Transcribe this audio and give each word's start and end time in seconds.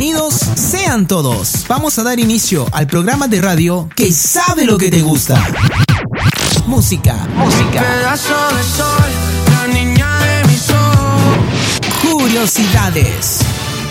Bienvenidos 0.00 0.32
sean 0.54 1.06
todos. 1.06 1.66
Vamos 1.68 1.98
a 1.98 2.02
dar 2.02 2.18
inicio 2.18 2.66
al 2.72 2.86
programa 2.86 3.28
de 3.28 3.42
radio 3.42 3.86
que 3.94 4.10
sabe 4.10 4.64
lo 4.64 4.78
que 4.78 4.90
te 4.90 5.02
gusta. 5.02 5.46
Música, 6.64 7.28
música. 7.36 7.84
Curiosidades. 12.00 13.40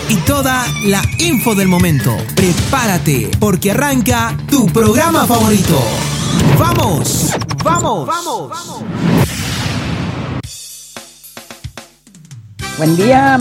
Y 0.08 0.16
toda 0.16 0.66
la 0.86 1.00
info 1.18 1.54
del 1.54 1.68
momento. 1.68 2.16
Prepárate, 2.34 3.30
porque 3.38 3.70
arranca 3.70 4.36
tu 4.48 4.66
programa 4.66 5.28
favorito. 5.28 5.80
¡Vamos! 6.58 7.30
¡Vamos! 7.62 8.08
¡Vamos! 8.08 8.82
Buen 12.78 12.96
día, 12.96 13.38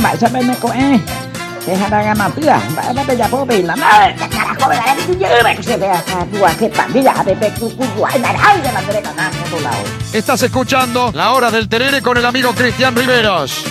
kok 0.61 1.28
lah, 1.75 2.61
Mbak 2.71 2.85
ada 2.89 3.01
beda 3.05 3.25
apa 3.25 3.37
bila? 3.45 3.73
Nah, 3.75 4.09
caraco 4.15 4.65
la 4.69 4.81
gente 4.81 5.03
tu 5.05 5.13
lleva 5.19 5.53
que 5.55 5.63
se 5.63 5.77
vea 5.77 6.01
tu 6.31 6.37
que 6.57 6.69
pandilla 6.69 7.13
de 7.23 7.35
pecu 7.35 7.69
cu 7.75 8.05
ay 8.05 8.19
la 8.19 8.31
de 8.33 8.71
la 8.71 8.81
derecha 8.81 9.13
lado. 9.61 9.83
Estás 10.13 10.41
escuchando 10.43 11.11
La 11.13 11.31
Hora 11.31 11.51
del 11.51 11.67
Terere 11.67 12.01
con 12.01 12.17
el 12.17 12.25
amigo 12.25 12.53
Cristian 12.53 12.95
Riveros. 12.95 13.65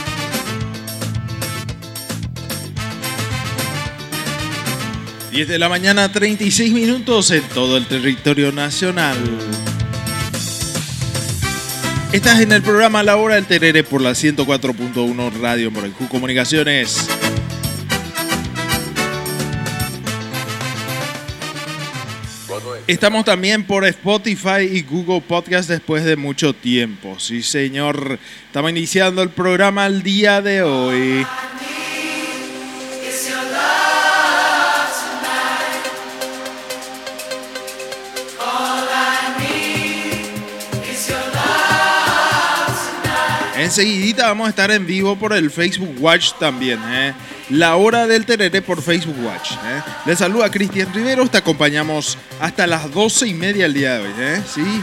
Diez 5.31 5.47
de 5.47 5.59
la 5.59 5.69
mañana, 5.69 6.11
36 6.11 6.73
minutos 6.73 7.31
en 7.31 7.43
todo 7.51 7.77
el 7.77 7.87
territorio 7.87 8.51
nacional. 8.51 9.17
Estás 12.13 12.41
en 12.41 12.53
el 12.53 12.63
programa 12.63 13.03
La 13.03 13.17
Hora 13.17 13.35
del 13.35 13.47
Terere 13.47 13.85
por 13.85 14.01
la 14.01 14.13
104.1 14.13 15.41
Radio 15.41 15.71
Morejú 15.71 16.09
Comunicaciones. 16.09 17.09
Estamos 22.89 23.27
también 23.27 23.65
por 23.65 23.85
Spotify 23.85 24.63
y 24.63 24.81
Google 24.81 25.21
Podcast 25.21 25.69
después 25.69 26.05
de 26.05 26.17
mucho 26.17 26.55
tiempo. 26.55 27.21
Sí, 27.21 27.43
señor. 27.43 28.19
Estamos 28.47 28.71
iniciando 28.71 29.21
el 29.21 29.29
programa 29.29 29.85
el 29.85 30.03
día 30.03 30.41
de 30.41 30.63
hoy. 30.63 31.27
Enseguidita 43.79 44.27
vamos 44.27 44.49
a 44.49 44.51
estar 44.51 44.73
en 44.73 44.85
vivo 44.85 45.15
por 45.15 45.33
el 45.33 45.53
Facebook 45.53 45.95
Watch 46.01 46.33
también. 46.41 46.81
¿eh? 46.89 47.15
La 47.51 47.77
hora 47.77 48.09
del 48.09 48.27
terere 48.27 48.61
por 48.61 48.83
Facebook 48.83 49.25
Watch. 49.25 49.53
¿eh? 49.53 49.83
Les 50.05 50.19
saluda 50.19 50.51
Cristian 50.51 50.93
Riveros. 50.93 51.31
Te 51.31 51.39
acompañamos 51.39 52.19
hasta 52.41 52.67
las 52.67 52.93
doce 52.93 53.29
y 53.29 53.35
media 53.35 53.67
el 53.67 53.75
día 53.75 53.95
de 53.95 54.01
hoy. 54.01 54.13
¿eh? 54.19 54.43
Sí. 54.53 54.83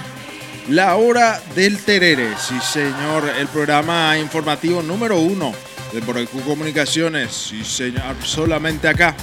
La 0.70 0.96
hora 0.96 1.42
del 1.56 1.78
terere. 1.80 2.30
Sí, 2.40 2.56
señor. 2.62 3.30
El 3.38 3.48
programa 3.48 4.18
informativo 4.18 4.82
número 4.82 5.20
uno 5.20 5.52
de 5.92 6.00
Boricú 6.00 6.40
Comunicaciones. 6.44 7.34
Sí, 7.34 7.66
señor. 7.66 8.16
Solamente 8.24 8.88
acá. 8.88 9.14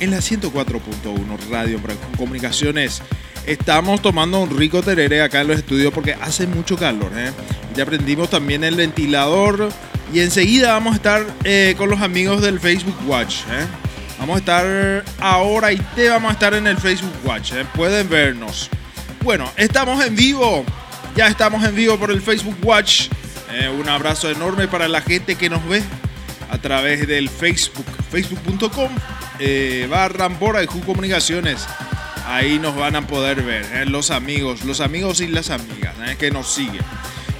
En 0.00 0.10
la 0.10 0.18
104.1 0.18 1.48
Radio 1.48 1.78
Boricú 1.78 2.16
Comunicaciones. 2.18 3.00
Estamos 3.46 4.00
tomando 4.00 4.40
un 4.40 4.56
rico 4.56 4.82
terere 4.82 5.22
acá 5.22 5.40
en 5.40 5.48
los 5.48 5.58
estudios 5.58 5.92
porque 5.92 6.14
hace 6.14 6.46
mucho 6.46 6.76
calor. 6.76 7.10
¿eh? 7.16 7.32
Ya 7.74 7.86
prendimos 7.86 8.30
también 8.30 8.64
el 8.64 8.76
ventilador 8.76 9.70
y 10.12 10.20
enseguida 10.20 10.72
vamos 10.72 10.92
a 10.92 10.96
estar 10.96 11.26
eh, 11.44 11.74
con 11.78 11.88
los 11.88 12.02
amigos 12.02 12.42
del 12.42 12.60
Facebook 12.60 12.96
Watch. 13.06 13.40
¿eh? 13.50 13.66
Vamos 14.18 14.36
a 14.36 14.38
estar 14.40 15.04
ahora 15.20 15.72
y 15.72 15.78
te 15.96 16.08
vamos 16.10 16.30
a 16.30 16.32
estar 16.34 16.52
en 16.54 16.66
el 16.66 16.76
Facebook 16.76 17.14
Watch. 17.24 17.52
¿eh? 17.52 17.64
Pueden 17.74 18.08
vernos. 18.08 18.68
Bueno, 19.22 19.50
estamos 19.56 20.04
en 20.04 20.14
vivo. 20.14 20.64
Ya 21.16 21.28
estamos 21.28 21.64
en 21.64 21.74
vivo 21.74 21.98
por 21.98 22.10
el 22.10 22.20
Facebook 22.20 22.56
Watch. 22.62 23.08
Eh, 23.52 23.68
un 23.68 23.88
abrazo 23.88 24.30
enorme 24.30 24.68
para 24.68 24.86
la 24.86 25.00
gente 25.00 25.36
que 25.36 25.48
nos 25.48 25.66
ve 25.66 25.82
a 26.50 26.58
través 26.58 27.06
del 27.08 27.30
Facebook, 27.30 27.86
facebook.com 28.10 28.90
barra 29.90 30.28
Bora 30.28 30.62
y 30.62 30.66
Ju 30.66 30.80
Comunicaciones. 30.82 31.66
Ahí 32.26 32.58
nos 32.58 32.76
van 32.76 32.96
a 32.96 33.06
poder 33.06 33.42
ver 33.42 33.64
¿eh? 33.72 33.84
los 33.86 34.10
amigos, 34.10 34.64
los 34.64 34.80
amigos 34.80 35.20
y 35.20 35.28
las 35.28 35.50
amigas 35.50 35.94
¿eh? 36.06 36.16
que 36.18 36.30
nos 36.30 36.52
siguen. 36.52 36.82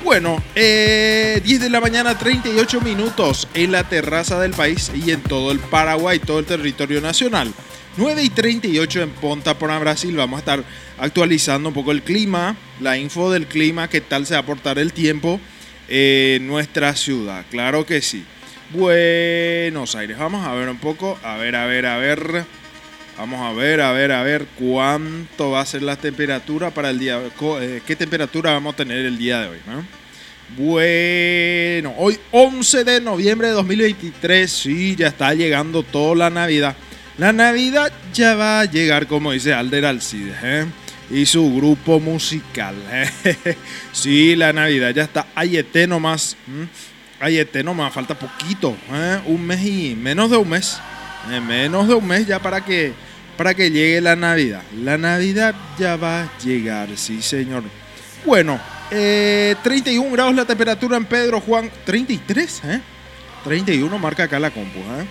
Bueno, 0.04 0.42
eh, 0.56 1.40
10 1.44 1.60
de 1.60 1.70
la 1.70 1.80
mañana, 1.80 2.18
38 2.18 2.80
minutos 2.80 3.46
en 3.54 3.70
la 3.70 3.88
terraza 3.88 4.40
del 4.40 4.52
país 4.52 4.90
y 4.94 5.12
en 5.12 5.20
todo 5.20 5.52
el 5.52 5.60
Paraguay, 5.60 6.18
todo 6.18 6.40
el 6.40 6.44
territorio 6.44 7.00
nacional. 7.00 7.52
9 7.96 8.22
y 8.22 8.30
38 8.30 9.02
en 9.02 9.10
Ponta 9.10 9.58
Porá, 9.58 9.78
Brasil. 9.78 10.16
Vamos 10.16 10.38
a 10.38 10.40
estar 10.40 10.64
actualizando 10.98 11.68
un 11.68 11.74
poco 11.74 11.92
el 11.92 12.02
clima, 12.02 12.56
la 12.80 12.98
info 12.98 13.30
del 13.30 13.46
clima, 13.46 13.88
qué 13.88 14.00
tal 14.00 14.26
se 14.26 14.34
va 14.34 14.40
a 14.40 14.46
portar 14.46 14.78
el 14.78 14.92
tiempo 14.92 15.40
en 15.88 16.46
nuestra 16.46 16.96
ciudad. 16.96 17.44
Claro 17.50 17.86
que 17.86 18.02
sí. 18.02 18.24
Buenos 18.70 19.94
Aires, 19.94 20.18
vamos 20.18 20.46
a 20.46 20.54
ver 20.54 20.68
un 20.68 20.78
poco. 20.78 21.18
A 21.22 21.36
ver, 21.36 21.54
a 21.54 21.66
ver, 21.66 21.86
a 21.86 21.98
ver. 21.98 22.44
Vamos 23.18 23.40
a 23.40 23.52
ver, 23.52 23.80
a 23.80 23.92
ver, 23.92 24.10
a 24.12 24.22
ver 24.22 24.46
cuánto 24.58 25.50
va 25.50 25.60
a 25.60 25.66
ser 25.66 25.82
la 25.82 25.96
temperatura 25.96 26.70
para 26.70 26.90
el 26.90 26.98
día. 26.98 27.20
eh, 27.60 27.82
¿Qué 27.86 27.94
temperatura 27.94 28.52
vamos 28.52 28.74
a 28.74 28.76
tener 28.78 29.04
el 29.04 29.18
día 29.18 29.40
de 29.40 29.48
hoy? 29.48 29.58
¿no? 29.66 29.84
Bueno, 30.56 31.94
hoy 31.98 32.18
11 32.30 32.84
de 32.84 33.00
noviembre 33.00 33.48
de 33.48 33.54
2023, 33.54 34.50
sí, 34.50 34.96
ya 34.96 35.08
está 35.08 35.32
llegando 35.34 35.82
toda 35.82 36.14
la 36.14 36.30
Navidad. 36.30 36.74
La 37.18 37.32
Navidad 37.32 37.92
ya 38.12 38.34
va 38.34 38.60
a 38.60 38.64
llegar, 38.64 39.06
como 39.06 39.32
dice 39.32 39.52
Alder 39.52 39.86
Alcides, 39.86 40.36
¿eh? 40.42 40.66
y 41.10 41.26
su 41.26 41.54
grupo 41.54 42.00
musical. 42.00 42.74
¿eh? 42.90 43.56
Sí, 43.92 44.34
la 44.36 44.52
Navidad 44.52 44.90
ya 44.90 45.02
está. 45.04 45.26
Ayete 45.34 45.86
nomás. 45.86 46.36
¿m? 46.48 46.66
Ayete 47.20 47.62
nomás, 47.62 47.92
falta 47.92 48.18
poquito. 48.18 48.76
¿eh? 48.92 49.20
Un 49.26 49.46
mes 49.46 49.64
y 49.64 49.94
menos 49.94 50.30
de 50.30 50.38
un 50.38 50.48
mes. 50.48 50.78
Eh, 51.30 51.40
menos 51.40 51.88
de 51.88 51.94
un 51.94 52.06
mes 52.06 52.26
ya 52.26 52.38
para 52.38 52.64
que, 52.64 52.92
para 53.36 53.54
que 53.54 53.70
llegue 53.70 54.00
la 54.00 54.16
Navidad. 54.16 54.62
La 54.82 54.98
Navidad 54.98 55.54
ya 55.78 55.96
va 55.96 56.22
a 56.22 56.38
llegar, 56.38 56.88
sí, 56.96 57.22
señor. 57.22 57.62
Bueno, 58.24 58.60
eh, 58.90 59.56
31 59.62 60.10
grados 60.10 60.34
la 60.34 60.44
temperatura 60.44 60.96
en 60.96 61.04
Pedro 61.06 61.40
Juan. 61.40 61.70
33, 61.84 62.62
¿eh? 62.64 62.80
31 63.44 63.98
marca 63.98 64.24
acá 64.24 64.38
la 64.38 64.50
compu, 64.50 64.78
¿eh? 64.78 65.06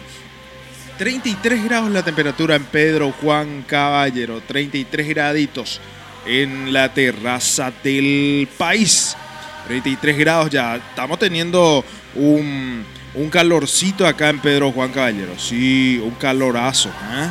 33 0.97 1.63
grados 1.63 1.89
la 1.89 2.03
temperatura 2.03 2.55
en 2.55 2.63
Pedro 2.65 3.11
Juan 3.11 3.63
Caballero. 3.67 4.41
33 4.45 5.07
graditos 5.07 5.81
en 6.25 6.71
la 6.71 6.93
terraza 6.93 7.71
del 7.83 8.47
país. 8.57 9.15
33 9.67 10.17
grados 10.17 10.49
ya. 10.49 10.75
Estamos 10.75 11.17
teniendo 11.17 11.83
un, 12.15 12.85
un 13.13 13.29
calorcito 13.29 14.07
acá 14.07 14.29
en 14.29 14.39
Pedro 14.39 14.71
Juan 14.71 14.91
Caballero. 14.91 15.37
Sí, 15.37 16.01
un 16.03 16.11
calorazo. 16.11 16.89
¿eh? 16.89 17.29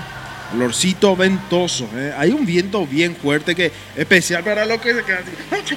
Calorcito 0.51 1.17
ventoso. 1.17 1.89
¿eh? 1.95 2.13
Hay 2.17 2.31
un 2.31 2.45
viento 2.45 2.87
bien 2.87 3.17
fuerte 3.17 3.55
que 3.55 3.73
especial 3.97 4.45
para 4.45 4.65
los 4.67 4.81
que 4.81 4.95
se 4.95 5.03
quedan 5.05 5.25
así, 5.53 5.77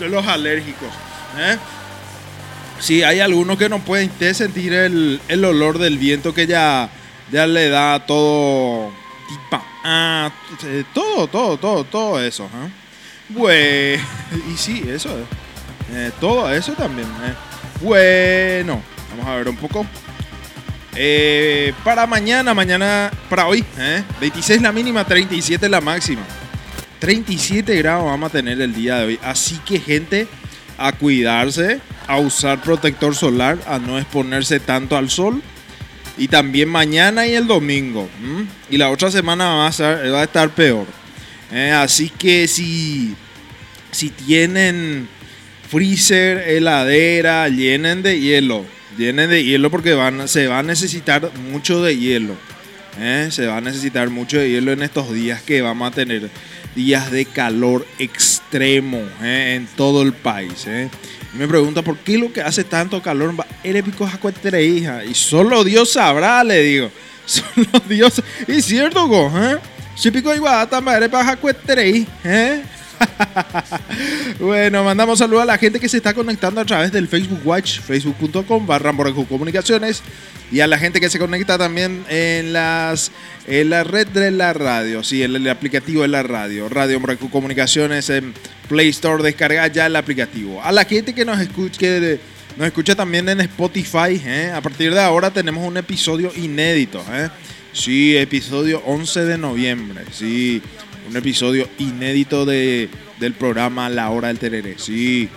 los 0.00 0.26
alérgicos. 0.26 0.88
¿eh? 1.38 1.56
Sí, 2.78 3.02
hay 3.02 3.20
algunos 3.20 3.56
que 3.56 3.68
no 3.68 3.80
pueden 3.80 4.10
sentir 4.34 4.72
el, 4.72 5.20
el 5.28 5.44
olor 5.44 5.78
del 5.78 5.98
viento 5.98 6.34
que 6.34 6.46
ya, 6.46 6.90
ya 7.32 7.46
le 7.46 7.68
da 7.68 8.04
todo. 8.06 8.92
Ah, 9.82 10.30
todo, 10.92 11.26
todo, 11.26 11.56
todo, 11.56 11.84
todo 11.84 12.22
eso. 12.22 12.48
Bueno, 13.30 14.02
y 14.52 14.56
sí, 14.56 14.84
eso 14.88 15.08
es. 15.18 15.24
Eh, 15.92 16.10
todo 16.20 16.52
eso 16.52 16.72
también. 16.72 17.08
Bueno, 17.80 18.82
vamos 19.16 19.32
a 19.32 19.36
ver 19.36 19.48
un 19.48 19.56
poco. 19.56 19.86
Eh, 20.94 21.72
para 21.84 22.06
mañana, 22.06 22.54
mañana, 22.54 23.10
para 23.28 23.46
hoy, 23.46 23.64
eh, 23.78 24.02
26 24.20 24.62
la 24.62 24.72
mínima, 24.72 25.04
37 25.04 25.68
la 25.68 25.80
máxima. 25.80 26.22
37 26.98 27.76
grados 27.76 28.04
vamos 28.04 28.30
a 28.30 28.32
tener 28.32 28.60
el 28.60 28.74
día 28.74 28.96
de 28.96 29.04
hoy. 29.06 29.20
Así 29.22 29.58
que, 29.64 29.78
gente, 29.78 30.26
a 30.78 30.92
cuidarse, 30.92 31.80
a 32.06 32.18
usar 32.18 32.62
protector 32.62 33.14
solar, 33.14 33.58
a 33.66 33.78
no 33.78 33.98
exponerse 33.98 34.60
tanto 34.60 34.96
al 34.96 35.10
sol. 35.10 35.42
Y 36.18 36.28
también 36.28 36.70
mañana 36.70 37.26
y 37.26 37.34
el 37.34 37.46
domingo. 37.46 38.08
Y 38.70 38.78
la 38.78 38.88
otra 38.88 39.10
semana 39.10 39.54
va 39.54 39.66
a 39.66 39.70
estar, 39.70 40.10
va 40.10 40.20
a 40.22 40.24
estar 40.24 40.48
peor. 40.50 40.86
Eh, 41.52 41.72
así 41.72 42.08
que 42.08 42.48
si, 42.48 43.14
si 43.90 44.08
tienen 44.08 45.08
freezer, 45.68 46.38
heladera, 46.48 47.50
llenen 47.50 48.02
de 48.02 48.18
hielo. 48.18 48.64
Llenen 48.96 49.30
de 49.30 49.44
hielo 49.44 49.70
porque 49.70 49.96
se 50.26 50.46
va 50.46 50.58
a 50.58 50.62
necesitar 50.62 51.30
mucho 51.50 51.82
de 51.82 51.98
hielo. 51.98 52.34
¿eh? 52.98 53.28
Se 53.30 53.46
va 53.46 53.58
a 53.58 53.60
necesitar 53.60 54.08
mucho 54.10 54.38
de 54.38 54.50
hielo 54.50 54.72
en 54.72 54.82
estos 54.82 55.12
días 55.12 55.42
que 55.42 55.62
vamos 55.62 55.88
a 55.88 55.94
tener 55.94 56.30
días 56.74 57.10
de 57.10 57.24
calor 57.24 57.86
extremo 57.98 59.02
¿eh? 59.22 59.54
en 59.56 59.66
todo 59.76 60.02
el 60.02 60.12
país. 60.12 60.66
¿eh? 60.66 60.88
Y 61.34 61.38
me 61.38 61.48
pregunta 61.48 61.82
por 61.82 61.98
qué 61.98 62.18
lo 62.18 62.32
que 62.32 62.42
hace 62.42 62.64
tanto 62.64 63.02
calor 63.02 63.34
en 63.64 63.76
épico 63.76 64.08
hija 64.62 65.04
y 65.04 65.14
solo 65.14 65.64
Dios 65.64 65.92
sabrá, 65.92 66.44
le 66.44 66.62
digo. 66.62 66.90
Son 67.26 67.44
los 67.72 67.88
dioses. 67.88 68.24
Y 68.46 68.62
cierto, 68.62 69.08
go, 69.08 69.32
¿eh? 69.36 69.58
Si 69.96 70.10
pico 70.10 70.32
igual, 70.34 70.68
también 70.68 71.10
para 71.10 71.38
¿eh? 72.24 72.62
bueno, 74.40 74.84
mandamos 74.84 75.18
saludos 75.18 75.42
a 75.42 75.46
la 75.46 75.58
gente 75.58 75.80
que 75.80 75.88
se 75.88 75.98
está 75.98 76.14
conectando 76.14 76.60
a 76.60 76.64
través 76.64 76.92
del 76.92 77.08
Facebook 77.08 77.40
Watch, 77.44 77.80
facebook.com 77.80 78.66
barra 78.66 78.92
Comunicaciones 79.28 80.02
y 80.50 80.60
a 80.60 80.66
la 80.66 80.78
gente 80.78 81.00
que 81.00 81.10
se 81.10 81.18
conecta 81.18 81.58
también 81.58 82.04
en 82.08 82.52
las 82.52 83.10
en 83.46 83.70
la 83.70 83.84
red 83.84 84.08
de 84.08 84.30
la 84.30 84.52
radio, 84.52 85.04
sí, 85.04 85.22
en 85.22 85.36
el, 85.36 85.48
aplicativo 85.48 86.02
de 86.02 86.08
la 86.08 86.22
radio, 86.22 86.68
Radio 86.68 86.98
Moracu 86.98 87.30
Comunicaciones 87.30 88.10
en 88.10 88.34
Play 88.68 88.88
Store, 88.88 89.22
descarga 89.22 89.66
ya 89.68 89.86
el 89.86 89.96
aplicativo. 89.96 90.62
A 90.62 90.72
la 90.72 90.84
gente 90.84 91.14
que 91.14 91.24
nos 91.24 91.38
escucha, 91.40 91.78
que 91.78 92.18
nos 92.56 92.66
escucha 92.66 92.96
también 92.96 93.28
en 93.28 93.40
Spotify, 93.42 94.20
¿eh? 94.24 94.52
a 94.52 94.60
partir 94.60 94.92
de 94.92 95.00
ahora 95.00 95.30
tenemos 95.30 95.66
un 95.66 95.76
episodio 95.76 96.32
inédito, 96.34 97.04
¿eh? 97.12 97.28
sí, 97.72 98.16
episodio 98.16 98.82
11 98.84 99.24
de 99.24 99.38
noviembre, 99.38 100.04
sí, 100.10 100.60
un 101.08 101.16
episodio 101.16 101.68
inédito 101.78 102.44
de, 102.44 102.88
del 103.20 103.32
programa 103.32 103.88
La 103.88 104.10
Hora 104.10 104.28
del 104.28 104.38
Tereré, 104.38 104.76
sí, 104.78 105.28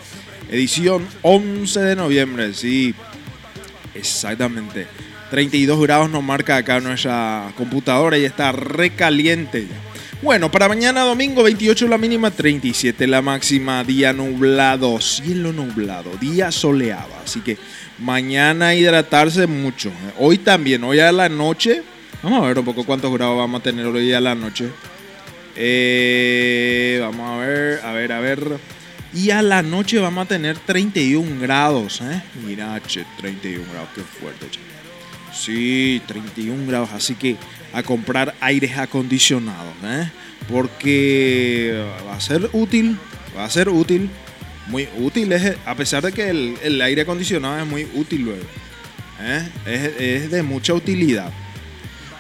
edición 0.50 1.08
11 1.22 1.80
de 1.82 1.96
noviembre, 1.96 2.54
sí, 2.54 2.94
exactamente. 3.94 4.88
32 5.30 5.80
grados 5.82 6.10
nos 6.10 6.24
marca 6.24 6.58
acá 6.58 6.80
nuestra 6.80 7.54
computadora 7.56 8.18
y 8.18 8.26
está 8.26 8.52
recaliente 8.52 9.68
Bueno, 10.24 10.50
para 10.50 10.68
mañana 10.68 11.02
domingo 11.02 11.44
28 11.44 11.88
la 11.88 12.00
mínima, 12.00 12.32
37 12.32 13.06
la 13.06 13.22
máxima, 13.22 13.84
día 13.84 14.12
nublado, 14.12 15.00
cielo 15.00 15.54
nublado, 15.54 16.10
día 16.20 16.52
soleado. 16.52 17.14
Así 17.24 17.42
que 17.42 17.58
mañana 18.00 18.74
hidratarse 18.74 19.46
mucho. 19.46 19.92
Hoy 20.18 20.40
también, 20.40 20.84
hoy 20.84 21.00
a 21.00 21.12
la 21.12 21.30
noche, 21.30 21.84
vamos 22.24 22.44
a 22.44 22.48
ver 22.48 22.58
un 22.58 22.66
poco 22.66 22.84
cuántos 22.84 23.14
grados 23.14 23.38
vamos 23.38 23.62
a 23.62 23.64
tener 23.64 23.86
hoy 23.86 24.12
a 24.12 24.20
la 24.20 24.34
noche. 24.34 24.70
Eh, 25.62 27.00
vamos 27.02 27.30
a 27.30 27.38
ver, 27.46 27.82
a 27.84 27.92
ver, 27.92 28.12
a 28.14 28.20
ver. 28.22 28.60
Y 29.14 29.32
a 29.32 29.42
la 29.42 29.62
noche 29.62 30.00
vamos 30.00 30.26
a 30.26 30.28
tener 30.28 30.58
31 30.58 31.42
grados. 31.42 32.00
¿eh? 32.02 32.22
Mira, 32.46 32.82
31 33.18 33.66
grados, 33.70 33.90
qué 33.94 34.02
fuerte, 34.02 34.48
che. 34.50 34.60
Sí, 35.34 36.02
31 36.08 36.66
grados, 36.66 36.90
así 36.94 37.16
que 37.16 37.36
a 37.74 37.84
comprar 37.84 38.34
aires 38.40 38.78
acondicionados, 38.78 39.74
¿eh? 39.84 40.10
porque 40.50 41.86
va 42.08 42.16
a 42.16 42.22
ser 42.22 42.50
útil, 42.54 42.98
va 43.38 43.46
a 43.46 43.50
ser 43.50 43.70
útil, 43.70 44.10
muy 44.68 44.88
útil, 44.98 45.32
a 45.66 45.76
pesar 45.76 46.04
de 46.04 46.12
que 46.12 46.30
el, 46.30 46.82
aire 46.82 47.04
acondicionado 47.04 47.60
es 47.60 47.68
muy 47.68 47.88
útil 47.94 48.24
luego, 48.24 48.44
¿eh? 49.22 49.48
es, 50.00 50.32
de 50.32 50.42
mucha 50.42 50.74
utilidad. 50.74 51.32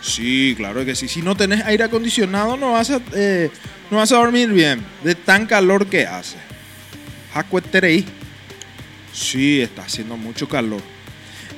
Sí, 0.01 0.53
claro 0.57 0.85
que 0.85 0.95
sí. 0.95 1.07
Si 1.07 1.21
no 1.21 1.35
tenés 1.35 1.63
aire 1.65 1.83
acondicionado 1.83 2.57
no 2.57 2.73
vas 2.73 2.89
a, 2.89 3.01
eh, 3.13 3.49
no 3.91 3.97
vas 3.97 4.11
a 4.11 4.17
dormir 4.17 4.49
bien 4.49 4.81
de 5.03 5.15
tan 5.15 5.45
calor 5.45 5.87
que 5.87 6.05
hace. 6.05 6.37
Sí, 9.13 9.61
está 9.61 9.83
haciendo 9.83 10.17
mucho 10.17 10.47
calor. 10.47 10.81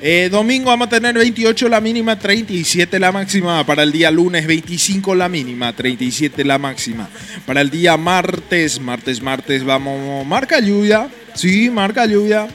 Eh, 0.03 0.29
domingo 0.31 0.71
vamos 0.71 0.87
a 0.87 0.89
tener 0.89 1.13
28 1.13 1.69
la 1.69 1.79
mínima, 1.79 2.17
37 2.17 2.99
la 2.99 3.11
máxima. 3.11 3.63
Para 3.65 3.83
el 3.83 3.91
día 3.91 4.09
lunes 4.09 4.47
25 4.47 5.13
la 5.13 5.29
mínima, 5.29 5.73
37 5.73 6.43
la 6.43 6.57
máxima. 6.57 7.07
Para 7.45 7.61
el 7.61 7.69
día 7.69 7.97
martes, 7.97 8.79
martes, 8.79 9.21
martes 9.21 9.63
vamos, 9.63 10.25
marca 10.25 10.59
lluvia. 10.59 11.07
Sí, 11.35 11.69
marca 11.69 12.07
lluvia. 12.07 12.47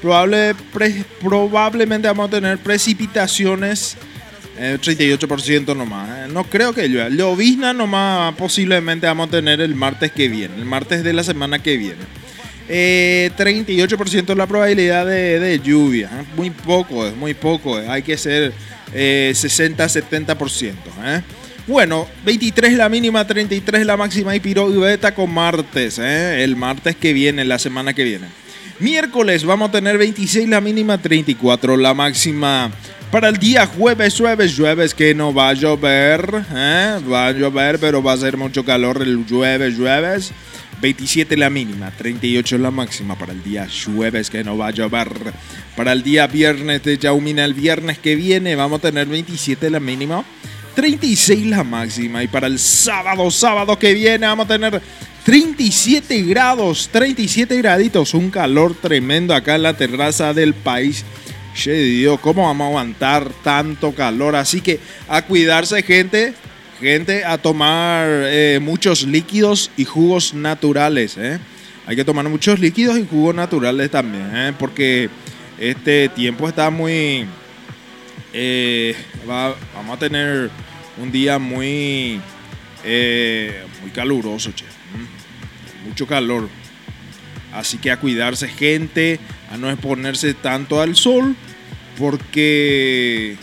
Probable, 0.00 0.54
probablemente 1.20 2.08
vamos 2.08 2.28
a 2.28 2.30
tener 2.30 2.58
precipitaciones. 2.58 3.98
38% 4.56 5.72
eh, 5.72 5.74
nomás. 5.74 6.08
Eh. 6.08 6.28
No 6.32 6.44
creo 6.44 6.72
que 6.72 6.88
llueva. 6.88 7.08
Llovizna 7.08 7.72
nomás 7.72 8.34
posiblemente 8.34 9.06
vamos 9.06 9.28
a 9.28 9.30
tener 9.30 9.60
el 9.60 9.74
martes 9.74 10.12
que 10.12 10.28
viene. 10.28 10.56
El 10.56 10.64
martes 10.64 11.04
de 11.04 11.12
la 11.12 11.22
semana 11.22 11.58
que 11.60 11.76
viene. 11.76 12.04
38% 12.68 14.30
eh, 14.30 14.34
la 14.34 14.46
probabilidad 14.46 15.06
de, 15.06 15.60
lluvia. 15.62 16.10
¿eh? 16.12 16.24
Muy 16.36 16.50
poco, 16.50 17.06
es 17.06 17.14
muy 17.16 17.34
poco. 17.34 17.76
Hay 17.76 18.02
que 18.02 18.16
ser 18.16 18.52
60-70%. 18.92 20.74
Bueno, 21.66 22.06
23 22.24 22.74
la 22.74 22.88
mínima, 22.88 23.26
33 23.26 23.84
la 23.84 23.96
máxima 23.96 24.36
y 24.36 24.40
piro 24.40 24.72
y 24.72 24.78
beta 24.78 25.14
con 25.14 25.32
martes. 25.32 25.98
El 25.98 26.56
martes 26.56 26.96
que 26.96 27.12
viene, 27.12 27.44
la 27.44 27.58
semana 27.58 27.92
que 27.92 28.04
viene. 28.04 28.26
Miércoles 28.78 29.44
vamos 29.44 29.70
a 29.70 29.72
tener 29.72 29.96
26 29.96 30.50
la 30.50 30.60
mínima, 30.60 30.98
34 30.98 31.76
la 31.78 31.94
máxima. 31.94 32.70
Para 33.16 33.30
el 33.30 33.38
día 33.38 33.64
jueves, 33.64 34.18
jueves, 34.18 34.54
jueves 34.58 34.92
que 34.92 35.14
no 35.14 35.32
va 35.32 35.48
a 35.48 35.54
llover. 35.54 36.44
Va 37.10 37.28
a 37.28 37.32
llover, 37.32 37.78
pero 37.78 38.02
va 38.02 38.12
a 38.12 38.18
ser 38.18 38.36
mucho 38.36 38.62
calor 38.62 39.00
el 39.00 39.24
jueves, 39.26 39.76
jueves. 39.78 40.32
27 40.82 41.34
la 41.38 41.48
mínima, 41.48 41.90
38 41.92 42.58
la 42.58 42.70
máxima 42.70 43.16
para 43.16 43.32
el 43.32 43.42
día 43.42 43.66
jueves 43.86 44.28
que 44.28 44.44
no 44.44 44.58
va 44.58 44.66
a 44.66 44.70
llover. 44.70 45.08
Para 45.74 45.92
el 45.92 46.02
día 46.02 46.26
viernes 46.26 46.82
de 46.82 46.98
Yaumina, 46.98 47.46
el 47.46 47.54
viernes 47.54 47.98
que 47.98 48.16
viene 48.16 48.54
vamos 48.54 48.80
a 48.80 48.82
tener 48.82 49.06
27 49.06 49.70
la 49.70 49.80
mínima, 49.80 50.22
36 50.74 51.46
la 51.46 51.64
máxima. 51.64 52.22
Y 52.22 52.28
para 52.28 52.48
el 52.48 52.58
sábado, 52.58 53.30
sábado 53.30 53.78
que 53.78 53.94
viene 53.94 54.26
vamos 54.26 54.44
a 54.44 54.48
tener 54.48 54.82
37 55.24 56.20
grados, 56.24 56.90
37 56.92 57.56
graditos, 57.56 58.12
un 58.12 58.30
calor 58.30 58.74
tremendo 58.74 59.34
acá 59.34 59.54
en 59.54 59.62
la 59.62 59.74
terraza 59.74 60.34
del 60.34 60.52
país. 60.52 61.02
Che 61.56 61.72
Dios, 61.72 62.20
¿cómo 62.20 62.42
vamos 62.42 62.66
a 62.66 62.68
aguantar 62.68 63.30
tanto 63.42 63.94
calor? 63.94 64.36
Así 64.36 64.60
que 64.60 64.78
a 65.08 65.22
cuidarse 65.22 65.82
gente, 65.82 66.34
gente 66.78 67.24
a 67.24 67.38
tomar 67.38 68.06
eh, 68.10 68.58
muchos 68.60 69.04
líquidos 69.04 69.70
y 69.74 69.86
jugos 69.86 70.34
naturales. 70.34 71.16
¿eh? 71.16 71.38
Hay 71.86 71.96
que 71.96 72.04
tomar 72.04 72.28
muchos 72.28 72.60
líquidos 72.60 72.98
y 72.98 73.06
jugos 73.06 73.34
naturales 73.34 73.90
también, 73.90 74.30
¿eh? 74.36 74.52
porque 74.58 75.08
este 75.58 76.10
tiempo 76.10 76.46
está 76.46 76.68
muy... 76.68 77.26
vamos 79.26 79.96
a 79.96 79.98
tener 79.98 80.50
un 80.98 81.10
día 81.10 81.38
muy, 81.38 82.20
muy 83.80 83.90
caluroso, 83.94 84.52
che. 84.52 84.66
mucho 85.88 86.06
calor. 86.06 86.50
Así 87.54 87.78
que 87.78 87.90
a 87.90 87.98
cuidarse 87.98 88.46
gente, 88.46 89.18
a 89.50 89.56
no 89.56 89.70
exponerse 89.70 90.34
tanto 90.34 90.82
al 90.82 90.96
sol, 90.96 91.34
porque 91.98 93.36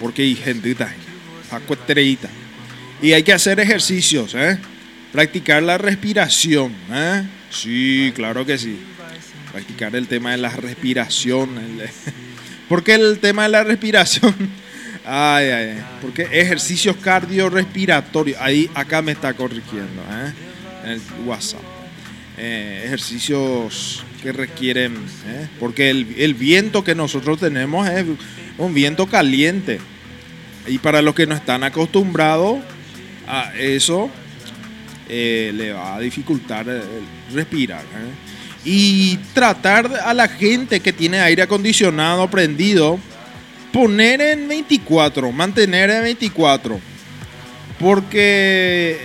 porque 0.00 0.22
hay 0.22 0.34
gente 0.34 0.74
y 3.00 3.12
hay 3.12 3.22
que 3.22 3.32
hacer 3.32 3.58
ejercicios, 3.60 4.34
¿eh? 4.34 4.58
Practicar 5.12 5.62
la 5.62 5.76
respiración, 5.76 6.72
¿eh? 6.90 7.24
Sí, 7.50 8.12
claro 8.14 8.46
que 8.46 8.58
sí. 8.58 8.78
Practicar 9.50 9.94
el 9.96 10.06
tema 10.06 10.30
de 10.32 10.38
la 10.38 10.50
respiración. 10.50 11.50
¿Por 12.68 12.82
qué 12.82 12.94
el 12.94 13.18
tema 13.18 13.42
de 13.42 13.48
la 13.50 13.64
respiración? 13.64 14.34
Ay, 15.04 15.48
ay, 15.48 15.84
porque 16.00 16.28
ejercicios 16.30 16.94
cardiorrespiratorios. 16.94 18.40
Ahí, 18.40 18.70
acá 18.72 19.02
me 19.02 19.10
está 19.10 19.34
corrigiendo, 19.34 20.00
¿eh? 20.08 20.32
En 20.84 20.90
el 20.90 21.00
WhatsApp. 21.26 21.60
Eh, 22.38 22.84
ejercicios 22.86 24.04
que 24.22 24.32
requieren, 24.32 24.94
¿eh? 25.26 25.48
porque 25.58 25.90
el, 25.90 26.14
el, 26.16 26.34
viento 26.34 26.84
que 26.84 26.94
nosotros 26.94 27.40
tenemos 27.40 27.88
es 27.88 28.06
un 28.56 28.72
viento 28.72 29.06
caliente. 29.06 29.80
Y 30.66 30.78
para 30.78 31.02
los 31.02 31.14
que 31.14 31.26
no 31.26 31.34
están 31.34 31.64
acostumbrados 31.64 32.60
a 33.26 33.52
eso, 33.58 34.10
eh, 35.08 35.50
le 35.54 35.72
va 35.72 35.96
a 35.96 36.00
dificultar 36.00 36.66
respirar. 37.32 37.82
¿eh? 37.82 38.64
Y 38.64 39.16
tratar 39.34 39.90
a 40.04 40.14
la 40.14 40.28
gente 40.28 40.80
que 40.80 40.92
tiene 40.92 41.20
aire 41.20 41.42
acondicionado 41.42 42.30
prendido, 42.30 43.00
poner 43.72 44.20
en 44.20 44.48
24, 44.48 45.32
mantener 45.32 45.90
en 45.90 46.02
24. 46.04 46.80
Porque 47.80 48.98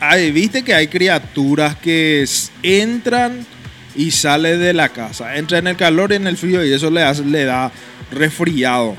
hay, 0.00 0.30
viste 0.30 0.62
que 0.62 0.74
hay 0.74 0.88
criaturas 0.88 1.74
que 1.76 2.26
entran 2.62 3.46
y 3.94 4.10
salen 4.10 4.60
de 4.60 4.72
la 4.72 4.90
casa. 4.90 5.36
Entra 5.36 5.58
en 5.58 5.66
el 5.66 5.76
calor 5.76 6.12
y 6.12 6.16
en 6.16 6.26
el 6.26 6.36
frío 6.36 6.64
y 6.64 6.72
eso 6.72 6.90
le, 6.90 7.02
le 7.24 7.44
da 7.44 7.72
resfriado 8.10 8.96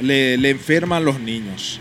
le, 0.00 0.36
le 0.36 0.50
enferman 0.50 1.04
los 1.04 1.20
niños. 1.20 1.80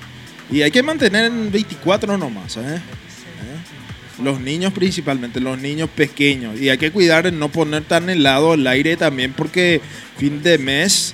Y 0.51 0.61
hay 0.61 0.71
que 0.71 0.83
mantener 0.83 1.25
en 1.25 1.51
24 1.51 2.17
nomás, 2.17 2.57
¿eh? 2.57 2.61
¿eh? 2.75 4.21
Los 4.21 4.39
niños 4.39 4.73
principalmente, 4.73 5.39
los 5.39 5.57
niños 5.59 5.89
pequeños. 5.89 6.59
Y 6.59 6.69
hay 6.69 6.77
que 6.77 6.91
cuidar 6.91 7.23
de 7.23 7.31
no 7.31 7.49
poner 7.49 7.83
tan 7.83 8.09
helado 8.09 8.53
el 8.53 8.67
aire 8.67 8.97
también 8.97 9.33
porque 9.33 9.81
fin 10.17 10.43
de 10.43 10.57
mes 10.57 11.13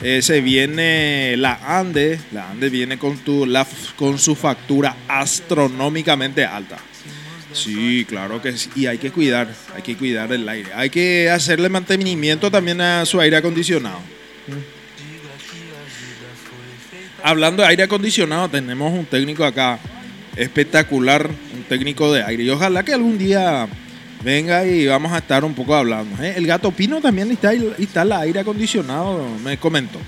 eh, 0.00 0.22
se 0.22 0.40
viene 0.40 1.36
la 1.36 1.78
ANDE. 1.78 2.18
La 2.32 2.50
ANDE 2.50 2.70
viene 2.70 2.98
con, 2.98 3.18
tu, 3.18 3.46
la, 3.46 3.66
con 3.96 4.18
su 4.18 4.34
factura 4.34 4.96
astronómicamente 5.06 6.44
alta. 6.44 6.78
Sí, 7.52 8.04
claro 8.08 8.40
que 8.42 8.56
sí. 8.56 8.70
Y 8.74 8.86
hay 8.86 8.98
que 8.98 9.10
cuidar, 9.10 9.48
hay 9.74 9.82
que 9.82 9.96
cuidar 9.96 10.32
el 10.32 10.48
aire. 10.48 10.70
Hay 10.74 10.90
que 10.90 11.30
hacerle 11.30 11.68
mantenimiento 11.68 12.50
también 12.50 12.80
a 12.80 13.04
su 13.06 13.20
aire 13.20 13.36
acondicionado. 13.36 14.00
hablando 17.22 17.62
de 17.62 17.68
aire 17.68 17.82
acondicionado, 17.82 18.48
tenemos 18.48 18.92
un 18.92 19.04
técnico 19.04 19.44
acá 19.44 19.78
espectacular, 20.36 21.28
un 21.54 21.62
técnico 21.64 22.12
de 22.12 22.22
aire. 22.22 22.44
Y 22.44 22.50
ojalá 22.50 22.84
que 22.84 22.94
algún 22.94 23.18
día 23.18 23.68
venga 24.22 24.64
y 24.66 24.86
vamos 24.86 25.12
a 25.12 25.18
estar 25.18 25.44
un 25.44 25.54
poco 25.54 25.74
hablando. 25.74 26.22
¿eh? 26.22 26.34
El 26.36 26.46
gato 26.46 26.70
Pino 26.70 27.00
también 27.00 27.30
está, 27.30 27.54
instala 27.54 28.20
aire 28.20 28.40
acondicionado, 28.40 29.26
me 29.42 29.58
comentó. 29.58 29.98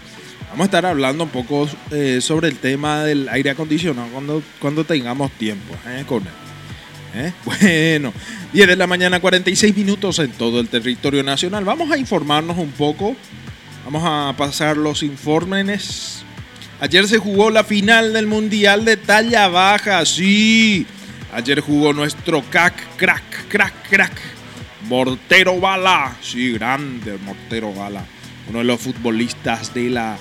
Vamos 0.51 0.65
a 0.65 0.67
estar 0.67 0.87
hablando 0.87 1.25
un 1.25 1.31
poco 1.31 1.69
eh, 1.93 2.21
sobre 2.21 2.49
el 2.49 2.59
tema 2.59 3.05
del 3.05 3.29
aire 3.29 3.51
acondicionado 3.51 4.09
cuando, 4.09 4.43
cuando 4.59 4.85
tengamos 4.85 5.31
tiempo 5.33 5.75
¿eh? 5.87 6.05
con 6.07 6.23
él. 6.23 6.50
¿Eh? 7.15 7.33
Bueno, 7.45 8.13
10 8.53 8.69
de 8.69 8.77
la 8.77 8.87
mañana, 8.87 9.21
46 9.21 9.77
minutos 9.77 10.19
en 10.19 10.31
todo 10.33 10.61
el 10.61 10.69
territorio 10.69 11.23
nacional. 11.23 11.65
Vamos 11.65 11.91
a 11.91 11.99
informarnos 11.99 12.59
un 12.59 12.71
poco. 12.73 13.17
Vamos 13.85 14.03
a 14.05 14.35
pasar 14.37 14.77
los 14.77 15.03
informes. 15.03 16.23
Ayer 16.81 17.07
se 17.07 17.19
jugó 17.19 17.51
la 17.51 17.65
final 17.65 18.13
del 18.13 18.27
Mundial 18.27 18.85
de 18.85 18.97
talla 18.97 19.49
baja. 19.49 20.05
Sí, 20.07 20.87
ayer 21.33 21.61
jugó 21.61 21.93
nuestro 21.93 22.43
crack, 22.43 22.97
crack, 22.97 23.49
crack, 23.49 23.89
crack. 23.89 24.21
Mortero 24.89 25.61
Bala. 25.61 26.17
Sí, 26.23 26.53
grande 26.53 27.19
Mortero 27.19 27.73
Bala. 27.73 28.05
Uno 28.49 28.59
de 28.61 28.65
los 28.65 28.81
futbolistas 28.81 29.75
de 29.75 29.91
la, 29.91 30.17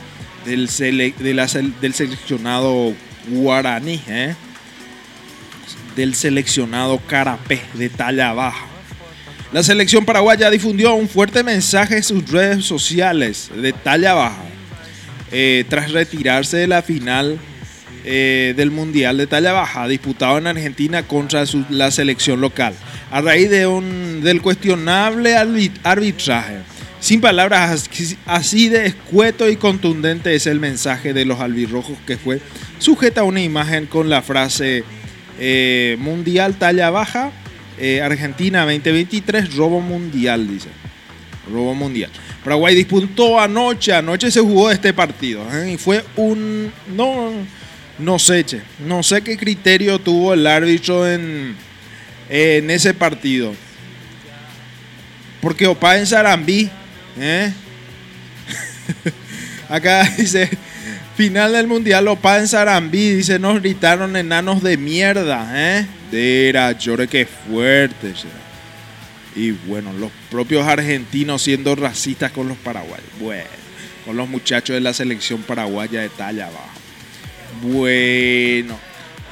del, 0.46 0.68
del 1.82 1.94
seleccionado 1.94 2.94
guaraní. 3.28 4.02
¿eh? 4.08 4.36
Del 6.00 6.16
seleccionado 6.16 6.98
Carapé 7.08 7.62
de 7.74 7.90
talla 7.90 8.32
baja. 8.32 8.66
La 9.52 9.64
selección 9.64 10.06
paraguaya 10.06 10.50
difundió 10.50 10.94
un 10.94 11.10
fuerte 11.10 11.44
mensaje 11.44 11.98
en 11.98 12.04
sus 12.04 12.32
redes 12.32 12.64
sociales 12.64 13.52
de 13.54 13.74
talla 13.74 14.14
baja 14.14 14.44
eh, 15.34 15.66
tras 15.68 15.92
retirarse 15.92 16.56
de 16.56 16.68
la 16.68 16.82
final 16.84 17.38
eh, 18.06 18.54
del 18.56 18.72
Mundial 18.72 19.18
de 19.18 19.28
talla 19.28 19.52
baja 19.52 19.90
disputado 19.90 20.38
en 20.38 20.48
Argentina 20.48 21.04
contra 21.04 21.44
la 21.70 21.92
selección 21.92 22.40
local 22.40 22.74
a 23.12 23.20
raíz 23.20 23.50
de 23.50 23.68
un, 23.68 24.22
del 24.24 24.42
cuestionable 24.42 25.36
arbitraje. 25.36 26.60
Sin 27.02 27.20
palabras 27.20 27.90
así 28.26 28.70
de 28.70 28.86
escueto 28.86 29.50
y 29.50 29.58
contundente 29.58 30.34
es 30.34 30.48
el 30.48 30.62
mensaje 30.62 31.14
de 31.14 31.26
los 31.26 31.42
albirrojos 31.42 31.98
que 32.08 32.18
fue 32.18 32.40
sujeta 32.78 33.22
a 33.22 33.26
una 33.26 33.42
imagen 33.42 33.86
con 33.86 34.10
la 34.10 34.22
frase 34.22 34.86
eh, 35.40 35.96
mundial 36.00 36.56
talla 36.56 36.90
baja, 36.90 37.32
eh, 37.78 38.02
Argentina 38.02 38.66
2023, 38.66 39.56
robo 39.56 39.80
mundial, 39.80 40.48
dice. 40.48 40.68
Robo 41.50 41.74
mundial. 41.74 42.12
Paraguay 42.44 42.76
disputó 42.76 43.40
anoche, 43.40 43.94
anoche 43.94 44.30
se 44.30 44.42
jugó 44.42 44.70
este 44.70 44.94
partido. 44.94 45.42
¿eh? 45.54 45.72
Y 45.74 45.78
fue 45.78 46.04
un... 46.18 46.72
No, 46.96 47.32
no 47.98 48.20
sé, 48.20 48.46
che, 48.46 48.62
no 48.86 49.02
sé 49.02 49.22
qué 49.22 49.38
criterio 49.38 50.00
tuvo 50.00 50.34
el 50.34 50.46
árbitro 50.46 51.10
en, 51.10 51.56
en 52.30 52.70
ese 52.70 52.94
partido. 52.94 53.54
Porque 55.42 55.68
Opa 55.68 55.98
en 55.98 56.06
Sarambí, 56.06 56.70
acá 59.70 60.04
dice, 60.18 60.50
Final 61.20 61.52
del 61.52 61.68
Mundial, 61.68 62.08
Opa 62.08 62.38
en 62.38 62.48
Sarambí, 62.48 63.16
dice, 63.16 63.40
nos 63.40 63.60
gritaron 63.60 64.16
enanos 64.16 64.64
de 64.64 64.78
mierda, 64.78 65.52
¿eh? 65.54 65.86
Era, 66.14 66.72
llore 66.72 67.10
que 67.10 67.26
fuerte. 67.26 68.14
Y 69.36 69.52
bueno, 69.52 69.92
los 69.92 70.12
propios 70.32 70.66
argentinos 70.66 71.42
siendo 71.42 71.76
racistas 71.76 72.32
con 72.32 72.48
los 72.48 72.56
paraguayos. 72.60 73.04
Bueno, 73.20 73.50
con 74.06 74.16
los 74.16 74.30
muchachos 74.30 74.76
de 74.76 74.80
la 74.80 74.94
selección 74.94 75.42
paraguaya 75.42 76.00
de 76.00 76.08
talla 76.08 76.46
baja. 76.46 76.72
Bueno, 77.64 78.80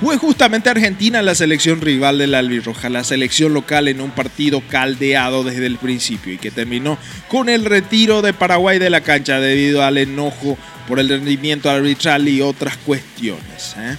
fue 0.02 0.18
justamente 0.18 0.70
Argentina 0.70 1.22
la 1.22 1.36
selección 1.36 1.82
rival 1.82 2.20
de 2.20 2.28
la 2.28 2.40
albirroja, 2.40 2.90
la 2.90 3.04
selección 3.04 3.54
local 3.54 3.88
en 3.88 4.00
un 4.00 4.12
partido 4.12 4.62
caldeado 4.62 5.44
desde 5.44 5.66
el 5.66 5.78
principio 5.78 6.34
y 6.34 6.38
que 6.38 6.52
terminó 6.52 6.98
con 7.28 7.50
el 7.50 7.66
retiro 7.66 8.22
de 8.22 8.34
Paraguay 8.34 8.80
de 8.80 8.90
la 8.90 9.02
cancha 9.02 9.40
debido 9.40 9.84
al 9.84 9.98
enojo 9.98 10.58
por 10.88 11.00
el 11.00 11.10
rendimiento 11.10 11.70
arbitral 11.70 12.28
y 12.28 12.42
otras 12.42 12.78
cuestiones. 12.78 13.76
¿eh? 13.78 13.98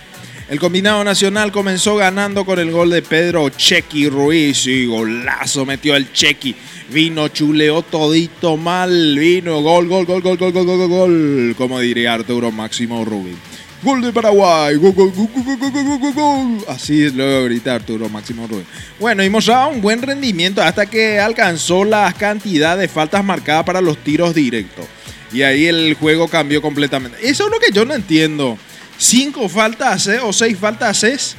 El 0.48 0.60
combinado 0.60 1.04
nacional 1.04 1.52
comenzó 1.52 1.96
ganando 1.96 2.46
con 2.46 2.58
el 2.58 2.70
gol 2.70 2.90
de 2.90 3.02
Pedro 3.02 3.50
Chequi 3.50 4.08
Ruiz 4.08 4.66
y 4.66 4.86
golazo 4.86 5.66
metió 5.66 5.94
el 5.94 6.12
Chequi. 6.12 6.54
Vino, 6.90 7.28
chuleó 7.28 7.82
todito 7.82 8.56
mal, 8.56 9.18
vino, 9.18 9.60
gol, 9.60 9.88
gol, 9.88 10.06
gol, 10.06 10.22
gol, 10.22 10.38
gol, 10.38 10.52
gol, 10.52 10.64
gol, 10.64 10.88
gol, 10.88 11.54
como 11.58 11.80
diría 11.80 12.14
Arturo 12.14 12.50
Máximo 12.50 13.04
Rubin. 13.04 13.47
Gol 13.82 14.02
de 14.02 14.12
Paraguay. 14.12 14.76
Gol, 14.76 14.92
gol, 14.92 16.64
Así 16.68 17.10
lo 17.10 17.24
voy 17.24 17.34
a 17.34 17.40
gritar 17.42 17.74
Arturo 17.76 18.08
Máximo 18.08 18.46
Rubén. 18.46 18.66
Bueno, 18.98 19.22
hemos 19.22 19.48
a 19.48 19.66
un 19.66 19.80
buen 19.80 20.02
rendimiento 20.02 20.60
hasta 20.62 20.86
que 20.86 21.20
alcanzó 21.20 21.84
la 21.84 22.12
cantidad 22.12 22.76
de 22.76 22.88
faltas 22.88 23.24
marcadas 23.24 23.64
para 23.64 23.80
los 23.80 23.98
tiros 23.98 24.34
directos. 24.34 24.86
Y 25.32 25.42
ahí 25.42 25.66
el 25.66 25.94
juego 25.94 26.26
cambió 26.28 26.60
completamente. 26.60 27.18
Eso 27.22 27.44
es 27.44 27.50
lo 27.50 27.60
que 27.60 27.70
yo 27.70 27.84
no 27.84 27.94
entiendo. 27.94 28.58
Cinco 28.98 29.48
faltas 29.48 30.08
o 30.22 30.32
seis 30.32 30.58
faltas 30.58 31.04
es. 31.04 31.36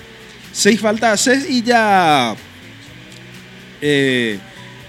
Seis 0.54 0.80
faltas 0.80 1.28
es 1.28 1.50
y 1.50 1.62
ya, 1.62 2.36
eh, 3.82 4.40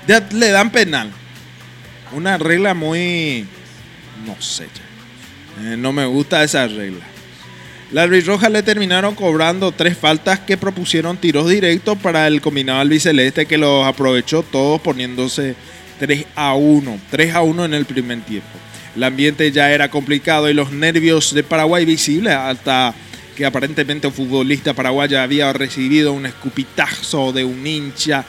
ya 0.07 0.27
le 0.33 0.51
dan 0.51 0.71
penal. 0.71 1.11
Una 2.13 2.39
regla 2.39 2.75
muy. 2.75 3.45
No 4.25 4.41
sé. 4.41 4.67
Eh, 5.63 5.77
no 5.77 5.93
me 5.93 6.07
gusta 6.07 6.45
esa 6.45 6.67
regla. 6.67 7.05
La 7.93 8.07
Roja 8.07 8.49
le 8.49 8.63
terminaron 8.63 9.17
cobrando 9.17 9.73
tres 9.73 9.99
faltas 9.99 10.39
que 10.39 10.57
propusieron 10.57 11.17
tiros 11.17 11.49
directos 11.49 11.99
para 11.99 12.29
el 12.29 12.41
combinado 12.41 12.79
albiceleste 12.79 13.47
que 13.47 13.59
los 13.59 13.85
aprovechó 13.85 14.45
todos 14.45 14.81
poniéndose 14.81 15.57
3 15.99 16.25
a 16.37 16.55
1. 16.55 17.01
3 17.11 17.35
a 17.35 17.43
1 17.43 17.65
en 17.65 17.75
el 17.75 17.87
primer 17.87 18.21
tiempo. 18.21 18.49
El 18.95 19.03
ambiente 19.03 19.51
ya 19.51 19.73
era 19.73 19.91
complicado 19.91 20.49
y 20.49 20.55
los 20.55 20.71
nervios 20.71 21.35
de 21.35 21.43
Paraguay 21.43 21.85
visibles 21.85 22.35
hasta 22.35 22.95
que 23.37 23.45
aparentemente 23.45 24.07
un 24.07 24.13
futbolista 24.13 24.73
paraguayo 24.73 25.21
había 25.21 25.53
recibido 25.53 26.13
un 26.13 26.27
escupitazo 26.27 27.33
de 27.33 27.43
un 27.43 27.67
hincha 27.67 28.25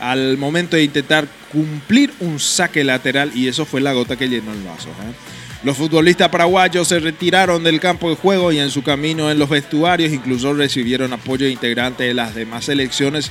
al 0.00 0.38
momento 0.38 0.74
de 0.74 0.84
intentar 0.84 1.28
cumplir 1.52 2.12
un 2.18 2.40
saque 2.40 2.82
lateral 2.82 3.30
y 3.32 3.46
eso 3.46 3.64
fue 3.64 3.80
la 3.80 3.92
gota 3.92 4.16
que 4.16 4.28
llenó 4.28 4.52
el 4.52 4.62
vaso. 4.62 4.88
¿eh? 4.88 5.43
Los 5.64 5.78
futbolistas 5.78 6.28
paraguayos 6.28 6.88
se 6.88 7.00
retiraron 7.00 7.64
del 7.64 7.80
campo 7.80 8.10
de 8.10 8.16
juego 8.16 8.52
y 8.52 8.58
en 8.58 8.70
su 8.70 8.82
camino 8.82 9.30
en 9.30 9.38
los 9.38 9.48
vestuarios 9.48 10.12
incluso 10.12 10.52
recibieron 10.52 11.14
apoyo 11.14 11.46
de 11.46 11.52
integrantes 11.52 12.06
de 12.06 12.12
las 12.12 12.34
demás 12.34 12.66
selecciones 12.66 13.30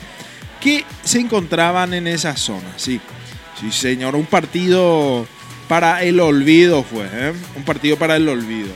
que 0.60 0.84
se 1.04 1.20
encontraban 1.20 1.94
en 1.94 2.08
esa 2.08 2.36
zona. 2.36 2.74
Sí, 2.76 3.00
sí 3.62 3.72
señor, 3.72 4.16
un 4.16 4.26
partido 4.26 5.28
para 5.68 6.02
el 6.04 6.20
olvido 6.20 6.82
fue, 6.82 7.06
¿eh? 7.14 7.34
un 7.56 7.64
partido 7.64 7.98
para 7.98 8.16
el 8.16 8.28
olvido. 8.28 8.74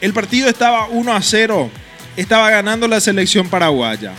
El 0.00 0.12
partido 0.12 0.48
estaba 0.48 0.86
1 0.86 1.12
a 1.12 1.20
0, 1.20 1.70
estaba 2.16 2.50
ganando 2.50 2.86
la 2.86 3.00
selección 3.00 3.48
paraguaya. 3.48 4.12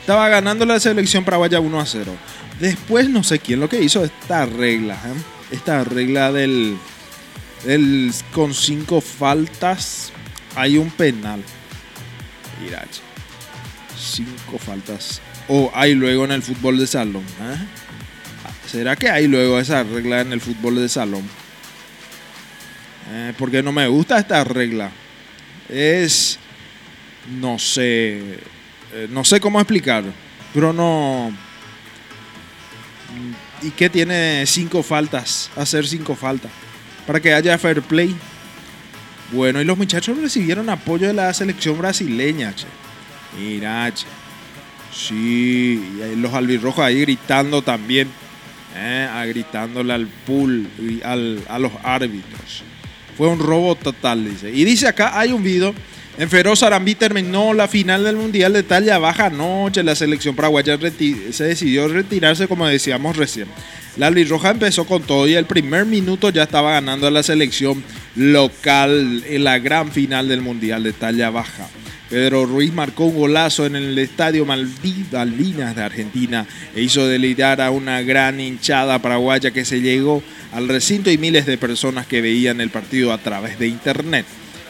Estaba 0.00 0.28
ganando 0.28 0.64
la 0.64 0.78
selección 0.78 1.24
paraguaya 1.24 1.58
1 1.58 1.80
a 1.80 1.86
0. 1.86 2.12
Después 2.60 3.08
no 3.08 3.24
sé 3.24 3.40
quién 3.40 3.58
lo 3.58 3.68
que 3.68 3.82
hizo 3.82 4.04
esta 4.04 4.46
regla, 4.46 4.94
¿eh? 4.94 5.20
esta 5.50 5.82
regla 5.82 6.30
del, 6.30 6.78
del 7.64 8.12
con 8.32 8.54
cinco 8.54 9.00
faltas 9.00 10.12
hay 10.54 10.76
un 10.76 10.90
penal. 10.90 11.42
Mira, 12.62 12.84
cinco 13.96 14.58
faltas. 14.58 15.20
O 15.48 15.70
hay 15.74 15.94
luego 15.94 16.24
en 16.24 16.32
el 16.32 16.42
fútbol 16.42 16.78
de 16.78 16.86
salón. 16.86 17.22
¿eh? 17.40 17.56
¿Será 18.66 18.96
que 18.96 19.08
hay 19.08 19.28
luego 19.28 19.58
esa 19.58 19.82
regla 19.82 20.20
en 20.20 20.32
el 20.32 20.40
fútbol 20.40 20.76
de 20.76 20.88
salón? 20.88 21.22
Eh, 23.10 23.32
porque 23.38 23.62
no 23.62 23.72
me 23.72 23.86
gusta 23.86 24.18
esta 24.18 24.44
regla. 24.44 24.90
Es. 25.68 26.38
No 27.40 27.58
sé. 27.58 28.40
Eh, 28.92 29.06
no 29.10 29.24
sé 29.24 29.40
cómo 29.40 29.60
explicar. 29.60 30.04
Pero 30.52 30.72
no. 30.72 31.32
¿Y 33.62 33.70
qué 33.70 33.88
tiene 33.88 34.44
cinco 34.46 34.82
faltas? 34.82 35.50
Hacer 35.56 35.86
cinco 35.86 36.14
faltas. 36.14 36.50
Para 37.08 37.20
que 37.20 37.32
haya 37.32 37.56
fair 37.56 37.80
play. 37.80 38.14
Bueno, 39.32 39.62
y 39.62 39.64
los 39.64 39.78
muchachos 39.78 40.18
recibieron 40.18 40.68
apoyo 40.68 41.06
de 41.06 41.14
la 41.14 41.32
selección 41.32 41.78
brasileña, 41.78 42.54
che. 42.54 42.66
Mira, 43.38 43.90
che. 43.94 44.04
Sí, 44.92 45.82
y 46.12 46.16
los 46.16 46.34
albirrojos 46.34 46.84
ahí 46.84 47.00
gritando 47.00 47.62
también 47.62 48.08
eh, 48.76 49.08
a 49.10 49.24
gritándole 49.24 49.94
al 49.94 50.06
pool 50.06 50.68
y 50.78 51.02
al, 51.02 51.42
a 51.48 51.58
los 51.58 51.72
árbitros. 51.82 52.62
Fue 53.16 53.26
un 53.26 53.38
robo 53.38 53.74
total, 53.74 54.28
dice. 54.28 54.50
Y 54.50 54.64
dice 54.64 54.86
acá, 54.86 55.18
hay 55.18 55.32
un 55.32 55.42
video. 55.42 55.74
En 56.18 56.28
Feroz 56.28 56.62
Arambí 56.62 56.94
terminó 56.94 57.54
la 57.54 57.68
final 57.68 58.04
del 58.04 58.16
Mundial 58.16 58.52
de 58.52 58.64
talla 58.64 58.98
baja 58.98 59.26
anoche. 59.26 59.82
La 59.82 59.94
selección 59.94 60.36
paraguaya 60.36 60.78
se 61.30 61.44
decidió 61.44 61.88
retirarse, 61.88 62.48
como 62.48 62.66
decíamos 62.66 63.16
recién. 63.16 63.48
La 63.98 64.06
albirroja 64.06 64.50
empezó 64.50 64.86
con 64.86 65.02
todo 65.02 65.26
y 65.26 65.34
el 65.34 65.46
primer 65.46 65.84
minuto 65.84 66.30
ya 66.30 66.44
estaba 66.44 66.70
ganando 66.70 67.08
a 67.08 67.10
la 67.10 67.24
selección 67.24 67.82
local 68.14 69.24
en 69.26 69.42
la 69.42 69.58
gran 69.58 69.90
final 69.90 70.28
del 70.28 70.40
Mundial 70.40 70.84
de 70.84 70.92
talla 70.92 71.30
baja. 71.30 71.68
Pedro 72.08 72.46
Ruiz 72.46 72.72
marcó 72.72 73.06
un 73.06 73.16
golazo 73.16 73.66
en 73.66 73.74
el 73.74 73.98
estadio 73.98 74.46
Malvinas 74.46 75.74
de 75.74 75.82
Argentina 75.82 76.46
e 76.76 76.82
hizo 76.82 77.08
delirar 77.08 77.60
a 77.60 77.72
una 77.72 78.00
gran 78.02 78.38
hinchada 78.40 79.00
paraguaya 79.00 79.50
que 79.50 79.64
se 79.64 79.80
llegó 79.80 80.22
al 80.52 80.68
recinto 80.68 81.10
y 81.10 81.18
miles 81.18 81.44
de 81.44 81.58
personas 81.58 82.06
que 82.06 82.22
veían 82.22 82.60
el 82.60 82.70
partido 82.70 83.12
a 83.12 83.18
través 83.18 83.58
de 83.58 83.66
internet. 83.66 84.26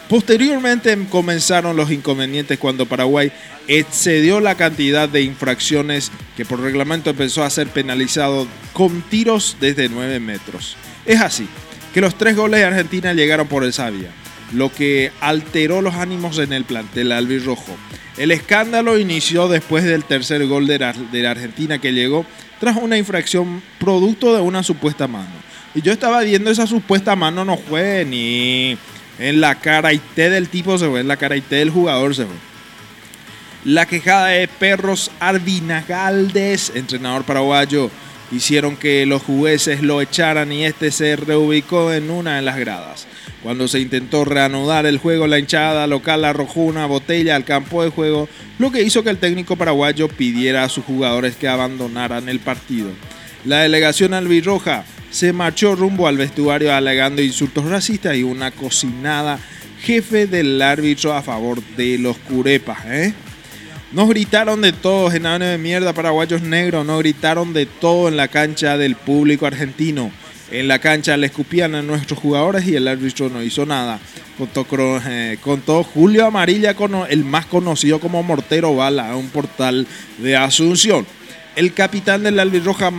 Posteriormente 0.09 0.97
comenzaron 1.11 1.77
los 1.77 1.91
inconvenientes 1.91 2.57
cuando 2.57 2.87
Paraguay 2.87 3.31
excedió 3.67 4.39
la 4.39 4.55
cantidad 4.55 5.07
de 5.07 5.21
infracciones 5.21 6.11
que 6.35 6.45
por 6.45 6.59
reglamento 6.61 7.11
empezó 7.11 7.43
a 7.43 7.49
ser 7.51 7.67
penalizado 7.67 8.47
con 8.73 9.03
tiros 9.03 9.57
desde 9.61 9.87
9 9.87 10.19
metros. 10.19 10.75
Es 11.05 11.21
así 11.21 11.47
que 11.93 12.01
los 12.01 12.15
tres 12.15 12.35
goles 12.35 12.59
de 12.59 12.65
Argentina 12.65 13.13
llegaron 13.13 13.47
por 13.47 13.63
el 13.63 13.71
Sabia, 13.71 14.09
lo 14.51 14.73
que 14.73 15.11
alteró 15.21 15.83
los 15.83 15.93
ánimos 15.93 16.39
en 16.39 16.53
el 16.53 16.65
plantel 16.65 17.11
albirrojo. 17.11 17.77
El 18.17 18.31
escándalo 18.31 18.97
inició 18.97 19.47
después 19.47 19.83
del 19.83 20.03
tercer 20.03 20.45
gol 20.47 20.65
de 20.65 20.79
la, 20.79 21.31
Argentina 21.31 21.79
que 21.79 21.93
llegó 21.93 22.25
tras 22.59 22.77
una 22.77 22.97
infracción 22.97 23.61
producto 23.79 24.35
de 24.35 24.41
una 24.41 24.63
supuesta 24.63 25.07
mano. 25.07 25.29
Y 25.75 25.83
yo 25.83 25.91
estaba 25.91 26.21
viendo 26.21 26.49
esa 26.49 26.65
supuesta 26.65 27.15
mano, 27.15 27.45
no 27.45 27.57
fue 27.57 28.05
ni 28.05 28.75
en 29.19 29.41
la 29.41 29.55
cara 29.55 29.93
y 29.93 29.99
té 29.99 30.29
del 30.29 30.49
tipo 30.49 30.77
se 30.77 30.87
fue, 30.87 31.01
en 31.01 31.07
la 31.07 31.17
cara 31.17 31.35
y 31.35 31.41
té 31.41 31.57
del 31.57 31.69
jugador 31.69 32.15
se 32.15 32.25
fue. 32.25 32.35
La 33.65 33.85
quejada 33.85 34.27
de 34.27 34.47
Perros 34.47 35.11
Arbinagaldes, 35.19 36.71
entrenador 36.75 37.25
paraguayo, 37.25 37.91
hicieron 38.31 38.77
que 38.77 39.05
los 39.05 39.21
jueces 39.23 39.81
lo 39.81 40.01
echaran 40.01 40.51
y 40.51 40.63
este 40.63 40.91
se 40.91 41.15
reubicó 41.17 41.91
en 41.91 42.09
una 42.09 42.37
de 42.37 42.41
las 42.41 42.57
gradas. 42.57 43.05
Cuando 43.43 43.67
se 43.67 43.79
intentó 43.79 44.23
reanudar 44.23 44.85
el 44.85 44.97
juego, 44.97 45.27
la 45.27 45.39
hinchada 45.39 45.87
local 45.87 46.23
arrojó 46.25 46.61
una 46.61 46.85
botella 46.85 47.35
al 47.35 47.45
campo 47.45 47.83
de 47.83 47.89
juego, 47.89 48.29
lo 48.59 48.71
que 48.71 48.83
hizo 48.83 49.03
que 49.03 49.09
el 49.09 49.17
técnico 49.17 49.55
paraguayo 49.55 50.07
pidiera 50.07 50.63
a 50.63 50.69
sus 50.69 50.85
jugadores 50.85 51.35
que 51.35 51.47
abandonaran 51.47 52.29
el 52.29 52.39
partido. 52.39 52.89
La 53.45 53.59
delegación 53.59 54.13
albirroja 54.13 54.83
se 55.09 55.33
marchó 55.33 55.75
rumbo 55.75 56.07
al 56.07 56.17
vestuario 56.17 56.73
alegando 56.73 57.21
insultos 57.21 57.65
racistas 57.65 58.15
y 58.15 58.23
una 58.23 58.51
cocinada 58.51 59.39
jefe 59.81 60.27
del 60.27 60.61
árbitro 60.61 61.13
a 61.13 61.21
favor 61.21 61.61
de 61.77 61.97
los 61.97 62.17
curepas. 62.17 62.79
¿eh? 62.85 63.13
Nos 63.91 64.09
gritaron 64.09 64.61
de 64.61 64.71
todo, 64.71 65.09
de 65.09 65.57
mierda, 65.57 65.93
paraguayos 65.93 66.41
negros, 66.41 66.85
nos 66.85 66.99
gritaron 66.99 67.53
de 67.53 67.65
todo 67.65 68.07
en 68.07 68.17
la 68.17 68.27
cancha 68.27 68.77
del 68.77 68.95
público 68.95 69.45
argentino. 69.47 70.11
En 70.51 70.67
la 70.67 70.79
cancha 70.79 71.15
le 71.15 71.27
escupían 71.27 71.75
a 71.75 71.81
nuestros 71.81 72.19
jugadores 72.19 72.67
y 72.67 72.75
el 72.75 72.87
árbitro 72.87 73.29
no 73.29 73.41
hizo 73.41 73.65
nada. 73.65 73.99
Contó, 74.37 74.65
eh, 75.07 75.37
contó 75.41 75.83
Julio 75.83 76.25
Amarilla, 76.25 76.75
el 77.09 77.23
más 77.23 77.45
conocido 77.45 77.99
como 77.99 78.23
Mortero 78.23 78.75
Bala, 78.75 79.15
un 79.15 79.29
portal 79.29 79.85
de 80.17 80.37
Asunción. 80.37 81.05
El 81.59 81.73
capitán 81.73 82.23
del 82.23 82.39
albirroja 82.39 82.89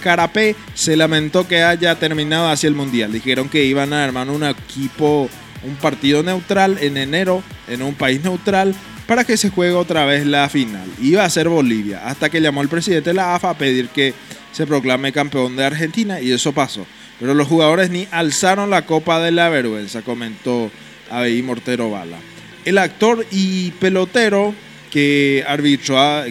Carapé 0.00 0.56
se 0.74 0.96
lamentó 0.96 1.46
que 1.46 1.62
haya 1.62 1.94
terminado 1.94 2.48
hacia 2.48 2.66
el 2.66 2.74
Mundial. 2.74 3.12
Dijeron 3.12 3.48
que 3.48 3.64
iban 3.64 3.92
a 3.92 4.02
armar 4.02 4.28
un 4.28 4.42
equipo, 4.42 5.30
un 5.62 5.76
partido 5.76 6.24
neutral 6.24 6.78
en 6.80 6.96
enero 6.96 7.44
en 7.68 7.80
un 7.80 7.94
país 7.94 8.20
neutral 8.24 8.74
para 9.06 9.22
que 9.22 9.36
se 9.36 9.50
juegue 9.50 9.74
otra 9.74 10.04
vez 10.04 10.26
la 10.26 10.48
final. 10.48 10.84
Iba 11.00 11.24
a 11.24 11.30
ser 11.30 11.48
Bolivia, 11.48 12.04
hasta 12.04 12.28
que 12.28 12.40
llamó 12.40 12.60
el 12.62 12.68
presidente 12.68 13.10
de 13.10 13.14
la 13.14 13.36
AFA 13.36 13.50
a 13.50 13.54
pedir 13.56 13.86
que 13.90 14.14
se 14.50 14.66
proclame 14.66 15.12
campeón 15.12 15.54
de 15.54 15.64
Argentina 15.64 16.20
y 16.20 16.32
eso 16.32 16.50
pasó. 16.50 16.84
Pero 17.20 17.34
los 17.34 17.46
jugadores 17.46 17.90
ni 17.90 18.08
alzaron 18.10 18.68
la 18.68 18.84
copa 18.84 19.20
de 19.20 19.30
la 19.30 19.48
vergüenza, 19.48 20.02
comentó 20.02 20.72
Abey 21.08 21.40
Mortero 21.42 21.88
Bala. 21.88 22.18
El 22.64 22.78
actor 22.78 23.24
y 23.30 23.70
pelotero 23.70 24.56
que, 24.92 25.42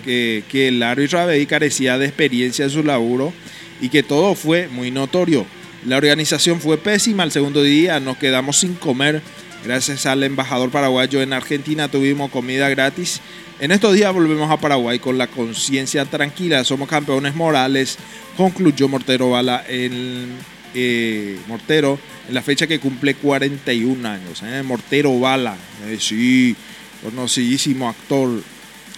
que, 0.06 0.43
que 0.47 0.67
el 0.67 0.84
árbitro 0.84 1.19
carecía 1.50 1.97
de 1.97 2.06
experiencia 2.06 2.63
en 2.63 2.71
su 2.71 2.84
laburo 2.84 3.34
y 3.82 3.89
que 3.89 4.04
todo 4.04 4.36
fue 4.36 4.67
muy 4.67 4.91
notorio. 4.91 5.45
La 5.86 5.97
organización 5.97 6.62
fue 6.62 6.78
pésima, 6.78 7.24
el 7.24 7.32
segundo 7.32 7.63
día 7.63 8.00
nos 8.00 8.17
quedamos 8.17 8.58
sin 8.58 8.76
comer. 8.76 9.24
Gracias 9.65 10.06
al 10.06 10.24
embajador 10.24 10.69
paraguayo 10.69 11.24
en 11.24 11.34
Argentina 11.34 11.88
tuvimos 11.88 12.30
comida 12.30 12.69
gratis. 12.69 13.19
En 13.60 13.71
estos 13.71 13.95
días 13.95 14.13
volvemos 14.13 14.50
a 14.50 14.58
Paraguay 14.58 15.00
con 15.00 15.17
la 15.17 15.28
conciencia 15.28 16.06
tranquila, 16.06 16.63
somos 16.63 16.88
campeones 16.88 17.36
morales, 17.36 17.97
concluyó 18.38 18.88
Mortero 18.88 19.32
Bala 19.32 19.63
en 19.67 20.30
eh, 20.74 21.38
Mortero 21.47 22.00
en 22.28 22.34
la 22.34 22.41
fecha 22.41 22.67
que 22.67 22.80
cumple 22.80 23.15
41 23.15 24.08
años. 24.08 24.41
¿eh? 24.43 24.63
Mortero 24.63 25.19
Bala, 25.19 25.56
eh, 25.88 25.97
sí, 26.00 26.56
conocidísimo 27.04 27.90
actor 27.90 28.42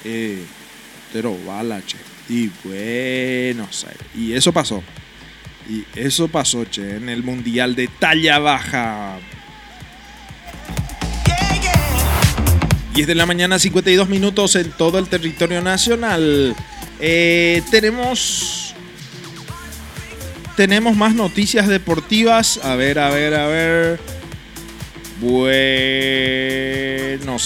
eh, 0.04 0.44
pero 1.12 1.38
Balache 1.46 1.98
y 2.28 2.50
Aires. 2.66 3.68
Y 4.16 4.34
eso 4.34 4.52
pasó. 4.52 4.84
Y 5.70 5.86
eso 5.96 6.28
pasó, 6.28 6.66
che, 6.66 6.98
en 6.98 7.08
el 7.08 7.24
Mundial 7.24 7.76
de 7.76 7.88
talla 7.88 8.40
baja. 8.40 9.20
Y 12.96 13.02
es 13.02 13.08
de 13.08 13.16
la 13.16 13.26
mañana 13.26 13.58
52 13.58 14.10
minutos 14.10 14.56
en 14.56 14.72
todo 14.72 15.00
el 15.00 15.08
territorio 15.08 15.62
nacional. 15.62 16.56
Eh, 17.00 17.62
tenemos. 17.72 18.76
Tenemos 20.56 20.96
más 20.96 21.16
noticias 21.16 21.68
deportivas. 21.68 22.60
A 22.64 22.76
ver, 22.76 23.00
a 23.00 23.10
ver, 23.10 23.34
a 23.34 23.48
ver. 23.48 24.00
Buenos 25.24 25.54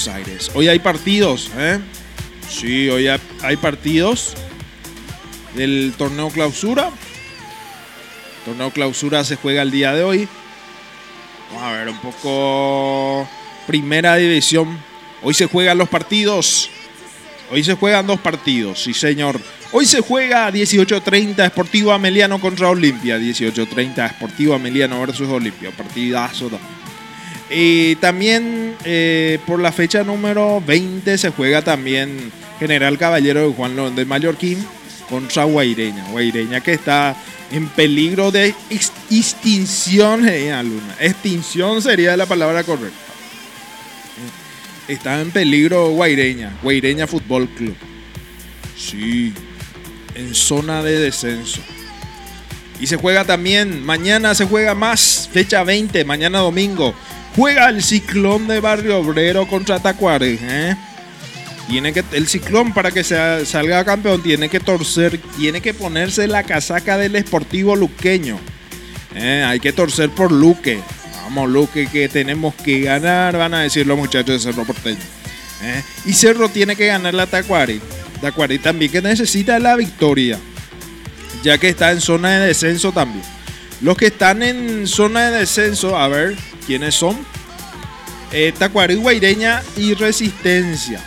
Aires. 0.08 0.50
Hoy 0.56 0.68
hay 0.68 0.80
partidos, 0.80 1.52
¿eh? 1.56 1.78
Sí, 2.50 2.90
hoy 2.90 3.08
hay 3.08 3.58
partidos 3.58 4.34
del 5.54 5.94
torneo 5.96 6.30
clausura. 6.30 6.90
torneo 8.46 8.72
clausura 8.72 9.24
se 9.24 9.36
juega 9.36 9.62
el 9.62 9.70
día 9.70 9.94
de 9.94 10.04
hoy. 10.04 10.28
Vamos 11.50 11.64
a 11.64 11.72
ver 11.74 11.90
un 11.90 12.00
poco. 12.00 13.30
Primera 13.68 14.16
división. 14.16 14.76
Hoy 15.22 15.36
se 15.36 15.46
juegan 15.46 15.78
los 15.78 15.88
partidos. 15.88 16.72
Hoy 17.52 17.64
se 17.64 17.76
juegan 17.76 18.08
dos 18.08 18.20
partidos, 18.20 18.82
sí 18.82 18.96
señor. 18.96 19.40
Hoy 19.72 19.86
se 19.86 20.02
juega 20.02 20.50
18.30 20.52 21.48
Sportivo 21.50 21.92
Ameliano 21.92 22.42
contra 22.42 22.70
Olimpia. 22.70 23.20
18.30 23.20 24.10
Sportivo 24.16 24.56
Ameliano 24.56 25.00
versus 25.00 25.30
Olimpia. 25.30 25.70
Partidazo. 25.70 26.50
Y 27.50 27.96
también 27.98 28.76
eh, 28.84 29.40
por 29.46 29.60
la 29.60 29.72
fecha 29.72 30.04
número 30.04 30.62
20 30.66 31.18
se 31.18 31.30
juega 31.30 31.62
también 31.62 32.32
General 32.60 32.98
Caballero 32.98 33.48
de 33.48 33.54
Juan 33.54 33.96
de 33.96 34.06
Mallorquín 34.06 34.66
contra 35.10 35.46
Guaireña. 35.46 36.06
Guaireña 36.12 36.62
que 36.62 36.74
está 36.74 37.16
en 37.52 37.68
peligro 37.70 38.32
de 38.32 38.54
extinción. 39.10 40.28
Eh, 40.28 40.54
extinción 41.00 41.82
sería 41.82 42.18
la 42.18 42.26
palabra 42.26 42.64
correcta. 42.64 42.98
Está 44.88 45.22
en 45.22 45.32
peligro 45.32 45.90
Guaireña. 45.92 46.58
Guaireña 46.62 47.08
Fútbol 47.08 47.48
Club. 47.50 47.76
Sí, 48.78 49.34
en 50.16 50.36
zona 50.36 50.84
de 50.84 51.00
descenso. 51.00 51.62
Y 52.80 52.88
se 52.88 52.96
juega 52.96 53.26
también, 53.26 53.84
mañana 53.84 54.36
se 54.36 54.46
juega 54.46 54.76
más, 54.76 55.30
fecha 55.34 55.64
20, 55.64 56.06
mañana 56.06 56.40
domingo, 56.40 56.94
Juega 57.38 57.70
el 57.70 57.84
ciclón 57.84 58.48
de 58.48 58.60
Barrio 58.60 58.98
Obrero 58.98 59.48
contra 59.48 59.80
Tacuare. 59.80 60.40
¿eh? 60.42 60.76
Tiene 61.70 61.94
que, 61.94 62.04
el 62.14 62.28
ciclón 62.28 62.74
para 62.74 62.90
que 62.90 63.04
salga 63.04 63.86
campeón 63.86 64.24
tiene 64.24 64.50
que 64.50 64.60
torcer, 64.60 65.20
tiene 65.38 65.62
que 65.62 65.76
ponerse 65.76 66.28
la 66.28 66.42
casaca 66.42 66.98
del 66.98 67.16
esportivo 67.16 67.76
luqueño. 67.76 68.40
¿eh? 69.14 69.46
Hay 69.46 69.60
que 69.60 69.72
torcer 69.72 70.10
por 70.10 70.32
Luque. 70.32 70.80
Vamos, 71.26 71.48
Luque, 71.48 71.86
que 71.86 72.10
tenemos 72.10 72.56
que 72.56 72.82
ganar, 72.82 73.38
van 73.38 73.54
a 73.54 73.62
decir 73.62 73.86
los 73.86 74.00
muchachos 74.00 74.44
de 74.44 74.52
Cerro 74.52 74.66
Porteño. 74.66 74.98
¿eh? 75.62 75.84
Y 76.06 76.14
Cerro 76.14 76.50
tiene 76.50 76.76
que 76.76 76.88
ganar 76.88 77.14
la 77.14 77.28
Tacuari. 77.28 77.80
Tacuari 78.20 78.58
también 78.58 78.92
que 78.92 79.04
necesita 79.04 79.60
la 79.60 79.76
victoria, 79.76 80.40
ya 81.44 81.60
que 81.60 81.70
está 81.70 81.92
en 81.92 82.02
zona 82.02 82.40
de 82.40 82.48
descenso 82.48 82.92
también. 82.92 83.24
Los 83.82 83.96
que 83.96 84.08
están 84.08 84.42
en 84.42 84.88
zona 84.88 85.30
de 85.30 85.40
descenso, 85.42 85.96
a 85.96 86.08
ver, 86.08 86.36
¿quiénes 86.68 86.96
son? 86.96 87.18
Eh, 88.34 88.54
Tacuarí, 88.60 88.96
Guaireña 88.96 89.64
y 89.78 89.94
Resistencia. 89.94 91.02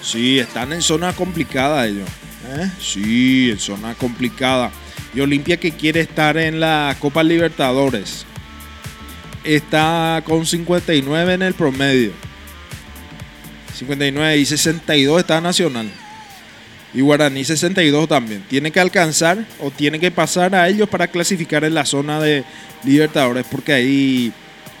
Sí, 0.00 0.38
están 0.38 0.72
en 0.72 0.80
zona 0.80 1.12
complicada 1.12 1.86
ellos. 1.86 2.08
¿eh? 2.48 2.70
Sí, 2.80 3.50
en 3.50 3.58
zona 3.58 3.94
complicada. 3.94 4.70
Y 5.14 5.20
Olimpia 5.20 5.58
que 5.58 5.72
quiere 5.72 6.00
estar 6.00 6.36
en 6.38 6.60
la 6.60 6.96
Copa 7.00 7.24
Libertadores. 7.24 8.24
Está 9.42 10.22
con 10.24 10.46
59 10.46 11.34
en 11.34 11.42
el 11.42 11.54
promedio. 11.54 12.12
59 13.74 14.36
y 14.36 14.46
62 14.46 15.20
está 15.20 15.40
Nacional. 15.40 15.90
Y 16.94 17.00
Guaraní 17.00 17.44
62 17.44 18.08
también. 18.08 18.44
Tiene 18.48 18.70
que 18.70 18.78
alcanzar 18.78 19.44
o 19.58 19.72
tiene 19.72 19.98
que 19.98 20.12
pasar 20.12 20.54
a 20.54 20.68
ellos 20.68 20.88
para 20.88 21.08
clasificar 21.08 21.64
en 21.64 21.74
la 21.74 21.84
zona 21.84 22.20
de 22.20 22.44
Libertadores 22.84 23.46
porque 23.50 23.72
ahí 23.72 24.32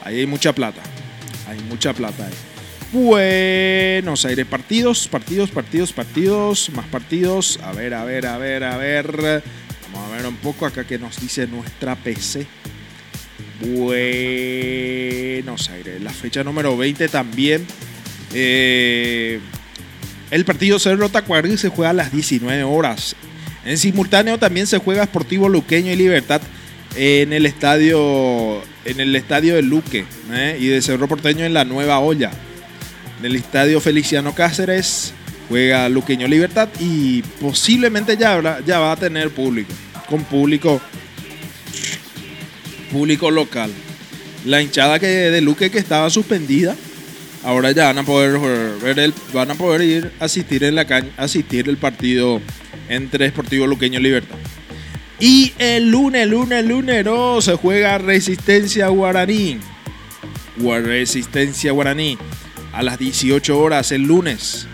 Ahí 0.04 0.20
hay 0.20 0.26
mucha 0.26 0.52
plata. 0.52 0.82
Hay 1.48 1.60
mucha 1.60 1.92
plata 1.92 2.26
ahí. 2.26 2.34
Buenos 2.92 4.24
Aires, 4.26 4.46
partidos, 4.46 5.08
partidos, 5.08 5.50
partidos, 5.50 5.92
partidos, 5.92 6.70
más 6.74 6.86
partidos. 6.86 7.58
A 7.62 7.72
ver, 7.72 7.94
a 7.94 8.04
ver, 8.04 8.26
a 8.26 8.36
ver, 8.36 8.64
a 8.64 8.76
ver. 8.76 9.42
Vamos 9.92 10.12
a 10.12 10.16
ver 10.16 10.26
un 10.26 10.36
poco 10.36 10.66
acá 10.66 10.84
que 10.84 10.98
nos 10.98 11.18
dice 11.20 11.46
nuestra 11.46 11.96
PC. 11.96 12.46
Buenos 13.60 14.00
Aires, 15.70 16.02
la 16.02 16.10
fecha 16.12 16.44
número 16.44 16.76
20 16.76 17.08
también. 17.08 17.66
Eh, 18.34 19.40
el 20.30 20.44
partido 20.44 20.78
Cerro 20.78 21.08
Tacuarri 21.08 21.56
se 21.56 21.68
juega 21.68 21.90
a 21.90 21.94
las 21.94 22.12
19 22.12 22.62
horas. 22.64 23.16
En 23.64 23.78
simultáneo 23.78 24.38
también 24.38 24.66
se 24.66 24.78
juega 24.78 25.04
Sportivo 25.04 25.48
Luqueño 25.48 25.92
y 25.92 25.96
Libertad 25.96 26.42
en 26.96 27.32
el 27.32 27.46
estadio 27.46 28.62
en 28.84 29.00
el 29.00 29.14
estadio 29.14 29.54
de 29.54 29.62
Luque 29.62 30.04
¿eh? 30.32 30.56
y 30.60 30.66
de 30.66 30.82
Cerro 30.82 31.08
Porteño 31.08 31.44
en 31.44 31.54
la 31.54 31.64
Nueva 31.64 31.98
Olla. 31.98 32.30
En 33.18 33.26
el 33.26 33.36
estadio 33.36 33.80
Feliciano 33.80 34.34
Cáceres 34.34 35.14
juega 35.48 35.88
Luqueño 35.88 36.26
Libertad 36.26 36.68
y 36.80 37.22
posiblemente 37.40 38.16
ya, 38.16 38.40
va 38.40 38.92
a 38.92 38.96
tener 38.96 39.30
público, 39.30 39.72
con 40.08 40.24
público 40.24 40.80
público 42.90 43.30
local. 43.30 43.70
La 44.44 44.60
hinchada 44.60 44.98
que 44.98 45.06
de 45.06 45.40
Luque 45.40 45.70
que 45.70 45.78
estaba 45.78 46.10
suspendida, 46.10 46.76
ahora 47.44 47.70
ya 47.72 47.86
van 47.86 47.98
a 47.98 48.02
poder 48.02 48.38
ver 48.82 48.98
el, 48.98 49.14
van 49.32 49.50
a 49.50 49.54
poder 49.54 49.82
ir 49.82 50.12
a 50.20 50.24
asistir 50.26 50.64
en 50.64 50.74
la 50.74 50.86
asistir 51.16 51.68
el 51.68 51.76
partido 51.76 52.40
entre 52.88 53.28
Sportivo 53.28 53.66
Luqueño 53.66 54.00
Libertad. 54.00 54.36
Y 55.24 55.54
el 55.58 55.88
lunes, 55.88 56.26
lunes, 56.26 56.64
lunes, 56.64 57.04
no, 57.04 57.40
se 57.40 57.54
juega 57.54 57.96
Resistencia 57.96 58.88
Guaraní. 58.88 59.60
Resistencia 60.58 61.70
Guaraní 61.70 62.18
a 62.72 62.82
las 62.82 62.98
18 62.98 63.56
horas 63.56 63.92
el 63.92 64.02
lunes. 64.02 64.66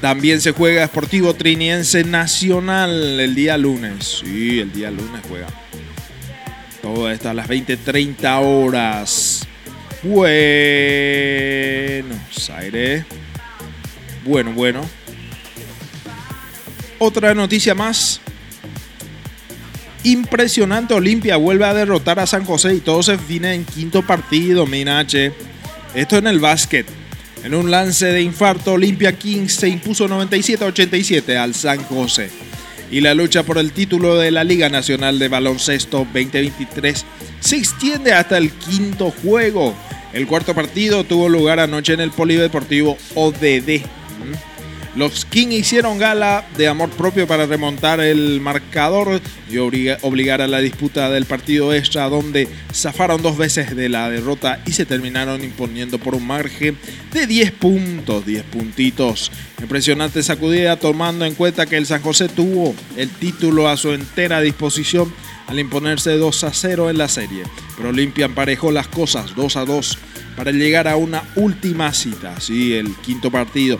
También 0.00 0.40
se 0.40 0.50
juega 0.50 0.84
Sportivo 0.88 1.34
Triniense 1.34 2.02
Nacional 2.02 3.20
el 3.20 3.36
día 3.36 3.56
lunes. 3.56 4.22
Sí, 4.24 4.58
el 4.58 4.72
día 4.72 4.90
lunes 4.90 5.22
juega. 5.28 5.46
Todo 6.82 7.08
esto 7.08 7.30
a 7.30 7.34
las 7.34 7.48
20.30 7.48 8.40
horas. 8.42 9.46
Buenos 10.02 10.26
Aires. 12.50 13.04
Bueno, 14.24 14.50
bueno. 14.52 14.80
Otra 16.98 17.36
noticia 17.36 17.76
más. 17.76 18.20
Impresionante, 20.04 20.94
Olimpia 20.94 21.36
vuelve 21.36 21.64
a 21.64 21.74
derrotar 21.74 22.18
a 22.18 22.26
San 22.26 22.44
José 22.44 22.74
y 22.74 22.80
todo 22.80 23.02
se 23.04 23.12
define 23.12 23.54
en 23.54 23.64
quinto 23.64 24.04
partido, 24.04 24.66
Minache. 24.66 25.32
Esto 25.94 26.18
en 26.18 26.26
el 26.26 26.40
básquet. 26.40 26.86
En 27.44 27.54
un 27.54 27.70
lance 27.70 28.06
de 28.06 28.20
infarto, 28.20 28.72
Olimpia 28.72 29.12
Kings 29.16 29.54
se 29.54 29.68
impuso 29.68 30.08
97-87 30.08 31.36
al 31.36 31.54
San 31.54 31.82
José. 31.84 32.30
Y 32.90 33.00
la 33.00 33.14
lucha 33.14 33.44
por 33.44 33.58
el 33.58 33.72
título 33.72 34.18
de 34.18 34.30
la 34.32 34.44
Liga 34.44 34.68
Nacional 34.68 35.18
de 35.18 35.28
Baloncesto 35.28 35.98
2023 35.98 37.04
se 37.40 37.56
extiende 37.56 38.12
hasta 38.12 38.38
el 38.38 38.50
quinto 38.50 39.12
juego. 39.22 39.74
El 40.12 40.26
cuarto 40.26 40.54
partido 40.54 41.04
tuvo 41.04 41.28
lugar 41.28 41.58
anoche 41.58 41.94
en 41.94 42.00
el 42.00 42.10
Polideportivo 42.10 42.98
ODD. 43.14 43.82
Los 44.94 45.24
Kings 45.24 45.54
hicieron 45.54 45.98
gala 45.98 46.44
de 46.58 46.68
amor 46.68 46.90
propio 46.90 47.26
para 47.26 47.46
remontar 47.46 48.00
el 48.00 48.42
marcador 48.42 49.22
y 49.50 49.56
obligar 49.56 50.42
a 50.42 50.46
la 50.46 50.58
disputa 50.58 51.08
del 51.08 51.24
partido 51.24 51.72
extra 51.72 52.10
donde 52.10 52.46
zafaron 52.74 53.22
dos 53.22 53.38
veces 53.38 53.74
de 53.74 53.88
la 53.88 54.10
derrota 54.10 54.60
y 54.66 54.72
se 54.72 54.84
terminaron 54.84 55.42
imponiendo 55.42 55.98
por 55.98 56.14
un 56.14 56.26
margen 56.26 56.76
de 57.10 57.26
10 57.26 57.52
puntos, 57.52 58.26
10 58.26 58.42
puntitos. 58.44 59.32
Impresionante 59.62 60.22
sacudida 60.22 60.76
tomando 60.76 61.24
en 61.24 61.36
cuenta 61.36 61.64
que 61.64 61.78
el 61.78 61.86
San 61.86 62.02
José 62.02 62.28
tuvo 62.28 62.74
el 62.98 63.08
título 63.08 63.68
a 63.68 63.78
su 63.78 63.92
entera 63.92 64.42
disposición 64.42 65.10
al 65.46 65.58
imponerse 65.58 66.18
2 66.18 66.44
a 66.44 66.52
0 66.52 66.90
en 66.90 66.98
la 66.98 67.08
serie. 67.08 67.44
Pero 67.78 67.88
Olimpia 67.88 68.26
emparejó 68.26 68.70
las 68.70 68.88
cosas 68.88 69.34
2 69.36 69.56
a 69.56 69.64
2 69.64 69.98
para 70.36 70.50
llegar 70.50 70.86
a 70.86 70.96
una 70.96 71.22
última 71.36 71.92
cita, 71.94 72.40
sí, 72.40 72.74
el 72.74 72.94
quinto 72.96 73.30
partido. 73.30 73.78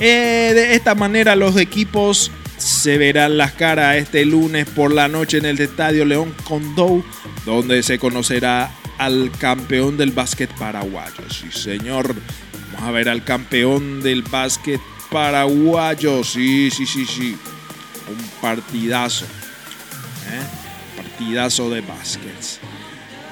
Eh, 0.00 0.52
de 0.54 0.74
esta 0.74 0.94
manera 0.94 1.34
los 1.34 1.56
equipos 1.56 2.30
se 2.56 2.98
verán 2.98 3.36
las 3.36 3.52
caras 3.52 3.96
este 3.96 4.24
lunes 4.24 4.66
por 4.66 4.92
la 4.92 5.08
noche 5.08 5.38
en 5.38 5.46
el 5.46 5.60
Estadio 5.60 6.04
León 6.04 6.34
Condou, 6.44 7.04
donde 7.44 7.82
se 7.82 7.98
conocerá 7.98 8.70
al 8.98 9.30
campeón 9.38 9.96
del 9.96 10.12
básquet 10.12 10.50
paraguayo. 10.58 11.28
Sí, 11.30 11.50
señor. 11.50 12.14
Vamos 12.72 12.88
a 12.88 12.92
ver 12.92 13.08
al 13.08 13.24
campeón 13.24 14.02
del 14.02 14.22
básquet 14.22 14.80
paraguayo. 15.10 16.22
Sí, 16.24 16.70
sí, 16.70 16.84
sí, 16.86 17.06
sí. 17.06 17.36
Un 18.08 18.40
partidazo. 18.40 19.24
¿eh? 19.24 20.96
Partidazo 20.96 21.70
de 21.70 21.80
básquet. 21.80 22.60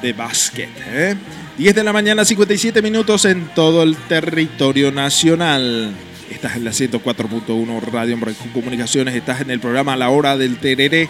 De 0.02 0.12
básquet. 0.12 0.70
¿eh? 0.86 1.16
10 1.58 1.74
de 1.74 1.84
la 1.84 1.92
mañana, 1.92 2.24
57 2.24 2.82
minutos 2.82 3.24
en 3.24 3.48
todo 3.54 3.82
el 3.82 3.96
territorio 3.96 4.92
nacional. 4.92 5.94
Estás 6.30 6.56
en 6.56 6.64
la 6.64 6.72
104.1 6.72 7.80
Radio 7.82 8.18
Comunicaciones. 8.52 9.14
Estás 9.14 9.40
en 9.42 9.50
el 9.50 9.60
programa 9.60 9.96
La 9.96 10.10
Hora 10.10 10.36
del 10.36 10.58
Tereré 10.58 11.08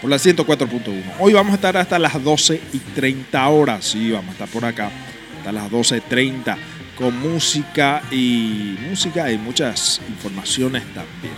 por 0.00 0.10
la 0.10 0.16
104.1. 0.16 1.02
Hoy 1.20 1.32
vamos 1.32 1.52
a 1.52 1.54
estar 1.54 1.76
hasta 1.76 1.98
las 1.98 2.22
12 2.22 2.60
y 2.72 2.78
30 2.78 3.48
horas. 3.48 3.84
Sí, 3.84 4.10
vamos 4.10 4.30
a 4.30 4.32
estar 4.32 4.48
por 4.48 4.64
acá 4.64 4.90
hasta 5.38 5.52
las 5.52 5.70
12.30 5.70 6.56
con 6.96 7.16
música 7.20 8.02
y 8.10 8.76
música 8.88 9.30
y 9.30 9.38
muchas 9.38 10.00
informaciones 10.08 10.82
también. 10.86 11.34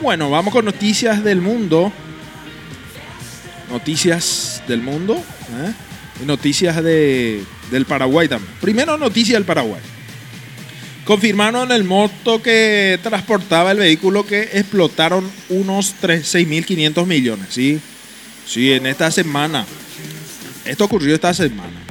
Bueno, 0.00 0.30
vamos 0.30 0.52
con 0.52 0.64
noticias 0.64 1.24
del 1.24 1.40
mundo. 1.40 1.92
Noticias 3.70 4.62
del 4.68 4.82
mundo. 4.82 5.14
¿eh? 5.16 5.72
Y 6.22 6.26
noticias 6.26 6.82
de, 6.82 7.42
del 7.72 7.86
Paraguay 7.86 8.28
también. 8.28 8.52
Primero 8.60 8.96
noticia 8.96 9.34
del 9.34 9.44
Paraguay. 9.44 9.80
Confirmaron 11.04 11.72
el 11.72 11.82
monto 11.82 12.40
que 12.40 12.98
transportaba 13.02 13.72
el 13.72 13.78
vehículo 13.78 14.24
que 14.24 14.42
explotaron 14.52 15.28
unos 15.48 15.94
6.500 16.00 17.06
millones. 17.06 17.46
¿sí? 17.50 17.80
sí, 18.46 18.72
en 18.72 18.86
esta 18.86 19.10
semana. 19.10 19.66
Esto 20.64 20.84
ocurrió 20.84 21.14
esta 21.14 21.34
semana. 21.34 21.81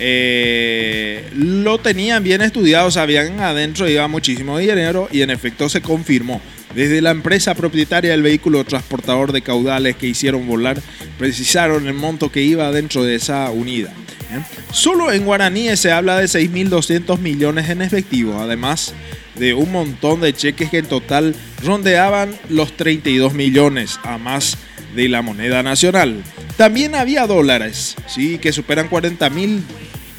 Eh, 0.00 1.28
lo 1.34 1.78
tenían 1.78 2.22
bien 2.22 2.40
estudiado, 2.40 2.90
sabían 2.90 3.40
adentro 3.40 3.88
iba 3.88 4.06
muchísimo 4.06 4.58
dinero 4.58 5.08
y 5.10 5.22
en 5.22 5.30
efecto 5.30 5.68
se 5.68 5.82
confirmó. 5.82 6.40
Desde 6.74 7.00
la 7.00 7.10
empresa 7.10 7.54
propietaria 7.54 8.10
del 8.10 8.22
vehículo 8.22 8.62
transportador 8.64 9.32
de 9.32 9.42
caudales 9.42 9.96
que 9.96 10.06
hicieron 10.06 10.46
volar, 10.46 10.80
precisaron 11.18 11.86
el 11.86 11.94
monto 11.94 12.30
que 12.30 12.42
iba 12.42 12.70
dentro 12.70 13.02
de 13.02 13.16
esa 13.16 13.50
unidad. 13.50 13.92
¿eh? 14.30 14.40
Solo 14.70 15.10
en 15.10 15.24
guaraníes 15.24 15.80
se 15.80 15.90
habla 15.90 16.18
de 16.18 16.26
6.200 16.26 17.18
millones 17.18 17.70
en 17.70 17.82
efectivo, 17.82 18.38
además 18.40 18.94
de 19.34 19.54
un 19.54 19.72
montón 19.72 20.20
de 20.20 20.32
cheques 20.34 20.70
que 20.70 20.78
en 20.78 20.86
total 20.86 21.34
rondeaban 21.64 22.36
los 22.48 22.76
32 22.76 23.34
millones, 23.34 23.98
a 24.02 24.18
más 24.18 24.58
de 24.94 25.08
la 25.08 25.22
moneda 25.22 25.62
nacional. 25.62 26.22
También 26.56 26.94
había 26.94 27.26
dólares, 27.26 27.94
sí, 28.08 28.38
que 28.38 28.52
superan 28.52 28.88
40 28.88 29.30
mil 29.30 29.62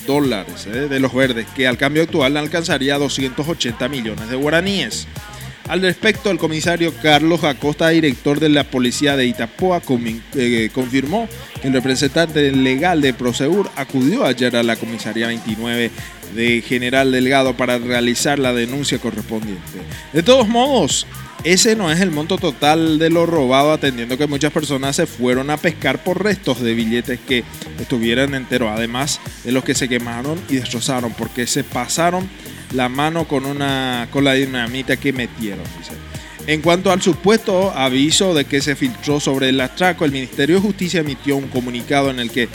dólares 0.10 0.66
¿eh? 0.66 0.88
de 0.90 1.00
los 1.00 1.14
verdes, 1.14 1.46
que 1.56 1.68
al 1.68 1.78
cambio 1.78 2.02
actual 2.02 2.36
alcanzaría 2.36 2.98
280 2.98 3.88
millones 3.90 4.28
de 4.28 4.36
guaraníes. 4.36 5.08
Al 5.68 5.84
respecto, 5.84 6.32
el 6.32 6.40
comisario 6.40 6.92
Carlos 7.00 7.44
Acosta, 7.44 7.90
director 7.90 8.40
de 8.40 8.50
la 8.50 8.64
policía 8.64 9.16
de 9.16 9.28
Itapoa, 9.28 9.84
eh, 10.34 10.72
confirmó 10.74 11.30
que 11.62 11.68
el 11.68 11.74
representante 11.76 12.52
legal 12.52 13.02
de 13.02 13.14
Prosegur 13.14 13.70
acudió 13.76 14.26
ayer 14.26 14.56
a 14.56 14.64
la 14.64 14.78
comisaría 14.78 15.28
29 15.28 15.92
de 16.36 16.62
General 16.62 17.12
Delgado 17.12 17.56
para 17.56 17.78
realizar 17.78 18.40
la 18.40 18.54
denuncia 18.54 19.00
correspondiente. 19.00 19.80
De 20.14 20.24
todos 20.24 20.48
modos, 20.48 21.08
ese 21.44 21.76
no 21.76 21.90
es 21.92 22.02
el 22.02 22.12
monto 22.12 22.38
total 22.38 23.00
de 23.00 23.10
lo 23.10 23.26
robado, 23.26 23.72
atendiendo 23.72 24.18
que 24.18 24.28
muchas 24.28 24.52
personas 24.52 24.98
se 24.98 25.06
fueron 25.06 25.50
a 25.50 25.58
pescar 25.58 26.04
por 26.04 26.22
restos 26.22 26.60
de 26.62 26.74
billetes 26.74 27.20
que 27.20 27.44
estuvieran 27.80 28.36
enteros, 28.36 28.70
además 28.72 29.22
de 29.44 29.54
los 29.54 29.64
que 29.64 29.76
se 29.76 29.88
quemaron 29.88 30.40
y 30.50 30.56
destrozaron, 30.56 31.14
porque 31.14 31.48
se 31.48 31.64
pasaron 31.64 32.30
la 32.74 32.90
mano 32.90 33.28
con, 33.28 33.46
una, 33.46 34.08
con 34.12 34.24
la 34.24 34.34
dinamita 34.34 34.98
que 34.98 35.14
metieron. 35.14 35.64
En 36.46 36.62
cuanto 36.62 36.92
al 36.92 37.02
supuesto 37.02 37.72
aviso 37.72 38.34
de 38.34 38.46
que 38.46 38.60
se 38.60 38.76
filtró 38.76 39.20
sobre 39.20 39.50
el 39.50 39.62
atraco, 39.62 40.04
el 40.04 40.12
Ministerio 40.12 40.56
de 40.56 40.62
Justicia 40.62 41.02
emitió 41.02 41.36
un 41.36 41.48
comunicado 41.48 42.10
en 42.10 42.20
el 42.20 42.32
que 42.32 42.50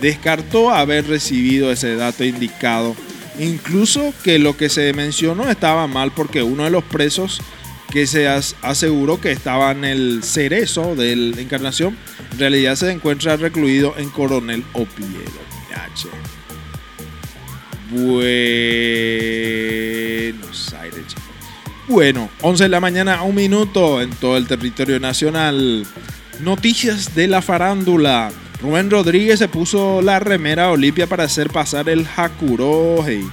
descartó 0.00 0.70
haber 0.70 1.06
recibido 1.06 1.72
ese 1.72 1.96
dato 1.96 2.24
indicado. 2.24 2.94
Incluso 3.38 4.12
que 4.24 4.38
lo 4.38 4.56
que 4.56 4.68
se 4.68 4.92
mencionó 4.92 5.48
estaba 5.50 5.86
mal 5.86 6.12
porque 6.12 6.42
uno 6.42 6.64
de 6.64 6.70
los 6.70 6.84
presos 6.84 7.40
que 7.90 8.06
se 8.06 8.28
aseguró 8.28 9.20
que 9.20 9.32
estaba 9.32 9.70
en 9.70 9.84
el 9.84 10.22
cerezo 10.22 10.94
de 10.94 11.16
la 11.16 11.40
encarnación, 11.40 11.96
en 12.32 12.38
realidad 12.38 12.76
se 12.76 12.90
encuentra 12.90 13.36
recluido 13.36 13.94
en 13.96 14.10
Coronel 14.10 14.64
Opielo. 14.74 15.48
Buenos 17.90 18.24
Aires. 20.74 21.04
Bueno, 21.86 22.28
11 22.42 22.64
de 22.64 22.68
la 22.68 22.80
mañana, 22.80 23.22
un 23.22 23.34
minuto 23.34 24.02
en 24.02 24.10
todo 24.10 24.36
el 24.36 24.46
territorio 24.46 25.00
nacional. 25.00 25.86
Noticias 26.40 27.14
de 27.14 27.28
la 27.28 27.40
farándula. 27.40 28.30
Rubén 28.60 28.90
Rodríguez 28.90 29.38
se 29.38 29.48
puso 29.48 30.02
la 30.02 30.18
remera 30.18 30.70
Olimpia 30.70 31.06
para 31.06 31.24
hacer 31.24 31.50
pasar 31.50 31.88
el 31.88 32.06
Hakurohei 32.16 33.24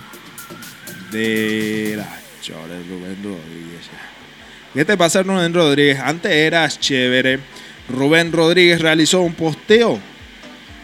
de 1.11 1.95
la 1.97 2.19
chora 2.41 2.77
Rubén 2.87 3.17
Rodríguez. 3.23 3.89
¿Qué 4.73 4.85
te 4.85 4.97
pasa, 4.97 5.23
Rubén 5.23 5.53
Rodríguez? 5.53 5.99
Antes 5.99 6.31
eras 6.31 6.79
chévere. 6.79 7.39
Rubén 7.89 8.31
Rodríguez 8.31 8.81
realizó 8.81 9.21
un 9.21 9.33
posteo 9.33 9.99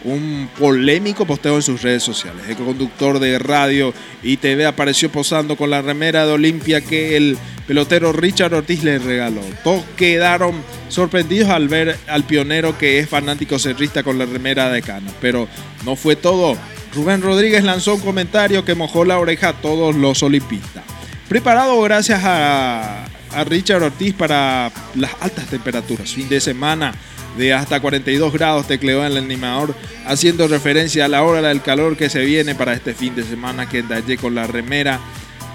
un 0.04 0.48
polémico 0.58 1.26
posteo 1.26 1.56
en 1.56 1.62
sus 1.62 1.82
redes 1.82 2.02
sociales. 2.02 2.42
El 2.48 2.56
conductor 2.56 3.18
de 3.18 3.38
radio 3.38 3.94
y 4.22 4.36
TV 4.36 4.66
apareció 4.66 5.10
posando 5.10 5.56
con 5.56 5.70
la 5.70 5.82
remera 5.82 6.26
de 6.26 6.32
Olimpia 6.32 6.80
que 6.80 7.16
el 7.16 7.38
pelotero 7.66 8.12
Richard 8.12 8.54
Ortiz 8.54 8.82
le 8.82 8.98
regaló. 8.98 9.42
Todos 9.62 9.84
quedaron 9.96 10.62
sorprendidos 10.88 11.50
al 11.50 11.68
ver 11.68 11.96
al 12.08 12.24
pionero 12.24 12.76
que 12.76 12.98
es 12.98 13.08
fanático 13.08 13.58
cerrista 13.58 14.02
con 14.02 14.18
la 14.18 14.26
remera 14.26 14.70
de 14.70 14.82
Cana. 14.82 15.10
Pero 15.20 15.48
no 15.84 15.96
fue 15.96 16.16
todo. 16.16 16.56
Rubén 16.94 17.22
Rodríguez 17.22 17.64
lanzó 17.64 17.94
un 17.94 18.00
comentario 18.00 18.64
que 18.64 18.74
mojó 18.74 19.04
la 19.04 19.18
oreja 19.18 19.50
a 19.50 19.52
todos 19.54 19.94
los 19.94 20.22
olimpistas. 20.22 20.84
Preparado 21.28 21.80
gracias 21.80 22.20
a, 22.24 23.04
a 23.04 23.44
Richard 23.44 23.82
Ortiz 23.82 24.14
para 24.14 24.70
las 24.94 25.12
altas 25.20 25.46
temperaturas. 25.46 26.10
Fin 26.10 26.28
de 26.28 26.40
semana 26.40 26.92
de 27.36 27.52
hasta 27.52 27.80
42 27.80 28.32
grados 28.32 28.66
tecleó 28.66 29.04
en 29.04 29.12
el 29.12 29.18
animador, 29.18 29.74
haciendo 30.06 30.48
referencia 30.48 31.04
a 31.04 31.08
la 31.08 31.22
hora 31.22 31.48
del 31.48 31.62
calor 31.62 31.96
que 31.96 32.10
se 32.10 32.24
viene 32.24 32.54
para 32.54 32.74
este 32.74 32.94
fin 32.94 33.14
de 33.14 33.24
semana 33.24 33.68
que 33.68 33.82
Dalle 33.82 34.16
con 34.16 34.34
la 34.34 34.46
remera 34.46 35.00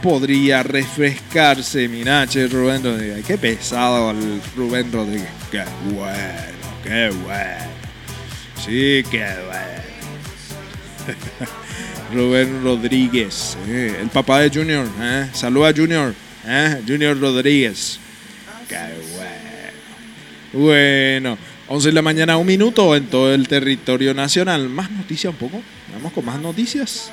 podría 0.02 0.64
refrescarse. 0.64 1.88
Minache 1.88 2.48
Rubén 2.48 2.84
Rodríguez. 2.84 3.26
Qué 3.26 3.38
pesado 3.38 4.14
Rubén 4.56 4.92
Rodríguez. 4.92 5.30
Qué 5.52 5.64
bueno, 5.92 6.14
qué 6.84 7.10
bueno. 7.24 7.78
Sí, 8.64 9.04
qué 9.10 9.26
bueno. 9.46 9.88
Rubén 12.14 12.64
Rodríguez, 12.64 13.58
eh, 13.68 13.98
el 14.02 14.10
papá 14.10 14.40
de 14.40 14.50
Junior. 14.50 14.88
Eh. 15.00 15.28
Saluda 15.34 15.74
Junior. 15.76 16.14
Eh, 16.46 16.82
Junior 16.88 17.20
Rodríguez. 17.20 18.00
Qué 18.68 18.78
bueno. 19.16 19.38
Bueno, 20.54 21.38
11 21.70 21.90
de 21.90 21.94
la 21.94 22.02
mañana, 22.02 22.38
un 22.38 22.48
minuto 22.48 22.96
en 22.96 23.08
todo 23.08 23.34
el 23.34 23.48
territorio 23.48 24.14
nacional. 24.14 24.70
Más 24.70 24.90
noticias 24.90 25.34
un 25.34 25.38
poco. 25.38 25.62
Vamos 25.94 26.14
con 26.14 26.24
más 26.24 26.40
noticias. 26.40 27.12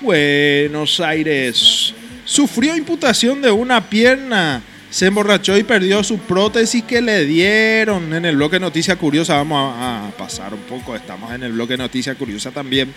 Buenos 0.00 1.00
Aires. 1.00 1.92
Sufrió 2.24 2.76
imputación 2.76 3.42
de 3.42 3.50
una 3.50 3.88
pierna. 3.88 4.62
Se 4.88 5.06
emborrachó 5.06 5.56
y 5.58 5.64
perdió 5.64 6.04
su 6.04 6.18
prótesis 6.18 6.84
que 6.84 7.00
le 7.00 7.24
dieron. 7.24 8.14
En 8.14 8.24
el 8.24 8.36
bloque 8.36 8.60
Noticia 8.60 8.94
Curiosa 8.94 9.34
vamos 9.34 9.74
a, 9.76 10.10
pasar 10.16 10.54
un 10.54 10.60
poco. 10.60 10.94
Estamos 10.94 11.32
en 11.32 11.42
el 11.42 11.52
bloque 11.52 11.76
Noticia 11.76 12.14
Curiosa 12.14 12.52
también. 12.52 12.92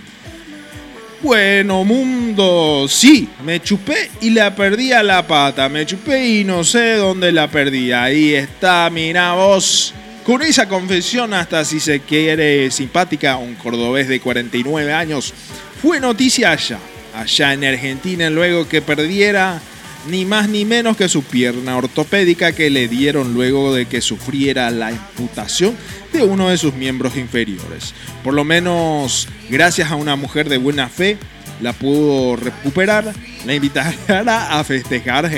Bueno, 1.24 1.84
mundo. 1.84 2.86
Sí, 2.88 3.28
me 3.44 3.60
chupé 3.60 4.12
y 4.22 4.30
la 4.30 4.56
perdí 4.56 4.92
a 4.92 5.02
la 5.02 5.26
pata. 5.26 5.68
Me 5.68 5.86
chupé 5.86 6.28
y 6.28 6.44
no 6.44 6.64
sé 6.64 6.94
dónde 6.94 7.32
la 7.32 7.50
perdí. 7.50 7.92
Ahí 7.92 8.36
está, 8.36 8.90
mira 8.92 9.34
vos. 9.34 9.96
Con 10.26 10.44
esa 10.44 10.70
confesión, 10.70 11.34
hasta 11.34 11.66
si 11.66 11.80
se 11.80 12.02
quiere 12.02 12.70
simpática, 12.70 13.38
un 13.38 13.56
cordobés 13.56 14.08
de 14.08 14.20
49 14.20 14.94
años 14.94 15.34
fue 15.82 16.00
noticia 16.00 16.52
allá, 16.52 16.78
allá 17.16 17.54
en 17.54 17.64
Argentina, 17.64 18.30
luego 18.30 18.70
que 18.70 18.84
perdiera 18.84 19.60
ni 20.08 20.26
más 20.26 20.48
ni 20.48 20.64
menos 20.64 20.96
que 20.96 21.10
su 21.10 21.24
pierna 21.24 21.76
ortopédica 21.76 22.52
que 22.52 22.70
le 22.70 22.88
dieron 22.88 23.34
luego 23.34 23.74
de 23.74 23.88
que 23.88 24.00
sufriera 24.00 24.70
la 24.70 24.90
amputación 24.90 25.76
de 26.14 26.24
uno 26.24 26.50
de 26.50 26.58
sus 26.58 26.76
miembros 26.76 27.18
inferiores. 27.18 27.96
Por 28.24 28.36
lo 28.36 28.44
menos, 28.44 29.28
gracias 29.50 29.90
a 29.90 29.96
una 29.96 30.16
mujer 30.16 30.50
de 30.50 30.58
buena 30.58 30.88
fe, 30.88 31.18
la 31.62 31.74
pudo 31.74 32.36
recuperar, 32.36 33.12
la 33.46 33.56
invitará 33.56 34.60
a 34.60 34.64
festejar. 34.64 35.32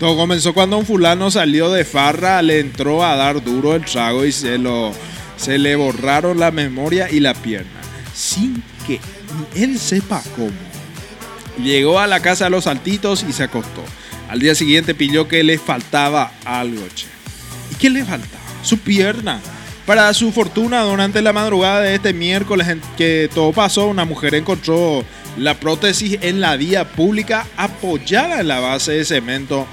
Todo 0.00 0.16
comenzó 0.16 0.54
cuando 0.54 0.78
un 0.78 0.86
fulano 0.86 1.30
salió 1.30 1.70
de 1.70 1.84
farra, 1.84 2.40
le 2.40 2.58
entró 2.58 3.04
a 3.04 3.16
dar 3.16 3.44
duro 3.44 3.74
el 3.74 3.84
trago 3.84 4.24
y 4.24 4.32
se, 4.32 4.56
lo, 4.56 4.92
se 5.36 5.58
le 5.58 5.76
borraron 5.76 6.40
la 6.40 6.50
memoria 6.50 7.10
y 7.10 7.20
la 7.20 7.34
pierna, 7.34 7.82
sin 8.14 8.62
que 8.86 8.98
él 9.54 9.78
sepa 9.78 10.22
cómo. 10.36 10.52
Llegó 11.62 11.98
a 11.98 12.06
la 12.06 12.20
casa 12.20 12.44
de 12.44 12.50
los 12.50 12.64
saltitos 12.64 13.26
y 13.28 13.34
se 13.34 13.42
acostó. 13.42 13.84
Al 14.30 14.40
día 14.40 14.54
siguiente 14.54 14.94
pilló 14.94 15.28
que 15.28 15.44
le 15.44 15.58
faltaba 15.58 16.32
algo, 16.46 16.80
che. 16.94 17.06
¿Y 17.70 17.74
qué 17.74 17.90
le 17.90 18.02
faltaba? 18.02 18.42
Su 18.62 18.78
pierna. 18.78 19.38
Para 19.84 20.14
su 20.14 20.32
fortuna, 20.32 20.80
durante 20.80 21.20
la 21.20 21.34
madrugada 21.34 21.82
de 21.82 21.96
este 21.96 22.14
miércoles 22.14 22.68
que 22.96 23.28
todo 23.34 23.52
pasó, 23.52 23.88
una 23.88 24.06
mujer 24.06 24.34
encontró 24.34 25.04
la 25.36 25.60
prótesis 25.60 26.16
en 26.22 26.40
la 26.40 26.56
vía 26.56 26.90
pública 26.92 27.46
apoyada 27.58 28.40
en 28.40 28.48
la 28.48 28.60
base 28.60 28.92
de 28.92 29.04
cemento 29.04 29.66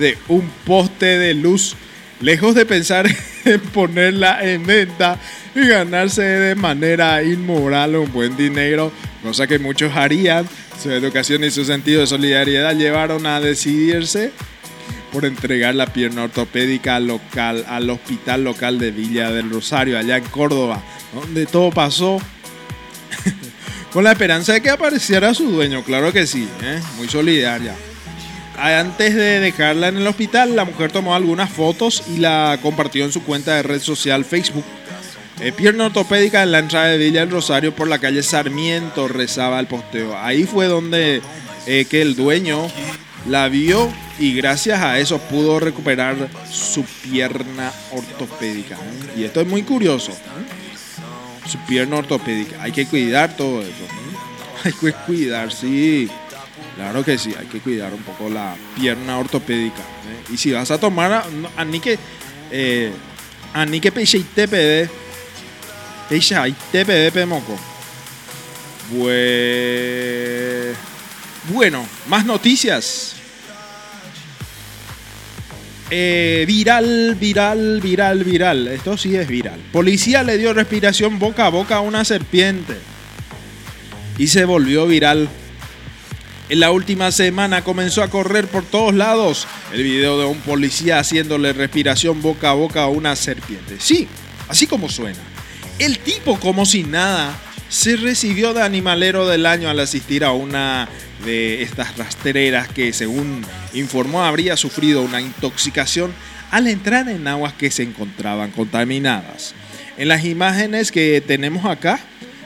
de 0.00 0.18
un 0.28 0.50
poste 0.64 1.18
de 1.18 1.34
luz. 1.34 1.76
Lejos 2.20 2.54
de 2.54 2.66
pensar 2.66 3.06
en 3.44 3.60
ponerla 3.60 4.40
en 4.42 4.66
venta 4.66 5.18
y 5.54 5.66
ganarse 5.66 6.22
de 6.22 6.54
manera 6.54 7.22
inmoral 7.22 7.96
un 7.96 8.12
buen 8.12 8.36
dinero, 8.36 8.92
cosa 9.22 9.46
que 9.46 9.58
muchos 9.58 9.96
harían, 9.96 10.46
su 10.80 10.90
educación 10.90 11.44
y 11.44 11.50
su 11.50 11.64
sentido 11.64 12.00
de 12.00 12.06
solidaridad 12.06 12.76
llevaron 12.76 13.26
a 13.26 13.40
decidirse 13.40 14.32
por 15.12 15.24
entregar 15.24 15.74
la 15.74 15.86
pierna 15.86 16.24
ortopédica 16.24 17.00
local 17.00 17.64
al 17.68 17.90
hospital 17.90 18.44
local 18.44 18.78
de 18.78 18.90
Villa 18.90 19.30
del 19.30 19.50
Rosario, 19.50 19.98
allá 19.98 20.16
en 20.18 20.24
Córdoba, 20.24 20.82
donde 21.14 21.46
todo 21.46 21.70
pasó 21.70 22.18
con 23.92 24.04
la 24.04 24.12
esperanza 24.12 24.52
de 24.52 24.60
que 24.60 24.70
apareciera 24.70 25.34
su 25.34 25.50
dueño, 25.50 25.82
claro 25.82 26.12
que 26.12 26.26
sí, 26.26 26.48
¿eh? 26.62 26.80
muy 26.96 27.08
solidaria. 27.08 27.74
Antes 28.60 29.14
de 29.14 29.40
dejarla 29.40 29.88
en 29.88 29.96
el 29.96 30.06
hospital, 30.06 30.54
la 30.54 30.66
mujer 30.66 30.92
tomó 30.92 31.14
algunas 31.14 31.50
fotos 31.50 32.02
y 32.14 32.18
la 32.18 32.58
compartió 32.60 33.06
en 33.06 33.10
su 33.10 33.22
cuenta 33.22 33.54
de 33.54 33.62
red 33.62 33.80
social 33.80 34.26
Facebook. 34.26 34.64
Eh, 35.40 35.50
pierna 35.50 35.86
ortopédica 35.86 36.42
en 36.42 36.52
la 36.52 36.58
entrada 36.58 36.88
de 36.88 36.98
Villa 36.98 37.20
del 37.20 37.30
Rosario 37.30 37.74
por 37.74 37.88
la 37.88 37.98
calle 37.98 38.22
Sarmiento, 38.22 39.08
rezaba 39.08 39.58
el 39.60 39.66
posteo. 39.66 40.14
Ahí 40.18 40.44
fue 40.44 40.66
donde 40.66 41.22
eh, 41.66 41.86
que 41.88 42.02
el 42.02 42.14
dueño 42.14 42.68
la 43.26 43.48
vio 43.48 43.90
y 44.18 44.34
gracias 44.34 44.82
a 44.82 44.98
eso 44.98 45.18
pudo 45.18 45.58
recuperar 45.58 46.28
su 46.52 46.84
pierna 46.84 47.72
ortopédica. 47.92 48.76
Y 49.16 49.24
esto 49.24 49.40
es 49.40 49.46
muy 49.46 49.62
curioso. 49.62 50.12
Su 51.46 51.56
pierna 51.60 51.96
ortopédica. 51.96 52.62
Hay 52.62 52.72
que 52.72 52.84
cuidar 52.84 53.34
todo 53.38 53.62
eso. 53.62 53.86
Hay 54.64 54.72
que 54.74 54.92
cuidar, 54.92 55.50
sí. 55.50 56.10
Claro 56.80 57.04
que 57.04 57.18
sí, 57.18 57.34
hay 57.38 57.44
que 57.44 57.60
cuidar 57.60 57.92
un 57.92 58.00
poco 58.00 58.30
la 58.30 58.56
pierna 58.74 59.18
ortopédica. 59.18 59.82
Y 60.32 60.38
si 60.38 60.50
vas 60.50 60.70
a 60.70 60.80
tomar, 60.80 61.26
a, 61.54 61.64
ni 61.66 61.78
que, 61.78 61.98
eh, 62.50 62.90
a 63.52 63.66
ni 63.66 63.80
que 63.80 63.90
TPD, 63.90 64.88
TPD 66.72 67.26
moco. 67.26 67.54
Pues, 68.96 70.74
bueno, 71.52 71.86
más 72.08 72.24
noticias. 72.24 73.16
Eh, 75.90 76.44
viral, 76.46 77.14
viral, 77.20 77.82
viral, 77.82 78.24
viral. 78.24 78.68
Esto 78.68 78.96
sí 78.96 79.14
es 79.16 79.28
viral. 79.28 79.60
Policía 79.70 80.22
le 80.22 80.38
dio 80.38 80.54
respiración 80.54 81.18
boca 81.18 81.44
a 81.44 81.50
boca 81.50 81.76
a 81.76 81.80
una 81.80 82.06
serpiente. 82.06 82.78
Y 84.16 84.28
se 84.28 84.46
volvió 84.46 84.86
viral 84.86 85.28
en 86.50 86.58
la 86.58 86.72
última 86.72 87.12
semana 87.12 87.62
comenzó 87.62 88.02
a 88.02 88.10
correr 88.10 88.48
por 88.48 88.64
todos 88.64 88.92
lados 88.92 89.46
el 89.72 89.84
video 89.84 90.18
de 90.18 90.26
un 90.26 90.40
policía 90.40 90.98
haciéndole 90.98 91.52
respiración 91.52 92.20
boca 92.20 92.50
a 92.50 92.54
boca 92.54 92.82
a 92.82 92.88
una 92.88 93.14
serpiente. 93.14 93.76
Sí, 93.78 94.08
así 94.48 94.66
como 94.66 94.88
suena. 94.88 95.20
El 95.78 96.00
tipo, 96.00 96.40
como 96.40 96.66
si 96.66 96.82
nada, 96.82 97.38
se 97.68 97.94
recibió 97.96 98.52
de 98.52 98.62
animalero 98.62 99.28
del 99.28 99.46
año 99.46 99.70
al 99.70 99.78
asistir 99.78 100.24
a 100.24 100.32
una 100.32 100.88
de 101.24 101.62
estas 101.62 101.96
rastreras 101.96 102.66
que, 102.66 102.92
según 102.92 103.46
informó, 103.72 104.24
habría 104.24 104.56
sufrido 104.56 105.02
una 105.02 105.20
intoxicación 105.20 106.12
al 106.50 106.66
entrar 106.66 107.08
en 107.08 107.28
aguas 107.28 107.52
que 107.52 107.70
se 107.70 107.84
encontraban 107.84 108.50
contaminadas. 108.50 109.54
En 109.96 110.08
las 110.08 110.24
imágenes 110.24 110.90
que 110.90 111.22
tenemos 111.24 111.64
acá, 111.64 112.00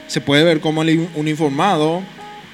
se 0.05 0.21
puede 0.21 0.43
ver 0.43 0.59
cómo 0.59 0.83
el 0.83 1.07
uniformado 1.15 2.03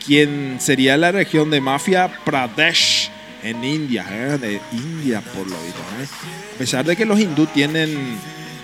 quien 0.05 0.57
sería 0.59 0.97
la 0.97 1.11
región 1.11 1.49
de 1.49 1.61
Mafia 1.61 2.11
Pradesh 2.25 3.09
en 3.43 3.63
India, 3.63 4.05
¿eh? 4.09 4.37
de 4.37 4.61
India 4.71 5.21
por 5.21 5.47
lo 5.47 5.55
visto. 5.63 5.81
¿eh? 5.99 6.07
A 6.55 6.57
pesar 6.57 6.85
de 6.85 6.95
que 6.95 7.05
los 7.05 7.19
hindú 7.19 7.45
tienen, 7.47 8.17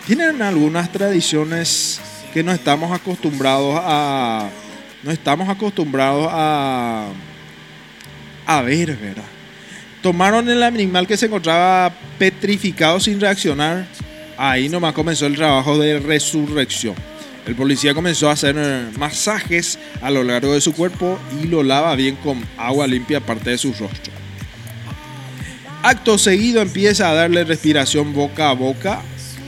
tienen 0.06 0.42
algunas 0.42 0.92
tradiciones 0.92 2.00
que 2.34 2.44
no 2.44 2.52
estamos 2.52 2.92
acostumbrados 2.92 3.80
a, 3.82 4.50
no 5.04 5.12
estamos 5.12 5.50
acostumbrados 5.50 6.28
a, 6.32 7.08
a 8.46 8.62
ver, 8.62 8.96
¿verdad? 8.96 9.24
Tomaron 10.02 10.48
el 10.50 10.62
animal 10.64 11.08
que 11.08 11.18
se 11.18 11.26
encontraba 11.26 11.92
petrificado 12.20 13.00
sin 13.00 13.20
reaccionar. 13.20 13.88
Ahí 14.38 14.70
nomás 14.70 14.94
comenzó 14.94 15.26
el 15.26 15.36
trabajo 15.36 15.78
de 15.80 16.00
resurrección. 16.00 16.96
El 17.48 17.56
policía 17.56 17.94
comenzó 17.94 18.30
a 18.30 18.34
hacer 18.34 18.56
eh, 18.58 18.90
masajes 18.98 19.80
a 20.02 20.12
lo 20.12 20.22
largo 20.24 20.54
de 20.54 20.60
su 20.60 20.74
cuerpo 20.74 21.18
y 21.42 21.48
lo 21.48 21.64
lava 21.64 21.96
bien 21.96 22.18
con 22.18 22.46
agua 22.58 22.86
limpia 22.88 23.20
aparte 23.20 23.52
de 23.52 23.58
su 23.58 23.72
rostro. 23.72 24.12
Acto 25.82 26.18
seguido 26.18 26.62
empieza 26.62 27.10
a 27.10 27.14
darle 27.14 27.46
respiración 27.46 28.14
boca 28.14 28.50
a 28.50 28.54
boca 28.54 29.02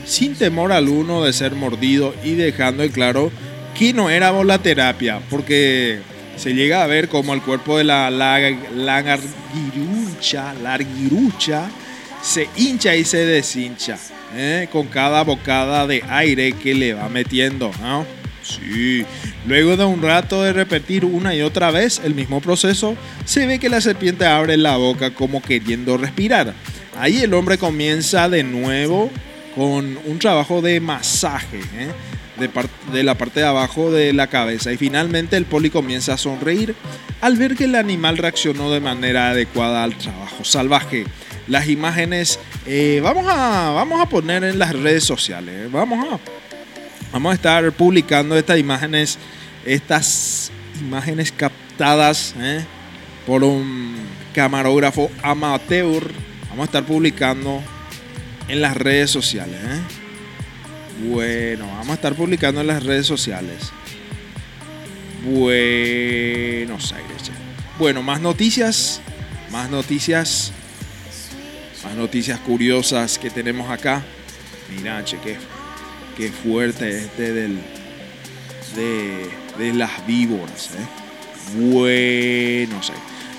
sin 0.06 0.34
temor 0.34 0.72
alguno 0.72 1.24
de 1.24 1.34
ser 1.34 1.54
mordido 1.54 2.14
y 2.24 2.36
dejando 2.36 2.88
claro 2.90 3.30
que 3.78 3.92
no 3.92 4.08
era 4.08 4.30
volaterapia 4.30 5.20
porque 5.28 6.00
se 6.36 6.54
llega 6.54 6.82
a 6.82 6.86
ver 6.86 7.08
como 7.08 7.34
el 7.34 7.42
cuerpo 7.42 7.76
de 7.76 7.84
la 7.84 8.10
larguirucha, 8.10 9.34
larguirucha 10.54 11.68
se 12.22 12.48
hincha 12.56 12.96
y 12.96 13.04
se 13.04 13.26
deshincha 13.26 13.98
¿eh? 14.34 14.68
con 14.70 14.86
cada 14.86 15.22
bocada 15.22 15.86
de 15.86 16.02
aire 16.08 16.52
que 16.52 16.74
le 16.74 16.94
va 16.94 17.08
metiendo. 17.08 17.70
Sí. 18.42 19.04
Luego 19.46 19.76
de 19.76 19.84
un 19.84 20.02
rato 20.02 20.42
de 20.42 20.52
repetir 20.52 21.04
una 21.04 21.34
y 21.34 21.42
otra 21.42 21.70
vez 21.70 22.00
el 22.04 22.14
mismo 22.14 22.40
proceso, 22.40 22.96
se 23.24 23.46
ve 23.46 23.58
que 23.58 23.68
la 23.68 23.80
serpiente 23.80 24.26
abre 24.26 24.56
la 24.56 24.76
boca 24.76 25.12
como 25.12 25.42
queriendo 25.42 25.96
respirar. 25.96 26.54
Ahí 26.98 27.18
el 27.18 27.34
hombre 27.34 27.58
comienza 27.58 28.28
de 28.28 28.42
nuevo 28.42 29.10
con 29.54 29.98
un 30.04 30.18
trabajo 30.18 30.62
de 30.62 30.80
masaje 30.80 31.58
¿eh? 31.58 31.90
de, 32.38 32.50
de, 32.92 33.02
la 33.02 33.16
parte 33.16 33.40
de 33.40 33.46
abajo 33.46 33.90
de 33.90 34.12
la 34.12 34.26
cabeza 34.26 34.72
y 34.72 34.76
finalmente 34.76 35.36
el 35.36 35.44
poli 35.44 35.70
comienza 35.70 36.14
a 36.14 36.18
sonreír 36.18 36.74
al 37.20 37.36
ver 37.36 37.56
que 37.56 37.64
el 37.64 37.74
animal 37.74 38.16
reaccionó 38.16 38.70
de 38.70 38.80
manera 38.80 39.30
adecuada 39.30 39.84
al 39.84 39.96
trabajo 39.96 40.44
salvaje. 40.44 41.04
Las 41.50 41.68
imágenes 41.68 42.38
eh, 42.64 43.00
vamos, 43.02 43.26
a, 43.28 43.70
vamos 43.70 44.00
a 44.00 44.06
poner 44.06 44.44
en 44.44 44.56
las 44.56 44.72
redes 44.72 45.02
sociales, 45.02 45.66
¿eh? 45.66 45.68
vamos 45.70 46.06
a 46.06 46.18
Vamos 47.12 47.32
a 47.32 47.34
estar 47.34 47.72
publicando 47.72 48.38
estas 48.38 48.56
imágenes, 48.60 49.18
estas 49.66 50.52
imágenes 50.80 51.32
captadas 51.32 52.36
¿eh? 52.38 52.64
por 53.26 53.42
un 53.42 53.96
camarógrafo 54.32 55.10
amateur. 55.24 56.12
Vamos 56.50 56.60
a 56.60 56.64
estar 56.66 56.84
publicando 56.84 57.60
en 58.46 58.62
las 58.62 58.76
redes 58.76 59.10
sociales. 59.10 59.58
Bueno, 61.02 61.66
vamos 61.66 61.88
a 61.88 61.94
estar 61.94 62.14
publicando 62.14 62.60
en 62.60 62.68
las 62.68 62.84
redes 62.84 63.06
sociales. 63.06 63.72
Buenos 65.24 66.92
Aires. 66.92 67.32
Bueno, 67.76 68.04
más 68.04 68.20
noticias, 68.20 69.00
más 69.50 69.68
noticias, 69.68 70.52
más 71.84 71.94
noticias 71.94 72.38
curiosas 72.40 73.18
que 73.18 73.30
tenemos 73.30 73.70
acá. 73.70 74.02
Mira, 74.76 75.04
cheque 75.04 75.36
Qué 76.16 76.30
fuerte 76.30 76.98
este 76.98 77.32
del, 77.32 77.58
de, 78.76 79.72
las 79.72 80.06
víboras. 80.06 80.70
¿eh? 80.74 81.56
Bueno, 81.56 82.82
sé. 82.82 82.92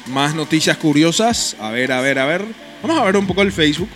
Más 0.08 0.34
noticias 0.34 0.78
curiosas. 0.78 1.56
A 1.60 1.70
ver, 1.70 1.92
a 1.92 2.02
ver, 2.02 2.18
a 2.18 2.26
ver. 2.26 2.44
Vamos 2.82 3.00
a 3.00 3.04
ver 3.04 3.18
un 3.18 3.28
poco 3.28 3.44
el 3.44 3.52
Facebook. 3.52 3.90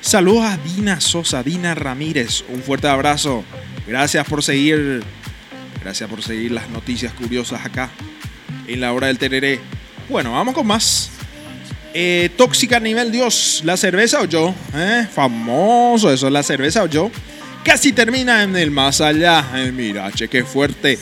Saludos 0.00 0.46
a 0.46 0.56
Dina 0.56 1.00
Sosa, 1.00 1.44
Dina 1.44 1.76
Ramírez. 1.76 2.44
Un 2.48 2.60
fuerte 2.60 2.88
abrazo. 2.88 3.44
Gracias 3.86 4.26
por 4.26 4.42
seguir. 4.42 5.04
Gracias 5.80 6.10
por 6.10 6.22
seguir 6.22 6.50
las 6.50 6.68
noticias 6.70 7.12
curiosas 7.12 7.64
acá 7.64 7.90
en 8.66 8.80
la 8.80 8.92
hora 8.92 9.06
del 9.06 9.18
tereré. 9.18 9.60
Bueno, 10.08 10.32
vamos 10.32 10.54
con 10.54 10.66
más. 10.66 11.13
Eh, 11.94 12.30
tóxica 12.36 12.80
nivel 12.80 13.12
Dios, 13.12 13.62
la 13.64 13.76
cerveza 13.76 14.20
o 14.20 14.24
yo. 14.24 14.54
¿Eh? 14.74 15.06
Famoso 15.10 16.12
eso, 16.12 16.28
la 16.28 16.42
cerveza 16.42 16.82
o 16.82 16.86
yo 16.86 17.10
casi 17.64 17.92
termina 17.92 18.42
en 18.42 18.54
el 18.56 18.70
más 18.70 19.00
allá. 19.00 19.44
mira, 19.72 20.12
che, 20.12 20.28
qué 20.28 20.44
fuerte. 20.44 20.98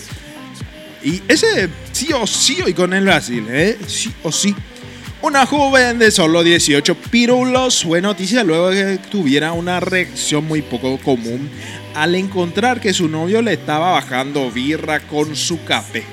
Y 1.03 1.21
ese 1.27 1.69
sí 1.91 2.13
o 2.13 2.27
sí 2.27 2.63
hoy 2.63 2.73
con 2.73 2.95
el 2.95 3.05
Brasil, 3.05 3.45
¿eh? 3.51 3.77
Sí 3.87 4.13
o 4.23 4.31
sí. 4.31 4.55
Una 5.21 5.47
joven 5.47 5.99
de 5.99 6.11
solo 6.11 6.43
18 6.43 6.95
pirulos 6.95 7.83
fue 7.83 8.01
noticia 8.01 8.43
luego 8.45 8.71
de 8.71 8.99
que 8.99 9.09
tuviera 9.09 9.53
una 9.53 9.81
reacción 9.81 10.45
muy 10.45 10.63
poco 10.63 10.99
común 10.99 11.51
al 11.95 12.15
encontrar 12.15 12.81
que 12.81 12.93
su 12.93 13.09
novio 13.09 13.43
le 13.43 13.53
estaba 13.53 13.93
bajando 13.93 14.51
birra 14.51 15.01
con 15.01 15.37
su 15.37 15.63
café. 15.65 16.05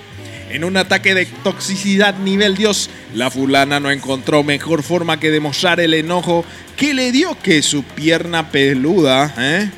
En 0.49 0.63
un 0.63 0.77
ataque 0.77 1.13
de 1.13 1.25
toxicidad 1.43 2.15
nivel 2.17 2.57
Dios, 2.57 2.89
la 3.13 3.29
fulana 3.29 3.79
no 3.79 3.91
encontró 3.91 4.43
mejor 4.43 4.81
forma 4.81 5.19
que 5.19 5.29
demostrar 5.29 5.79
el 5.79 5.93
enojo 5.93 6.43
que 6.75 6.93
le 6.95 7.11
dio 7.11 7.37
que 7.41 7.61
su 7.61 7.83
pierna 7.83 8.49
peluda, 8.49 9.33
¿eh? 9.37 9.69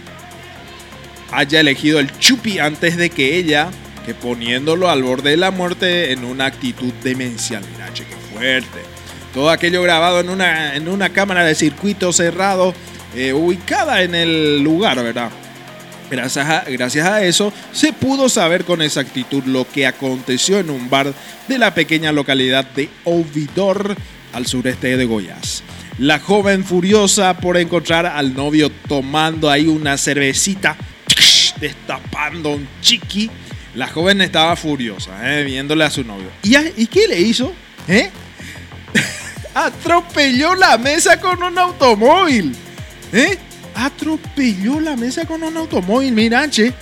haya 1.31 1.59
elegido 1.59 1.99
el 1.99 2.17
chupi 2.19 2.59
antes 2.59 2.95
de 2.95 3.09
que 3.09 3.37
ella, 3.37 3.69
que 4.05 4.13
poniéndolo 4.13 4.89
al 4.89 5.03
borde 5.03 5.31
de 5.31 5.37
la 5.37 5.51
muerte 5.51 6.13
en 6.13 6.23
una 6.23 6.45
actitud 6.45 6.93
demencial. 7.03 7.63
Mira, 7.73 7.91
che, 7.93 8.05
qué 8.05 8.15
fuerte. 8.31 8.79
Todo 9.33 9.49
aquello 9.49 9.81
grabado 9.81 10.19
en 10.19 10.29
una, 10.29 10.75
en 10.75 10.87
una 10.87 11.09
cámara 11.09 11.43
de 11.43 11.55
circuito 11.55 12.13
cerrado, 12.13 12.73
eh, 13.15 13.33
ubicada 13.33 14.03
en 14.03 14.15
el 14.15 14.61
lugar, 14.61 15.01
¿verdad? 15.03 15.31
Gracias 16.11 16.45
a, 16.45 16.65
gracias 16.67 17.07
a 17.07 17.23
eso 17.23 17.53
se 17.71 17.93
pudo 17.93 18.27
saber 18.27 18.65
con 18.65 18.81
exactitud 18.81 19.43
lo 19.45 19.65
que 19.65 19.87
aconteció 19.87 20.59
en 20.59 20.69
un 20.69 20.89
bar 20.89 21.13
de 21.47 21.57
la 21.57 21.73
pequeña 21.73 22.11
localidad 22.11 22.65
de 22.65 22.89
Ovidor, 23.05 23.95
al 24.33 24.45
sureste 24.45 24.97
de 24.97 25.05
Goiás. 25.05 25.63
La 25.97 26.19
joven 26.19 26.65
furiosa 26.65 27.37
por 27.37 27.55
encontrar 27.55 28.05
al 28.05 28.33
novio 28.33 28.69
tomando 28.89 29.49
ahí 29.49 29.67
una 29.67 29.97
cervecita 29.97 30.75
destapando 31.61 32.55
un 32.55 32.67
chiqui. 32.81 33.29
La 33.75 33.87
joven 33.87 34.19
estaba 34.19 34.57
furiosa, 34.57 35.11
¿eh? 35.23 35.45
viéndole 35.45 35.85
a 35.85 35.89
su 35.89 36.03
novio. 36.03 36.27
¿Y, 36.43 36.57
¿Y 36.75 36.87
qué 36.87 37.07
le 37.07 37.21
hizo? 37.21 37.53
¿Eh? 37.87 38.09
Atropelló 39.53 40.55
la 40.55 40.77
mesa 40.77 41.21
con 41.21 41.41
un 41.41 41.57
automóvil. 41.57 42.53
¿Eh? 43.13 43.37
Atropelló 43.75 44.79
la 44.79 44.95
mesa 44.95 45.25
con 45.25 45.43
un 45.43 45.55
automóvil, 45.57 46.13
mira, 46.13 46.49
che. 46.49 46.73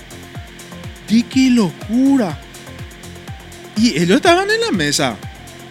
qué 1.08 1.50
locura! 1.50 2.40
Y 3.78 3.98
ellos 3.98 4.18
estaban 4.18 4.50
en 4.50 4.60
la 4.60 4.72
mesa, 4.72 5.16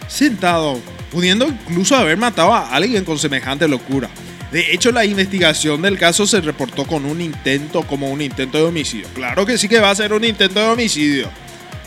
sentados, 0.07 0.79
pudiendo 1.11 1.47
incluso 1.47 1.95
haber 1.95 2.17
matado 2.17 2.53
a 2.53 2.69
alguien 2.69 3.05
con 3.05 3.19
semejante 3.19 3.67
locura. 3.67 4.09
De 4.51 4.73
hecho, 4.73 4.91
la 4.91 5.05
investigación 5.05 5.81
del 5.83 5.97
caso 5.97 6.25
se 6.25 6.41
reportó 6.41 6.85
con 6.85 7.05
un 7.05 7.21
intento, 7.21 7.83
como 7.83 8.09
un 8.09 8.21
intento 8.21 8.57
de 8.57 8.63
homicidio. 8.63 9.07
Claro 9.13 9.45
que 9.45 9.59
sí 9.59 9.69
que 9.69 9.79
va 9.79 9.91
a 9.91 9.95
ser 9.95 10.11
un 10.11 10.23
intento 10.23 10.59
de 10.59 10.65
homicidio. 10.65 11.29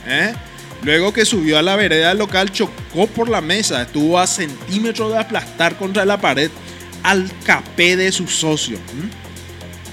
¿eh? 0.06 0.32
Luego 0.84 1.12
que 1.12 1.24
subió 1.24 1.58
a 1.58 1.62
la 1.62 1.74
vereda 1.74 2.14
local, 2.14 2.52
chocó 2.52 3.08
por 3.08 3.28
la 3.28 3.40
mesa, 3.40 3.82
estuvo 3.82 4.18
a 4.18 4.26
centímetros 4.28 5.12
de 5.12 5.18
aplastar 5.18 5.76
contra 5.76 6.04
la 6.04 6.20
pared 6.20 6.50
al 7.02 7.30
capé 7.44 7.96
de 7.96 8.12
su 8.12 8.26
socio. 8.28 8.78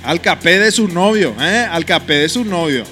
Al 0.03 0.21
capé 0.21 0.59
de 0.59 0.71
su 0.71 0.87
novio, 0.87 1.35
¿eh? 1.39 1.67
al 1.69 1.85
capé 1.85 2.15
de 2.15 2.29
su 2.29 2.45
novio. 2.45 2.83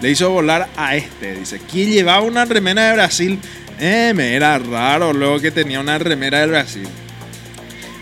Le 0.00 0.10
hizo 0.10 0.30
volar 0.30 0.68
a 0.76 0.96
este, 0.96 1.34
dice. 1.34 1.60
¿Quién 1.70 1.90
llevaba 1.90 2.22
una 2.22 2.44
remera 2.44 2.88
de 2.88 2.92
Brasil? 2.94 3.38
Eh, 3.80 4.12
me 4.14 4.34
era 4.34 4.58
raro 4.58 5.12
luego 5.12 5.40
que 5.40 5.50
tenía 5.50 5.80
una 5.80 5.98
remera 5.98 6.40
de 6.40 6.46
Brasil. 6.46 6.88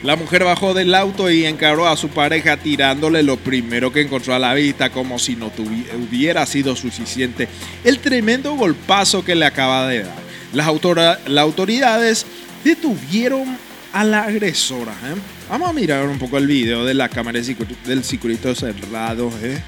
La 0.03 0.15
mujer 0.15 0.45
bajó 0.45 0.75
del 0.75 0.95
auto 0.95 1.31
y 1.31 1.47
encaró 1.47 1.89
a 1.89 1.97
su 1.97 2.09
pareja 2.11 2.57
tirándole 2.59 3.22
lo 3.22 3.39
primero 3.39 3.93
que 3.93 4.03
encontró 4.03 4.35
a 4.35 4.39
la 4.39 4.55
vista 4.55 4.91
como 4.91 5.18
si 5.18 5.37
no 5.37 5.51
hubiera 5.57 6.47
sido 6.47 6.77
suficiente 6.77 7.49
el 7.83 7.99
tremendo 7.99 8.55
golpazo 8.55 9.24
que 9.24 9.35
le 9.35 9.47
acaba 9.47 9.89
de 9.89 10.05
dar. 10.05 10.27
Las, 10.53 10.68
autoridades 11.39 12.27
detuvieron 12.62 13.59
a 13.97 14.05
la 14.05 14.24
agresora. 14.24 14.92
¿eh? 14.92 15.14
Vamos 15.49 15.70
a 15.70 15.72
mirar 15.72 16.07
un 16.07 16.18
poco 16.18 16.36
el 16.36 16.47
video 16.47 16.84
de 16.84 16.92
la 16.92 17.09
cámara 17.09 17.40
del 17.40 18.05
circuito 18.05 18.55
cerrado. 18.55 19.32
¿eh? 19.42 19.59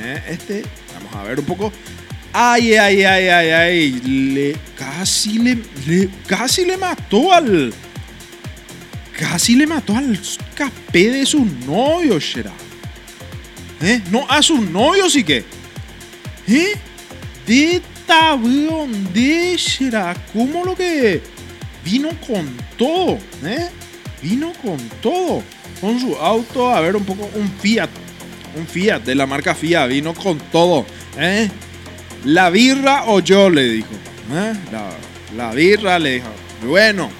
¿Eh? 0.00 0.22
Este, 0.28 0.62
vamos 0.94 1.12
a 1.16 1.24
ver 1.24 1.40
un 1.40 1.44
poco. 1.44 1.72
Ay, 2.32 2.74
ay, 2.74 3.02
ay, 3.02 3.28
ay, 3.28 3.50
ay. 3.50 3.90
Le, 4.32 4.56
casi, 4.76 5.40
le, 5.40 5.58
casi 6.28 6.66
le 6.66 6.76
mató 6.76 7.32
al, 7.32 7.74
casi 9.18 9.56
le 9.56 9.66
mató 9.66 9.96
al 9.96 10.20
capé 10.54 11.10
de 11.10 11.26
su 11.26 11.44
novio, 11.66 12.20
Shera. 12.20 12.52
No, 14.12 14.24
a 14.28 14.40
su 14.40 14.60
novio 14.60 15.10
sí 15.10 15.24
que. 15.24 15.44
¿Eh? 16.46 16.74
De 17.44 17.82
tablón 18.06 19.12
de 19.12 19.56
Shera. 19.56 20.14
¿Cómo 20.32 20.64
lo 20.64 20.76
que 20.76 21.20
vino 21.90 22.10
con 22.26 22.46
todo? 22.76 23.18
¿Eh? 23.44 23.68
Vino 24.22 24.52
con 24.62 24.76
todo. 25.00 25.42
Con 25.80 25.98
su 25.98 26.14
auto, 26.16 26.68
a 26.74 26.80
ver, 26.80 26.96
un 26.96 27.04
poco, 27.04 27.30
un 27.34 27.50
Fiat. 27.60 27.88
Un 28.56 28.66
Fiat 28.66 29.02
de 29.04 29.14
la 29.14 29.26
marca 29.26 29.54
Fiat. 29.54 29.88
Vino 29.88 30.12
con 30.12 30.38
todo. 30.52 30.84
¿Eh? 31.16 31.48
La 32.24 32.50
birra 32.50 33.04
o 33.06 33.20
yo, 33.20 33.48
le 33.48 33.64
dijo. 33.64 33.88
¿eh? 34.32 34.52
La, 34.70 34.90
la 35.36 35.54
birra 35.54 35.98
le 35.98 36.14
dijo, 36.14 36.28
bueno, 36.66 37.10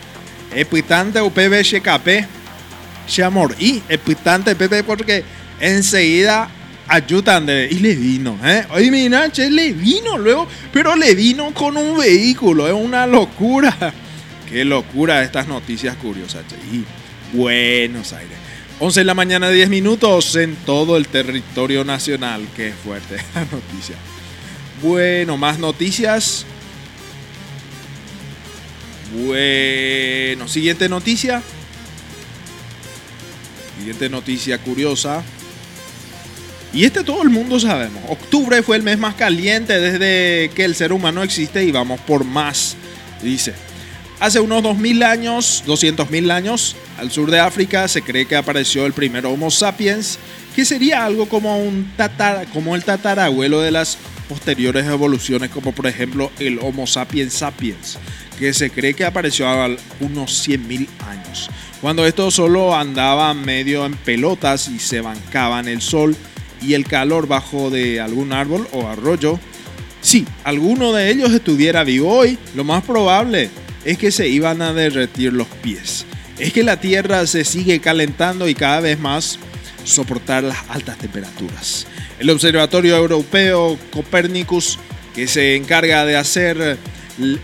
epitante 0.54 1.22
UPB 1.22 1.64
SKP, 1.64 3.22
amor 3.24 3.54
y 3.58 3.82
epitante 3.88 4.54
PP 4.54 4.84
porque 4.84 5.24
enseguida 5.60 6.50
ayudan 6.86 7.46
de, 7.46 7.68
y 7.70 7.78
le 7.78 7.94
vino, 7.94 8.38
¿eh? 8.44 8.66
Oye, 8.70 8.90
mira, 8.90 9.30
che, 9.30 9.50
le 9.50 9.72
vino 9.72 10.18
luego, 10.18 10.46
pero 10.72 10.94
le 10.94 11.14
vino 11.14 11.52
con 11.54 11.76
un 11.76 11.98
vehículo, 11.98 12.66
es 12.66 12.74
una 12.74 13.06
locura. 13.06 13.74
Qué 14.50 14.64
locura 14.64 15.22
estas 15.22 15.46
noticias 15.46 15.96
curiosas. 15.96 16.44
Y 16.72 16.84
Buenos 17.36 18.12
Aires. 18.12 18.36
11 18.80 19.00
de 19.00 19.04
la 19.04 19.14
mañana, 19.14 19.50
10 19.50 19.68
minutos 19.68 20.36
en 20.36 20.54
todo 20.56 20.96
el 20.96 21.08
territorio 21.08 21.84
nacional. 21.84 22.46
Qué 22.56 22.72
fuerte 22.72 23.16
la 23.34 23.42
noticia. 23.42 23.96
Bueno, 24.82 25.36
más 25.36 25.58
noticias. 25.58 26.46
Bueno, 29.14 30.48
siguiente 30.48 30.88
noticia. 30.88 31.42
Siguiente 33.78 34.08
noticia 34.08 34.58
curiosa. 34.58 35.22
Y 36.72 36.84
este 36.84 37.02
todo 37.02 37.22
el 37.22 37.30
mundo 37.30 37.58
sabemos. 37.58 38.02
Octubre 38.08 38.62
fue 38.62 38.76
el 38.76 38.82
mes 38.82 38.98
más 38.98 39.14
caliente 39.14 39.80
desde 39.80 40.50
que 40.54 40.64
el 40.64 40.74
ser 40.74 40.92
humano 40.92 41.22
existe 41.22 41.64
y 41.64 41.72
vamos 41.72 42.00
por 42.00 42.24
más. 42.24 42.76
Dice, 43.22 43.54
hace 44.20 44.40
unos 44.40 44.62
2000 44.62 45.02
años, 45.02 45.62
200.000 45.66 46.30
años, 46.30 46.76
al 46.98 47.10
sur 47.10 47.30
de 47.30 47.40
África 47.40 47.88
se 47.88 48.02
cree 48.02 48.26
que 48.26 48.36
apareció 48.36 48.86
el 48.86 48.92
primer 48.92 49.26
Homo 49.26 49.50
sapiens, 49.50 50.18
que 50.54 50.64
sería 50.64 51.04
algo 51.04 51.28
como, 51.28 51.58
un 51.58 51.90
como 52.52 52.74
el 52.74 52.84
tatarabuelo 52.84 53.60
de 53.60 53.70
las 53.70 53.98
posteriores 54.28 54.86
evoluciones, 54.86 55.50
como 55.50 55.72
por 55.72 55.86
ejemplo 55.86 56.30
el 56.38 56.58
Homo 56.58 56.86
sapiens 56.86 57.34
sapiens, 57.34 57.98
que 58.38 58.52
se 58.52 58.70
cree 58.70 58.94
que 58.94 59.04
apareció 59.04 59.48
a 59.48 59.68
unos 60.00 60.48
100.000 60.48 60.88
años. 61.06 61.50
Cuando 61.80 62.04
esto 62.06 62.30
solo 62.30 62.76
andaba 62.76 63.32
medio 63.34 63.86
en 63.86 63.94
pelotas 63.94 64.68
y 64.68 64.80
se 64.80 65.00
bancaban 65.00 65.68
el 65.68 65.80
sol 65.80 66.16
y 66.60 66.74
el 66.74 66.84
calor 66.84 67.28
bajo 67.28 67.70
de 67.70 68.00
algún 68.00 68.32
árbol 68.32 68.66
o 68.72 68.88
arroyo, 68.88 69.38
si 70.00 70.26
alguno 70.44 70.92
de 70.92 71.10
ellos 71.10 71.32
estuviera 71.32 71.84
vivo 71.84 72.12
hoy, 72.12 72.38
lo 72.54 72.64
más 72.64 72.82
probable 72.82 73.50
es 73.88 73.96
que 73.96 74.12
se 74.12 74.28
iban 74.28 74.60
a 74.60 74.74
derretir 74.74 75.32
los 75.32 75.46
pies. 75.46 76.04
Es 76.38 76.52
que 76.52 76.62
la 76.62 76.78
Tierra 76.78 77.26
se 77.26 77.42
sigue 77.42 77.80
calentando 77.80 78.46
y 78.46 78.54
cada 78.54 78.80
vez 78.80 79.00
más 79.00 79.38
soportar 79.84 80.44
las 80.44 80.58
altas 80.68 80.98
temperaturas. 80.98 81.86
El 82.18 82.28
Observatorio 82.28 82.98
Europeo 82.98 83.78
Copernicus, 83.90 84.78
que 85.14 85.26
se 85.26 85.56
encarga 85.56 86.04
de 86.04 86.18
hacer 86.18 86.76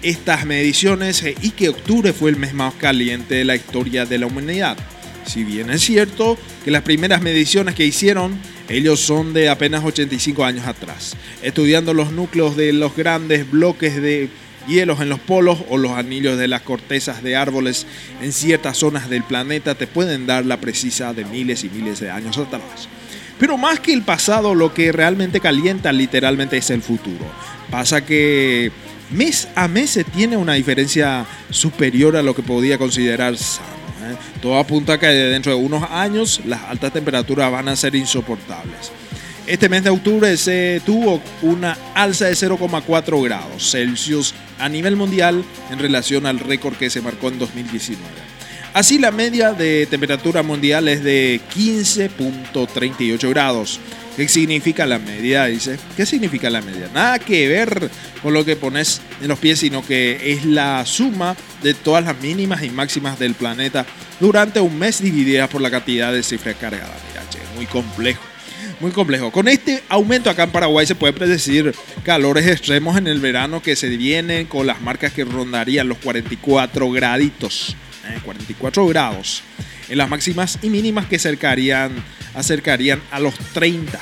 estas 0.02 0.44
mediciones 0.44 1.22
eh, 1.22 1.34
y 1.40 1.52
que 1.52 1.70
octubre 1.70 2.12
fue 2.12 2.28
el 2.28 2.36
mes 2.36 2.52
más 2.52 2.74
caliente 2.74 3.36
de 3.36 3.46
la 3.46 3.56
historia 3.56 4.04
de 4.04 4.18
la 4.18 4.26
humanidad. 4.26 4.76
Si 5.24 5.44
bien 5.44 5.70
es 5.70 5.80
cierto 5.80 6.36
que 6.62 6.70
las 6.70 6.82
primeras 6.82 7.22
mediciones 7.22 7.74
que 7.74 7.86
hicieron 7.86 8.38
ellos 8.68 9.00
son 9.00 9.32
de 9.32 9.48
apenas 9.48 9.82
85 9.82 10.44
años 10.44 10.66
atrás, 10.66 11.16
estudiando 11.42 11.94
los 11.94 12.12
núcleos 12.12 12.54
de 12.54 12.74
los 12.74 12.94
grandes 12.94 13.50
bloques 13.50 13.96
de 13.96 14.28
hielos 14.66 15.00
en 15.00 15.08
los 15.08 15.20
polos 15.20 15.58
o 15.68 15.76
los 15.76 15.92
anillos 15.92 16.38
de 16.38 16.48
las 16.48 16.62
cortezas 16.62 17.22
de 17.22 17.36
árboles 17.36 17.86
en 18.22 18.32
ciertas 18.32 18.78
zonas 18.78 19.08
del 19.08 19.22
planeta 19.22 19.74
te 19.74 19.86
pueden 19.86 20.26
dar 20.26 20.44
la 20.44 20.60
precisa 20.60 21.12
de 21.12 21.24
miles 21.24 21.64
y 21.64 21.68
miles 21.68 22.00
de 22.00 22.10
años 22.10 22.38
atrás. 22.38 22.88
Pero 23.38 23.58
más 23.58 23.80
que 23.80 23.92
el 23.92 24.02
pasado, 24.02 24.54
lo 24.54 24.72
que 24.72 24.92
realmente 24.92 25.40
calienta 25.40 25.92
literalmente 25.92 26.56
es 26.56 26.70
el 26.70 26.82
futuro. 26.82 27.24
Pasa 27.70 28.04
que 28.04 28.70
mes 29.10 29.48
a 29.54 29.68
mes 29.68 29.90
se 29.90 30.04
tiene 30.04 30.36
una 30.36 30.54
diferencia 30.54 31.26
superior 31.50 32.16
a 32.16 32.22
lo 32.22 32.34
que 32.34 32.42
podía 32.42 32.78
considerar 32.78 33.36
sano. 33.36 33.68
¿eh? 34.04 34.16
Todo 34.40 34.58
apunta 34.58 34.94
a 34.94 35.00
que 35.00 35.06
dentro 35.06 35.52
de 35.52 35.58
unos 35.58 35.82
años 35.90 36.40
las 36.46 36.62
altas 36.62 36.92
temperaturas 36.92 37.50
van 37.50 37.68
a 37.68 37.76
ser 37.76 37.94
insoportables. 37.96 38.92
Este 39.46 39.68
mes 39.68 39.84
de 39.84 39.90
octubre 39.90 40.34
se 40.38 40.80
tuvo 40.86 41.20
una 41.42 41.76
alza 41.94 42.24
de 42.24 42.32
0,4 42.32 43.22
grados 43.22 43.70
Celsius 43.70 44.34
a 44.58 44.70
nivel 44.70 44.96
mundial 44.96 45.44
en 45.70 45.78
relación 45.78 46.24
al 46.24 46.38
récord 46.38 46.76
que 46.76 46.88
se 46.88 47.02
marcó 47.02 47.28
en 47.28 47.38
2019. 47.38 48.02
Así 48.72 48.98
la 48.98 49.10
media 49.10 49.52
de 49.52 49.86
temperatura 49.86 50.42
mundial 50.42 50.88
es 50.88 51.04
de 51.04 51.42
15.38 51.54 53.28
grados. 53.28 53.80
¿Qué 54.16 54.28
significa 54.28 54.86
la 54.86 54.98
media? 54.98 55.44
Dice. 55.44 55.78
¿Qué 55.94 56.06
significa 56.06 56.48
la 56.48 56.62
media? 56.62 56.88
Nada 56.94 57.18
que 57.18 57.46
ver 57.46 57.90
con 58.22 58.32
lo 58.32 58.46
que 58.46 58.56
pones 58.56 59.02
en 59.20 59.28
los 59.28 59.38
pies, 59.38 59.58
sino 59.58 59.84
que 59.84 60.32
es 60.32 60.46
la 60.46 60.86
suma 60.86 61.36
de 61.62 61.74
todas 61.74 62.04
las 62.04 62.18
mínimas 62.22 62.62
y 62.62 62.70
máximas 62.70 63.18
del 63.18 63.34
planeta 63.34 63.84
durante 64.20 64.60
un 64.60 64.78
mes 64.78 65.02
divididas 65.02 65.50
por 65.50 65.60
la 65.60 65.70
cantidad 65.70 66.12
de 66.14 66.22
cifras 66.22 66.56
cargadas. 66.56 66.96
muy 67.56 67.66
complejo. 67.66 68.33
Muy 68.84 68.92
complejo. 68.92 69.32
Con 69.32 69.48
este 69.48 69.82
aumento 69.88 70.28
acá 70.28 70.42
en 70.42 70.50
Paraguay 70.50 70.86
se 70.86 70.94
puede 70.94 71.14
predecir 71.14 71.74
calores 72.02 72.46
extremos 72.46 72.98
en 72.98 73.06
el 73.06 73.18
verano 73.18 73.62
que 73.62 73.76
se 73.76 73.88
vienen 73.88 74.44
con 74.44 74.66
las 74.66 74.82
marcas 74.82 75.10
que 75.10 75.24
rondarían 75.24 75.88
los 75.88 75.96
44 75.96 76.90
graditos. 76.90 77.74
44 78.22 78.84
¿eh? 78.84 78.88
grados. 78.90 79.42
En 79.88 79.96
las 79.96 80.10
máximas 80.10 80.58
y 80.60 80.68
mínimas 80.68 81.06
que 81.06 81.16
acercarían, 81.16 81.92
acercarían 82.34 83.00
a 83.10 83.20
los 83.20 83.34
30. 83.54 83.98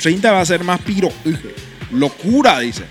30 0.00 0.26
¿eh? 0.26 0.32
va 0.32 0.40
a 0.40 0.46
ser 0.46 0.64
más 0.64 0.80
piro. 0.80 1.12
Locura, 1.92 2.60
dice. 2.60 2.84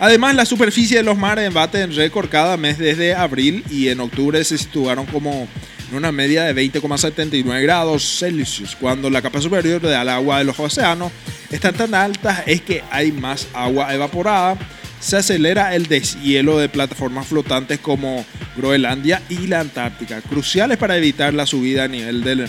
Además, 0.00 0.34
la 0.34 0.44
superficie 0.44 0.98
de 0.98 1.02
los 1.02 1.16
mares 1.16 1.50
bate 1.50 1.80
en 1.80 1.96
récord 1.96 2.28
cada 2.28 2.58
mes 2.58 2.76
desde 2.76 3.14
abril 3.14 3.64
y 3.70 3.88
en 3.88 4.00
octubre 4.00 4.44
se 4.44 4.58
situaron 4.58 5.06
como 5.06 5.48
en 5.92 5.98
una 5.98 6.10
media 6.10 6.44
de 6.44 6.54
20,79 6.54 7.62
grados 7.62 8.18
Celsius, 8.18 8.74
cuando 8.76 9.10
la 9.10 9.20
capa 9.20 9.42
superior 9.42 9.78
del 9.82 10.08
agua 10.08 10.38
de 10.38 10.44
los 10.44 10.58
océanos 10.58 11.12
está 11.50 11.70
tan 11.70 11.94
alta 11.94 12.44
es 12.46 12.62
que 12.62 12.82
hay 12.90 13.12
más 13.12 13.46
agua 13.52 13.92
evaporada, 13.94 14.56
se 15.00 15.18
acelera 15.18 15.74
el 15.74 15.88
deshielo 15.88 16.58
de 16.58 16.70
plataformas 16.70 17.26
flotantes 17.26 17.78
como 17.78 18.24
Groenlandia 18.56 19.20
y 19.28 19.48
la 19.48 19.60
Antártica, 19.60 20.22
cruciales 20.22 20.78
para 20.78 20.96
evitar 20.96 21.34
la 21.34 21.44
subida 21.44 21.84
a 21.84 21.88
nivel 21.88 22.24
del, 22.24 22.48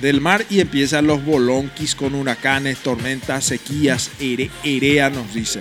del 0.00 0.22
mar 0.22 0.46
y 0.48 0.60
empiezan 0.60 1.06
los 1.06 1.22
bolonquis 1.22 1.94
con 1.94 2.14
huracanes, 2.14 2.78
tormentas, 2.78 3.44
sequías, 3.44 4.10
ere, 4.18 5.10
nos 5.10 5.34
dice. 5.34 5.60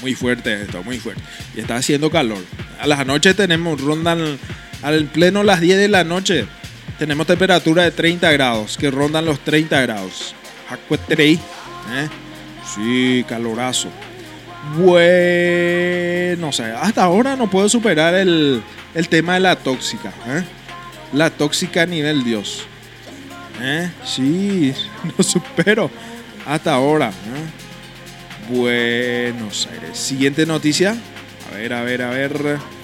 Muy 0.00 0.14
fuerte 0.14 0.62
esto, 0.62 0.84
muy 0.84 0.98
fuerte. 1.00 1.22
Y 1.56 1.60
está 1.60 1.74
haciendo 1.74 2.08
calor. 2.08 2.44
A 2.78 2.86
las 2.86 3.04
noches 3.04 3.34
tenemos, 3.34 3.80
rondan 3.80 4.38
al 4.82 5.04
pleno 5.06 5.42
las 5.42 5.60
10 5.60 5.78
de 5.78 5.88
la 5.88 6.04
noche. 6.04 6.46
Tenemos 6.98 7.26
temperatura 7.26 7.84
de 7.84 7.90
30 7.90 8.32
grados, 8.32 8.76
que 8.76 8.90
rondan 8.90 9.24
los 9.24 9.40
30 9.40 9.80
grados. 9.82 10.34
¿eh? 11.92 12.08
Sí, 12.74 13.24
calorazo. 13.28 13.88
Bueno, 14.74 16.48
o 16.48 16.52
sea, 16.52 16.80
hasta 16.80 17.04
ahora 17.04 17.36
no 17.36 17.48
puedo 17.48 17.68
superar 17.68 18.14
el, 18.14 18.62
tema 19.08 19.34
de 19.34 19.40
la 19.40 19.56
tóxica. 19.56 20.12
¿eh? 20.26 20.42
La 21.12 21.30
tóxica 21.30 21.82
a 21.82 21.86
nivel 21.86 22.24
Dios. 22.24 22.66
¿Eh? 23.60 23.90
Sí, 24.04 24.74
no 25.16 25.22
supero 25.22 25.90
hasta 26.46 26.74
ahora. 26.74 27.10
¿eh? 27.10 28.54
Buenos 28.54 29.68
Aires. 29.72 29.98
Siguiente 29.98 30.46
noticia. 30.46 30.96
A 31.52 31.56
ver, 31.56 31.72
a 31.72 31.82
ver, 31.82 32.02
a 32.02 32.10
ver. 32.10 32.75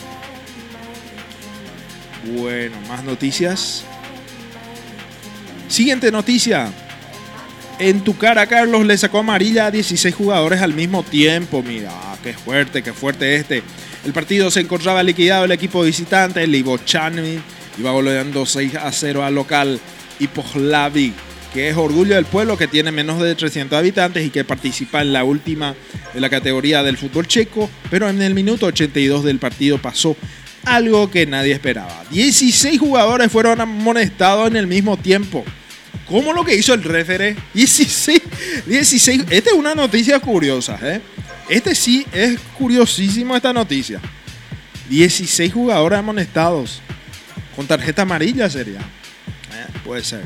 Bueno, 2.24 2.76
más 2.88 3.02
noticias. 3.04 3.84
Siguiente 5.68 6.10
noticia. 6.12 6.70
En 7.78 8.04
tu 8.04 8.16
cara, 8.16 8.46
Carlos 8.46 8.86
le 8.86 8.96
sacó 8.96 9.18
amarilla 9.18 9.66
a 9.66 9.70
16 9.70 10.14
jugadores 10.14 10.60
al 10.60 10.74
mismo 10.74 11.02
tiempo. 11.02 11.62
Mira, 11.62 11.90
qué 12.22 12.32
fuerte, 12.32 12.82
qué 12.82 12.92
fuerte 12.92 13.34
este. 13.36 13.62
El 14.04 14.12
partido 14.12 14.50
se 14.50 14.60
encontraba 14.60 15.02
liquidado 15.02 15.44
el 15.44 15.52
equipo 15.52 15.82
visitante. 15.82 16.46
Chanmi 16.84 17.40
iba 17.78 17.90
goleando 17.90 18.46
6 18.46 18.76
a 18.76 18.92
0 18.92 19.24
al 19.24 19.34
local. 19.34 19.80
Y 20.20 20.28
Pohlavi 20.28 21.12
que 21.52 21.68
es 21.68 21.76
Orgullo 21.76 22.14
del 22.14 22.24
Pueblo, 22.24 22.56
que 22.56 22.66
tiene 22.66 22.92
menos 22.92 23.20
de 23.20 23.34
300 23.34 23.78
habitantes 23.78 24.24
y 24.26 24.30
que 24.30 24.44
participa 24.44 25.02
en 25.02 25.12
la 25.12 25.24
última 25.24 25.74
de 26.14 26.20
la 26.20 26.30
categoría 26.30 26.82
del 26.82 26.96
fútbol 26.96 27.26
checo, 27.26 27.68
pero 27.90 28.08
en 28.08 28.22
el 28.22 28.34
minuto 28.34 28.66
82 28.66 29.24
del 29.24 29.38
partido 29.38 29.78
pasó 29.78 30.16
algo 30.64 31.10
que 31.10 31.26
nadie 31.26 31.52
esperaba. 31.52 32.04
16 32.10 32.78
jugadores 32.78 33.30
fueron 33.30 33.60
amonestados 33.60 34.48
en 34.48 34.56
el 34.56 34.66
mismo 34.66 34.96
tiempo. 34.96 35.44
¿Cómo 36.08 36.32
lo 36.32 36.44
que 36.44 36.54
hizo 36.54 36.74
el 36.74 36.82
refere? 36.82 37.36
16, 37.54 38.20
16. 38.66 39.24
Esta 39.30 39.50
es 39.50 39.56
una 39.56 39.74
noticia 39.74 40.20
curiosa, 40.20 40.78
¿eh? 40.82 41.00
Este 41.48 41.74
sí 41.74 42.06
es 42.12 42.38
curiosísimo 42.58 43.36
esta 43.36 43.52
noticia. 43.52 44.00
16 44.88 45.52
jugadores 45.52 45.98
amonestados. 45.98 46.80
Con 47.56 47.66
tarjeta 47.66 48.02
amarilla 48.02 48.48
sería. 48.48 48.80
¿Eh? 48.80 49.66
Puede 49.84 50.04
ser. 50.04 50.22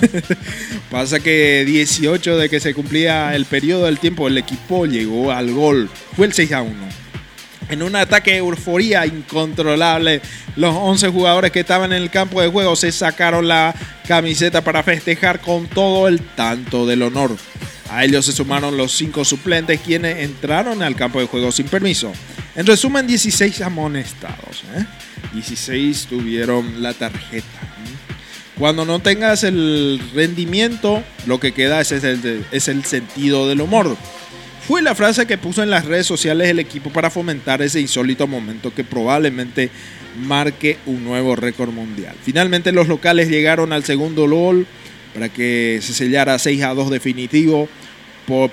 Pasa 0.90 1.20
que 1.20 1.64
18 1.64 2.36
de 2.36 2.48
que 2.48 2.60
se 2.60 2.74
cumplía 2.74 3.34
el 3.34 3.46
periodo 3.46 3.86
del 3.86 3.98
tiempo, 3.98 4.28
el 4.28 4.38
equipo 4.38 4.86
llegó 4.86 5.32
al 5.32 5.52
gol. 5.52 5.90
Fue 6.16 6.26
el 6.26 6.32
6 6.32 6.52
a 6.52 6.62
1. 6.62 7.03
En 7.68 7.82
un 7.82 7.96
ataque 7.96 8.32
de 8.32 8.36
euforía 8.38 9.06
incontrolable, 9.06 10.20
los 10.56 10.74
11 10.74 11.08
jugadores 11.08 11.50
que 11.50 11.60
estaban 11.60 11.92
en 11.92 12.02
el 12.02 12.10
campo 12.10 12.40
de 12.40 12.48
juego 12.48 12.76
se 12.76 12.92
sacaron 12.92 13.48
la 13.48 13.74
camiseta 14.06 14.62
para 14.62 14.82
festejar 14.82 15.40
con 15.40 15.66
todo 15.66 16.08
el 16.08 16.20
tanto 16.20 16.86
del 16.86 17.02
honor. 17.02 17.36
A 17.90 18.04
ellos 18.04 18.26
se 18.26 18.32
sumaron 18.32 18.76
los 18.76 18.92
5 18.92 19.24
suplentes 19.24 19.80
quienes 19.80 20.18
entraron 20.18 20.82
al 20.82 20.96
campo 20.96 21.20
de 21.20 21.26
juego 21.26 21.52
sin 21.52 21.66
permiso. 21.66 22.12
En 22.54 22.66
resumen, 22.66 23.06
16 23.06 23.60
amonestados. 23.62 24.62
¿eh? 24.76 24.84
16 25.32 26.06
tuvieron 26.08 26.82
la 26.82 26.92
tarjeta. 26.92 27.46
Cuando 28.58 28.84
no 28.84 29.00
tengas 29.00 29.42
el 29.42 30.00
rendimiento, 30.14 31.02
lo 31.26 31.40
que 31.40 31.52
queda 31.52 31.80
es 31.80 31.90
el, 31.90 32.44
es 32.52 32.68
el 32.68 32.84
sentido 32.84 33.48
del 33.48 33.60
humor. 33.60 33.96
Fue 34.66 34.80
la 34.80 34.94
frase 34.94 35.26
que 35.26 35.36
puso 35.36 35.62
en 35.62 35.68
las 35.68 35.84
redes 35.84 36.06
sociales 36.06 36.48
el 36.48 36.58
equipo 36.58 36.88
para 36.88 37.10
fomentar 37.10 37.60
ese 37.60 37.80
insólito 37.80 38.26
momento 38.26 38.72
que 38.74 38.82
probablemente 38.82 39.70
marque 40.18 40.78
un 40.86 41.04
nuevo 41.04 41.36
récord 41.36 41.70
mundial. 41.70 42.16
Finalmente 42.22 42.72
los 42.72 42.88
locales 42.88 43.28
llegaron 43.28 43.74
al 43.74 43.84
segundo 43.84 44.26
gol 44.26 44.66
para 45.12 45.28
que 45.28 45.80
se 45.82 45.92
sellara 45.92 46.38
6 46.38 46.62
a 46.62 46.72
2 46.72 46.90
definitivo, 46.90 47.68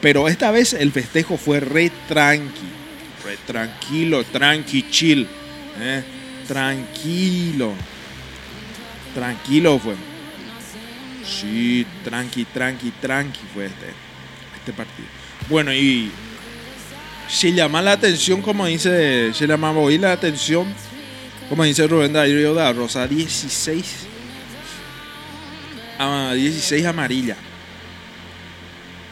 pero 0.01 0.27
esta 0.27 0.51
vez 0.51 0.73
el 0.73 0.91
festejo 0.91 1.37
fue 1.37 1.61
re 1.61 1.89
tranqui, 2.09 2.67
re 3.23 3.37
tranquilo, 3.47 4.25
tranqui, 4.25 4.89
chill, 4.89 5.25
¿eh? 5.79 6.03
tranquilo. 6.45 7.71
Tranquilo 9.15 9.79
fue. 9.79 9.95
Sí, 11.25 11.85
tranqui, 12.03 12.43
tranqui, 12.45 12.91
tranqui 13.01 13.39
fue 13.53 13.67
este, 13.67 13.85
este 14.59 14.73
partido. 14.73 15.20
Bueno, 15.51 15.73
y 15.73 16.09
se 17.27 17.51
llama 17.51 17.81
la 17.81 17.91
atención, 17.91 18.41
como 18.41 18.67
dice, 18.67 19.33
se 19.33 19.45
llama 19.45 19.71
hoy 19.71 19.97
la 19.97 20.13
atención, 20.13 20.65
como 21.49 21.65
dice 21.65 21.85
Rubén 21.87 22.13
Darío 22.13 22.53
da 22.53 22.71
Rosa, 22.71 23.05
16, 23.05 23.85
ah, 25.99 26.31
16 26.33 26.85
amarilla. 26.85 27.35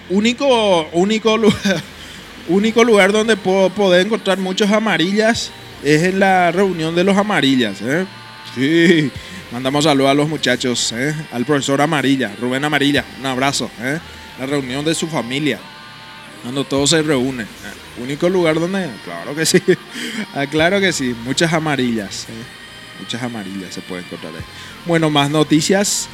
Único, 0.10 0.88
único 0.94 1.36
lugar, 1.36 1.84
único 2.48 2.86
lugar 2.86 3.12
donde 3.12 3.36
puedo 3.36 3.70
poder 3.72 4.06
encontrar 4.06 4.38
muchos 4.38 4.72
amarillas 4.72 5.52
es 5.84 6.04
en 6.04 6.20
la 6.20 6.54
reunión 6.54 6.96
de 6.96 7.04
los 7.04 7.18
amarillas. 7.18 7.82
¿eh? 7.82 8.06
Sí, 8.56 9.12
mandamos 9.52 9.84
saludos 9.84 10.12
a 10.12 10.14
los 10.14 10.30
muchachos, 10.30 10.94
¿eh? 10.94 11.14
al 11.34 11.44
profesor 11.44 11.82
Amarilla, 11.82 12.32
Rubén 12.40 12.64
Amarilla, 12.64 13.04
un 13.20 13.26
abrazo. 13.26 13.70
¿eh? 13.82 14.00
La 14.40 14.46
reunión 14.46 14.86
de 14.86 14.96
su 14.96 15.06
familia, 15.10 15.60
cuando 16.44 16.64
todos 16.64 16.90
se 16.92 17.02
reúnen. 17.02 17.46
¿eh? 17.46 18.02
Único 18.02 18.30
lugar 18.30 18.60
donde, 18.60 18.90
claro 19.04 19.36
que 19.36 19.46
sí, 19.46 19.62
ah, 20.34 20.46
claro 20.48 20.80
que 20.80 20.94
sí, 20.94 21.16
muchas 21.24 21.52
amarillas. 21.54 22.26
¿eh? 22.30 23.00
Muchas 23.00 23.24
amarillas 23.24 23.74
se 23.74 23.82
pueden 23.82 24.06
encontrar 24.06 24.34
ahí. 24.36 24.44
Bueno, 24.86 25.10
más 25.10 25.30
noticias. 25.30 26.08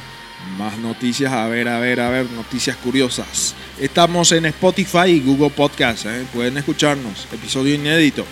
Más 0.58 0.78
noticias, 0.78 1.32
a 1.32 1.48
ver, 1.48 1.66
a 1.66 1.80
ver, 1.80 1.98
a 1.98 2.08
ver, 2.08 2.30
noticias 2.30 2.76
curiosas. 2.76 3.54
Estamos 3.80 4.30
en 4.32 4.46
Spotify 4.46 5.08
y 5.08 5.20
Google 5.20 5.50
Podcast, 5.50 6.06
¿eh? 6.06 6.24
pueden 6.32 6.56
escucharnos, 6.56 7.26
episodio 7.32 7.74
inédito. 7.74 8.24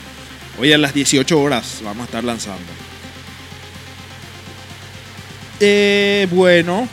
Hoy 0.58 0.72
a 0.72 0.78
las 0.78 0.94
18 0.94 1.40
horas 1.40 1.80
vamos 1.82 2.02
a 2.02 2.04
estar 2.04 2.22
lanzando. 2.22 2.62
Eh, 5.58 6.28
bueno. 6.30 6.88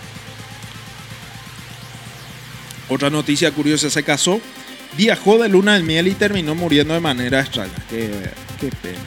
Otra 2.89 3.09
noticia 3.09 3.51
curiosa, 3.51 3.89
se 3.89 4.03
casó, 4.03 4.41
viajó 4.97 5.37
de 5.37 5.49
luna 5.49 5.75
de 5.75 5.83
miel 5.83 6.07
y 6.07 6.13
terminó 6.13 6.55
muriendo 6.55 6.93
de 6.93 6.99
manera 6.99 7.39
extraña. 7.39 7.71
Qué, 7.89 8.09
qué 8.59 8.69
pena. 8.81 8.99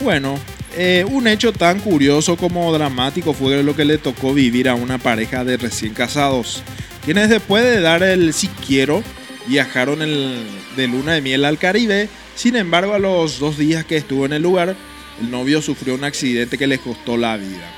Bueno, 0.00 0.38
eh, 0.76 1.04
un 1.08 1.26
hecho 1.26 1.52
tan 1.52 1.80
curioso 1.80 2.36
como 2.36 2.72
dramático 2.72 3.34
fue 3.34 3.62
lo 3.62 3.74
que 3.74 3.84
le 3.84 3.98
tocó 3.98 4.34
vivir 4.34 4.68
a 4.68 4.74
una 4.74 4.98
pareja 4.98 5.44
de 5.44 5.56
recién 5.56 5.94
casados, 5.94 6.62
quienes 7.04 7.28
después 7.28 7.64
de 7.64 7.80
dar 7.80 8.02
el 8.02 8.32
si 8.32 8.48
quiero, 8.48 9.02
viajaron 9.46 10.02
el, 10.02 10.44
de 10.76 10.88
luna 10.88 11.14
de 11.14 11.22
miel 11.22 11.44
al 11.44 11.58
Caribe 11.58 12.08
sin 12.38 12.54
embargo, 12.54 12.94
a 12.94 13.00
los 13.00 13.40
dos 13.40 13.58
días 13.58 13.84
que 13.84 13.96
estuvo 13.96 14.24
en 14.24 14.32
el 14.32 14.42
lugar, 14.42 14.76
el 15.20 15.28
novio 15.28 15.60
sufrió 15.60 15.96
un 15.96 16.04
accidente 16.04 16.56
que 16.56 16.68
le 16.68 16.78
costó 16.78 17.16
la 17.16 17.36
vida. 17.36 17.68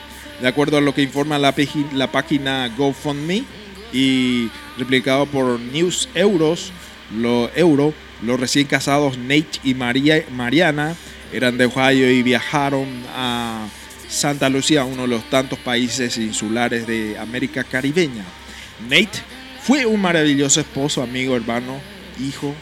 De 0.42 0.48
acuerdo 0.48 0.76
a 0.76 0.82
lo 0.82 0.94
que 0.94 1.00
informa 1.00 1.38
la, 1.38 1.54
página 2.12 2.68
GoFundMe 2.76 3.42
y 3.90 4.50
replicado 4.76 5.24
por 5.24 5.58
News 5.58 6.10
Euros, 6.14 6.72
lo, 7.16 7.50
Euro, 7.54 7.94
los 8.22 8.38
recién 8.38 8.66
casados 8.66 9.18
Nate 9.18 9.60
y 9.64 9.74
María, 9.74 10.24
Mariana 10.30 10.94
eran 11.32 11.58
de 11.58 11.66
Ohio 11.66 12.10
y 12.10 12.22
viajaron 12.22 12.88
a 13.14 13.66
Santa 14.08 14.48
Lucía, 14.48 14.84
uno 14.84 15.02
de 15.02 15.08
los 15.08 15.30
tantos 15.30 15.58
países 15.58 16.16
insulares 16.18 16.86
de 16.86 17.18
América 17.18 17.64
Caribeña. 17.64 18.24
Nate 18.88 19.20
fue 19.62 19.86
un 19.86 20.00
maravilloso 20.00 20.60
esposo, 20.60 21.02
amigo, 21.02 21.36
hermano, 21.36 21.80
hijo, 22.18 22.54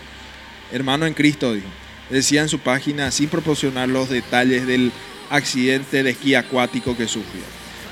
hermano 0.72 1.06
en 1.06 1.14
Cristo, 1.14 1.54
dijo 1.54 1.68
decía 2.10 2.42
en 2.42 2.48
su 2.48 2.58
página 2.58 3.10
sin 3.10 3.28
proporcionar 3.28 3.88
los 3.88 4.08
detalles 4.08 4.66
del 4.66 4.92
accidente 5.30 6.02
de 6.02 6.10
esquí 6.10 6.34
acuático 6.34 6.96
que 6.96 7.06
sufrió. 7.06 7.42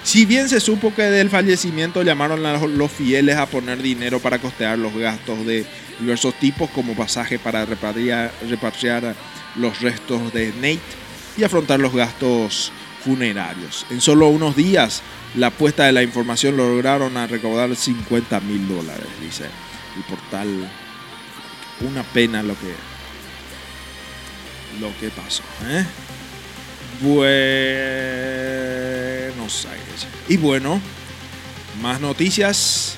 Si 0.03 0.25
bien 0.25 0.49
se 0.49 0.61
supo 0.61 0.95
que 0.95 1.03
del 1.03 1.31
fallecimiento 1.31 2.03
llamaron 2.03 2.47
a 2.47 2.59
los 2.59 2.93
fieles 2.93 3.37
a 3.37 3.47
poner 3.47 3.83
dinero 3.83 4.21
para 4.21 4.39
costear 4.39 4.79
los 4.79 4.97
gastos 4.97 5.45
de 5.45 5.67
diversos 5.99 6.35
tipos 6.35 6.71
como 6.71 6.95
pasaje 6.95 7.39
para 7.39 7.65
repatriar, 7.65 9.15
los 9.57 9.81
restos 9.81 10.33
de 10.33 10.53
Nate 10.55 10.81
y 11.37 11.45
afrontar 11.45 11.81
los 11.81 11.95
gastos 11.95 12.73
funerarios. 13.05 13.87
En 13.91 14.01
solo 14.01 14.29
unos 14.29 14.57
días, 14.57 15.03
la 15.35 15.51
puesta 15.51 15.85
de 15.85 15.93
la 15.93 16.03
información 16.03 16.57
lograron 16.57 17.15
recaudar 17.29 17.75
50 17.75 18.41
mil 18.41 18.69
dólares, 18.69 19.07
dice 19.21 19.45
el 19.97 20.03
portal. 20.05 20.49
Una 21.81 22.03
pena 22.03 22.43
lo 22.43 22.55
que 22.55 22.75
lo 24.81 24.89
que 24.99 25.11
pasó. 25.11 25.43
¿eh? 25.67 25.85
Buenos 27.01 27.27
Aires. 29.67 30.07
Y 30.29 30.39
bueno, 30.39 30.81
más 31.83 32.01
noticias, 32.01 32.97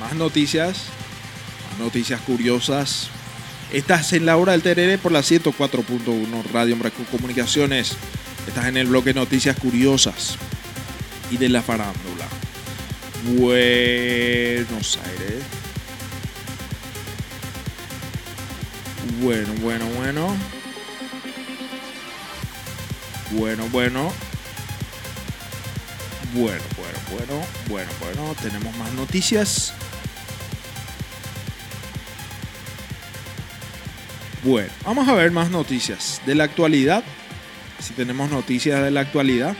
más 0.00 0.14
noticias, 0.14 0.86
noticias 1.78 2.20
curiosas. 2.20 3.10
Estás 3.72 4.12
en 4.12 4.26
la 4.26 4.36
hora 4.36 4.52
del 4.52 4.62
terere 4.62 4.98
por 4.98 5.12
la 5.12 5.20
104.1 5.20 6.44
Radio 6.52 6.74
Embraco 6.74 7.04
Comunicaciones. 7.10 7.96
Estás 8.46 8.66
en 8.66 8.76
el 8.76 8.86
bloque 8.88 9.14
Noticias 9.14 9.56
Curiosas 9.56 10.36
y 11.30 11.36
de 11.36 11.48
la 11.48 11.62
farándula. 11.62 12.26
Buenos 13.36 14.98
Aires. 15.04 15.44
Bueno, 19.20 19.52
bueno, 19.60 19.86
bueno. 19.96 20.36
Bueno, 23.32 23.68
bueno. 23.70 24.12
Bueno, 26.32 26.62
bueno, 26.76 26.98
bueno, 27.10 27.46
bueno, 27.68 27.90
bueno. 28.00 28.36
Tenemos 28.40 28.76
más 28.76 28.92
noticias. 28.94 29.74
Bueno, 34.42 34.70
vamos 34.86 35.06
a 35.06 35.12
ver 35.12 35.30
más 35.32 35.50
noticias 35.50 36.22
de 36.24 36.34
la 36.34 36.44
actualidad. 36.44 37.04
Si 37.78 37.92
tenemos 37.92 38.30
noticias 38.30 38.82
de 38.82 38.90
la 38.90 39.00
actualidad. 39.00 39.54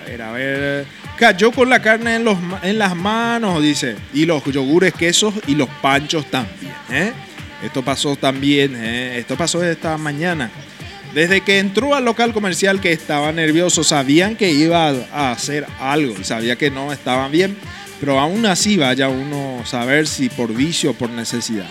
A 0.00 0.08
ver, 0.08 0.22
a 0.22 0.32
ver. 0.32 0.86
Cayó 1.18 1.50
con 1.50 1.68
la 1.68 1.82
carne 1.82 2.16
en, 2.16 2.24
los, 2.24 2.38
en 2.62 2.78
las 2.78 2.94
manos, 2.94 3.60
dice. 3.60 3.96
Y 4.14 4.26
los 4.26 4.44
yogures, 4.44 4.94
quesos 4.94 5.34
y 5.48 5.56
los 5.56 5.68
panchos 5.82 6.30
también. 6.30 6.72
¿eh? 6.90 7.12
Esto 7.64 7.82
pasó 7.82 8.14
también. 8.14 8.76
¿eh? 8.76 9.18
Esto 9.18 9.36
pasó 9.36 9.64
esta 9.64 9.98
mañana. 9.98 10.48
Desde 11.12 11.40
que 11.40 11.58
entró 11.58 11.96
al 11.96 12.04
local 12.04 12.32
comercial 12.32 12.80
que 12.80 12.92
estaba 12.92 13.32
nervioso, 13.32 13.82
sabían 13.82 14.36
que 14.36 14.52
iba 14.52 14.90
a 15.12 15.32
hacer 15.32 15.66
algo 15.80 16.14
y 16.20 16.22
sabía 16.22 16.56
que 16.56 16.70
no 16.70 16.92
estaban 16.92 17.32
bien, 17.32 17.56
pero 17.98 18.20
aún 18.20 18.44
así 18.44 18.76
vaya 18.76 19.08
uno 19.08 19.60
a 19.62 19.66
saber 19.66 20.06
si 20.06 20.28
por 20.28 20.54
vicio 20.54 20.90
o 20.90 20.94
por 20.94 21.08
necesidad. 21.08 21.68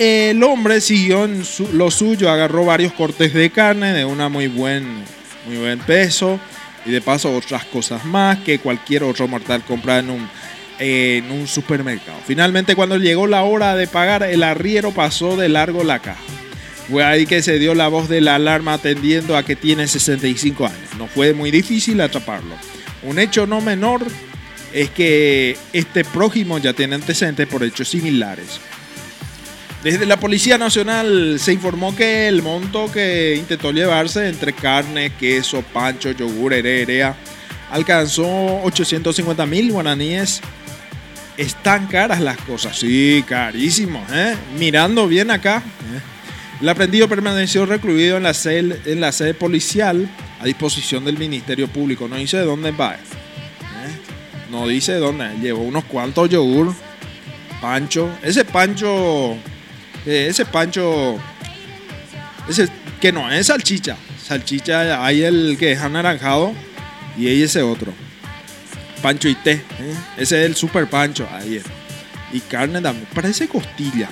El 0.00 0.42
hombre 0.44 0.80
siguió 0.80 1.26
en 1.26 1.44
lo 1.74 1.90
suyo, 1.90 2.30
agarró 2.30 2.64
varios 2.64 2.94
cortes 2.94 3.34
de 3.34 3.50
carne 3.50 3.92
de 3.92 4.06
una 4.06 4.30
muy 4.30 4.46
buen, 4.46 5.04
muy 5.46 5.58
buen 5.58 5.78
peso 5.80 6.40
y 6.86 6.90
de 6.90 7.02
paso 7.02 7.36
otras 7.36 7.66
cosas 7.66 8.06
más 8.06 8.38
que 8.38 8.60
cualquier 8.60 9.02
otro 9.02 9.28
mortal 9.28 9.62
compra 9.62 9.98
en 9.98 10.08
un, 10.08 10.26
en 10.78 11.30
un 11.30 11.46
supermercado. 11.46 12.16
Finalmente 12.26 12.74
cuando 12.74 12.96
llegó 12.96 13.26
la 13.26 13.42
hora 13.42 13.76
de 13.76 13.86
pagar, 13.88 14.22
el 14.22 14.42
arriero 14.42 14.90
pasó 14.92 15.36
de 15.36 15.50
largo 15.50 15.84
la 15.84 15.98
caja. 15.98 16.22
Fue 16.88 17.04
ahí 17.04 17.26
que 17.26 17.42
se 17.42 17.58
dio 17.58 17.74
la 17.74 17.88
voz 17.88 18.08
de 18.08 18.22
la 18.22 18.36
alarma 18.36 18.72
atendiendo 18.72 19.36
a 19.36 19.42
que 19.42 19.54
tiene 19.54 19.86
65 19.86 20.64
años. 20.64 20.94
No 20.96 21.08
fue 21.08 21.34
muy 21.34 21.50
difícil 21.50 22.00
atraparlo. 22.00 22.54
Un 23.02 23.18
hecho 23.18 23.46
no 23.46 23.60
menor 23.60 24.00
es 24.72 24.88
que 24.88 25.58
este 25.74 26.04
prójimo 26.04 26.56
ya 26.56 26.72
tiene 26.72 26.94
antecedentes 26.94 27.46
por 27.46 27.62
hechos 27.62 27.90
similares. 27.90 28.60
Desde 29.82 30.04
la 30.04 30.18
Policía 30.18 30.58
Nacional 30.58 31.38
se 31.40 31.54
informó 31.54 31.96
que 31.96 32.28
el 32.28 32.42
monto 32.42 32.92
que 32.92 33.34
intentó 33.36 33.72
llevarse 33.72 34.28
entre 34.28 34.52
carne, 34.52 35.10
queso, 35.18 35.62
pancho, 35.62 36.10
yogur, 36.10 36.52
herea, 36.52 37.16
alcanzó 37.70 38.60
850 38.62 39.46
mil 39.46 39.72
guaraníes. 39.72 40.42
Están 41.38 41.86
caras 41.86 42.20
las 42.20 42.36
cosas, 42.38 42.78
sí, 42.78 43.24
carísimos, 43.26 44.02
¿eh? 44.12 44.36
Mirando 44.58 45.08
bien 45.08 45.30
acá. 45.30 45.62
¿eh? 45.94 46.00
El 46.60 46.68
aprendido 46.68 47.08
permaneció 47.08 47.64
recluido 47.64 48.18
en 48.18 48.24
la, 48.24 48.34
sede, 48.34 48.82
en 48.84 49.00
la 49.00 49.12
sede 49.12 49.32
policial 49.32 50.10
a 50.40 50.44
disposición 50.44 51.06
del 51.06 51.16
Ministerio 51.16 51.68
Público. 51.68 52.06
No 52.06 52.16
dice 52.16 52.36
de 52.36 52.44
dónde 52.44 52.70
va. 52.72 52.96
¿eh? 52.96 52.98
No 54.50 54.68
dice 54.68 54.92
de 54.92 54.98
dónde. 54.98 55.38
Llevó 55.40 55.62
unos 55.62 55.84
cuantos 55.84 56.28
yogur, 56.28 56.74
pancho. 57.62 58.10
Ese 58.22 58.44
pancho 58.44 59.38
eh, 60.06 60.26
ese 60.28 60.44
pancho, 60.46 61.18
ese 62.48 62.68
que 63.00 63.12
no 63.12 63.30
es 63.30 63.46
salchicha. 63.46 63.96
Salchicha, 64.22 65.04
hay 65.04 65.22
el 65.22 65.56
que 65.58 65.72
es 65.72 65.80
anaranjado 65.80 66.52
y 67.16 67.42
ese 67.42 67.62
otro. 67.62 67.92
Pancho 69.02 69.28
y 69.28 69.34
té. 69.34 69.52
¿eh? 69.52 69.94
Ese 70.16 70.40
es 70.40 70.46
el 70.46 70.56
super 70.56 70.88
pancho. 70.88 71.26
Ahí. 71.32 71.60
Y 72.32 72.40
carne 72.40 72.80
también. 72.80 73.08
Parece 73.14 73.48
costilla. 73.48 74.08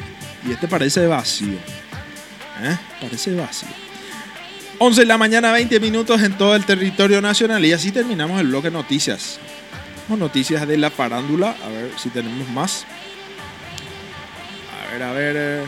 Y 0.47 0.53
este 0.53 0.67
parece 0.67 1.07
vacío. 1.07 1.59
¿eh? 2.63 2.77
Parece 3.01 3.35
vacío. 3.35 3.69
11 4.79 5.01
de 5.01 5.07
la 5.07 5.19
mañana, 5.19 5.53
20 5.53 5.81
minutos 5.81 6.23
en 6.23 6.39
todo 6.39 6.55
el 6.55 6.65
territorio 6.65 7.21
nacional. 7.21 7.65
Y 7.65 7.73
así 7.73 7.93
terminamos 7.93 8.41
el 8.41 8.49
bloque 8.49 8.69
de 8.69 8.75
noticias. 8.75 9.39
Noticias 10.09 10.67
de 10.67 10.79
la 10.79 10.91
farándula. 10.91 11.55
A 11.65 11.69
ver 11.69 11.91
si 11.99 12.09
tenemos 12.09 12.49
más. 12.49 12.87
A 14.89 14.93
ver, 14.93 15.03
a 15.03 15.13
ver. 15.13 15.37
Eh. 15.39 15.65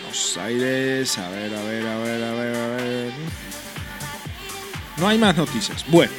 Buenos 0.00 0.38
Aires. 0.38 1.18
A 1.18 1.28
ver, 1.30 1.54
a 1.54 1.62
ver, 1.62 1.86
a 1.86 1.98
ver, 1.98 2.24
a 2.24 2.32
ver, 2.32 2.56
a 2.56 2.66
ver. 2.76 3.12
No 4.96 5.06
hay 5.06 5.18
más 5.18 5.36
noticias. 5.36 5.84
Bueno, 5.88 6.12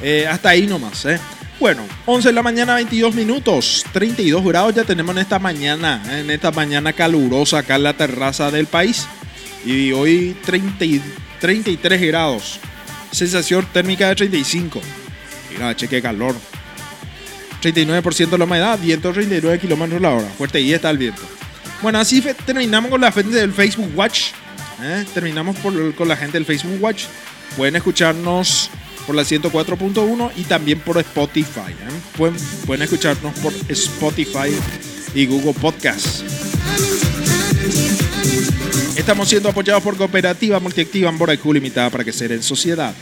eh, 0.00 0.26
hasta 0.26 0.48
ahí 0.50 0.66
nomás, 0.66 1.04
¿eh? 1.04 1.20
Bueno, 1.60 1.82
11 2.06 2.28
de 2.28 2.34
la 2.34 2.42
mañana, 2.42 2.76
22 2.76 3.14
minutos, 3.14 3.84
32 3.92 4.44
grados 4.44 4.74
ya 4.76 4.84
tenemos 4.84 5.14
en 5.16 5.22
esta 5.22 5.38
mañana, 5.40 6.00
en 6.08 6.30
esta 6.30 6.52
mañana 6.52 6.92
calurosa 6.92 7.58
acá 7.58 7.76
en 7.76 7.82
la 7.82 7.94
terraza 7.94 8.50
del 8.50 8.66
país. 8.66 9.06
Y 9.64 9.92
hoy 9.92 10.36
30, 10.44 11.04
33 11.40 12.00
grados, 12.00 12.60
sensación 13.10 13.66
térmica 13.72 14.08
de 14.08 14.14
35. 14.14 14.80
Mira, 15.58 15.74
cheque 15.74 16.00
calor. 16.00 16.36
39% 17.60 18.30
de 18.30 18.38
la 18.38 18.44
humedad, 18.44 18.78
viento 18.78 19.12
39 19.12 19.58
kilómetros 19.58 20.00
la 20.00 20.10
hora. 20.10 20.28
Fuerte 20.28 20.60
y 20.60 20.72
está 20.72 20.90
el 20.90 20.98
viento. 20.98 21.22
Bueno, 21.82 21.98
así 21.98 22.22
terminamos 22.46 22.90
con 22.90 23.00
la 23.00 23.10
gente 23.10 23.36
del 23.36 23.52
Facebook 23.52 23.90
Watch. 23.96 24.30
¿eh? 24.82 25.04
Terminamos 25.12 25.56
con 25.58 26.08
la 26.08 26.16
gente 26.16 26.38
del 26.38 26.46
Facebook 26.46 26.80
Watch. 26.80 27.06
Pueden 27.56 27.74
escucharnos 27.74 28.70
por 29.04 29.16
la 29.16 29.22
104.1 29.22 30.30
y 30.36 30.42
también 30.44 30.78
por 30.78 30.98
Spotify. 30.98 31.72
¿eh? 31.72 32.34
Pueden, 32.64 32.82
escucharnos 32.82 33.36
por 33.40 33.52
Spotify 33.68 34.54
y 35.12 35.26
Google 35.26 35.54
Podcasts. 35.54 36.22
Estamos 38.96 39.28
siendo 39.28 39.48
apoyados 39.48 39.82
por 39.82 39.96
Cooperativa 39.96 40.60
Multiactiva 40.60 41.08
Ambora 41.08 41.34
y 41.34 41.52
Limitada 41.52 41.90
para 41.90 42.04
que 42.04 42.12
ser 42.12 42.30
en 42.30 42.44
sociedad. 42.44 42.94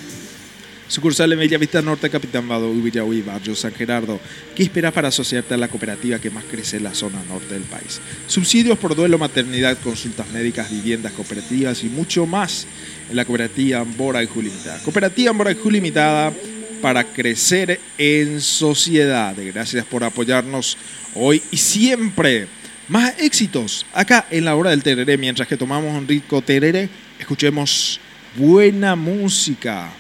Sucursal 0.89 1.33
en 1.33 1.41
Bellavista 1.41 1.83
Norte, 1.83 2.09
Capitán 2.09 2.49
Bado, 2.49 2.73
Villahuí, 2.73 3.21
Barrio 3.21 3.57
San 3.57 3.75
Gerardo. 3.75 4.21
¿Qué 4.55 4.63
esperas 4.63 4.93
para 4.93 5.09
asociarte 5.09 5.55
a 5.55 5.57
la 5.57 5.67
cooperativa 5.69 6.21
que 6.21 6.31
más 6.31 6.45
crece 6.45 6.77
en 6.77 6.85
la 6.85 6.95
zona 6.95 7.23
norte 7.29 7.55
del 7.55 7.65
país? 7.65 8.01
Subsidios 8.29 8.79
por 8.79 8.95
duelo, 8.95 9.19
maternidad, 9.19 9.77
consultas 9.83 10.29
médicas, 10.31 10.71
viviendas 10.71 11.13
cooperativas 11.13 11.83
y 11.83 11.89
mucho 11.89 12.25
más 12.27 12.67
en 13.11 13.17
la 13.17 13.25
cooperativa 13.25 13.81
Ambora 13.81 14.23
y 14.23 14.29
Limitada. 14.29 14.79
Cooperativa 14.85 15.31
Ambora 15.31 15.53
y 15.53 15.71
Limitada 15.71 16.33
para 16.81 17.03
crecer 17.03 17.81
en 17.99 18.41
sociedad. 18.41 19.35
Gracias 19.37 19.85
por 19.87 20.05
apoyarnos 20.05 20.79
hoy 21.15 21.43
y 21.51 21.57
siempre. 21.57 22.47
Más 22.89 23.19
éxitos 23.19 23.85
acá 23.93 24.27
en 24.31 24.45
la 24.45 24.55
hora 24.55 24.71
del 24.71 24.85
tereré. 24.85 25.19
Mientras 25.19 25.49
que 25.49 25.57
tomamos 25.57 25.93
un 25.93 26.07
rico 26.07 26.43
tereré, 26.43 26.89
escuchemos 27.19 27.99
buena 28.37 28.95
música. 28.95 29.91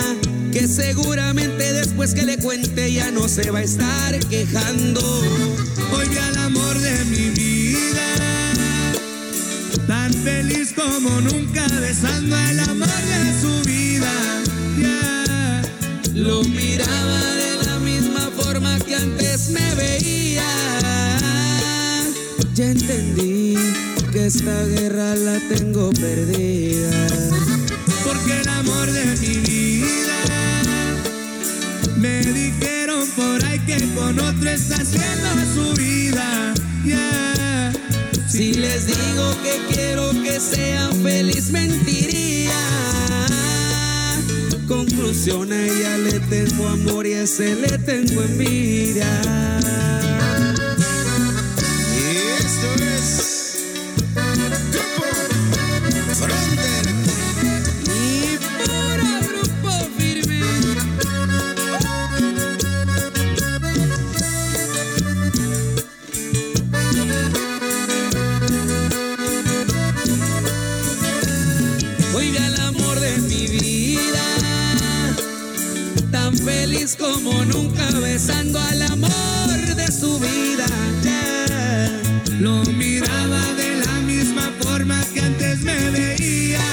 Que 0.51 0.67
seguramente 0.67 1.71
después 1.73 2.15
que 2.15 2.23
le 2.23 2.39
cuente 2.39 2.91
ya 2.91 3.11
no 3.11 3.27
se 3.27 3.51
va 3.51 3.59
a 3.59 3.63
estar 3.63 4.17
quejando. 4.27 4.99
Hoy 5.93 6.09
vi 6.09 6.17
al 6.17 6.37
amor 6.37 6.78
como 10.73 11.21
nunca, 11.21 11.67
besando 11.79 12.37
el 12.37 12.59
amor 12.59 12.87
de 12.87 13.41
su 13.41 13.69
vida. 13.69 14.11
Lo 16.13 16.43
miraba 16.43 17.21
de 17.35 17.65
la 17.65 17.79
misma 17.79 18.29
forma 18.37 18.77
que 18.79 18.95
antes 18.95 19.49
me 19.49 19.75
veía. 19.75 20.43
Ya 22.53 22.71
entendí 22.71 23.55
que 24.11 24.25
esta 24.27 24.63
guerra 24.65 25.15
la 25.15 25.39
tengo 25.47 25.91
perdida. 25.91 27.07
Porque 28.03 28.41
el 28.41 28.47
amor 28.49 28.91
de 28.91 29.05
mi 29.21 29.37
vida 29.47 30.19
me 31.97 32.21
dijeron 32.23 33.07
por 33.15 33.45
ahí 33.45 33.59
que 33.59 33.77
con 33.95 34.19
otro 34.19 34.49
está 34.49 34.75
haciendo 34.75 35.29
su 35.53 35.73
vida. 35.75 36.53
Si 38.39 38.53
les 38.53 38.87
digo 38.87 39.35
que 39.43 39.73
quiero 39.75 40.11
que 40.23 40.39
sean 40.39 40.93
feliz, 41.03 41.51
mentiría. 41.51 42.55
Conclusión, 44.65 45.51
a 45.51 45.61
ella 45.61 45.97
le 45.97 46.21
tengo 46.21 46.69
amor 46.69 47.05
y 47.05 47.15
a 47.15 47.23
ese 47.23 47.55
le 47.55 47.77
tengo 47.79 48.21
envidia. 48.21 49.68
Como 77.13 77.45
nunca, 77.45 77.87
besando 77.99 78.59
al 78.59 78.81
amor 78.83 79.75
de 79.75 79.91
su 79.91 80.19
vida. 80.19 80.67
Yeah. 81.03 82.01
Lo 82.39 82.63
miraba 82.65 83.41
de 83.53 83.85
la 83.85 83.93
misma 84.01 84.51
forma 84.61 85.03
que 85.13 85.21
antes 85.21 85.61
me 85.61 85.89
veía. 85.91 86.67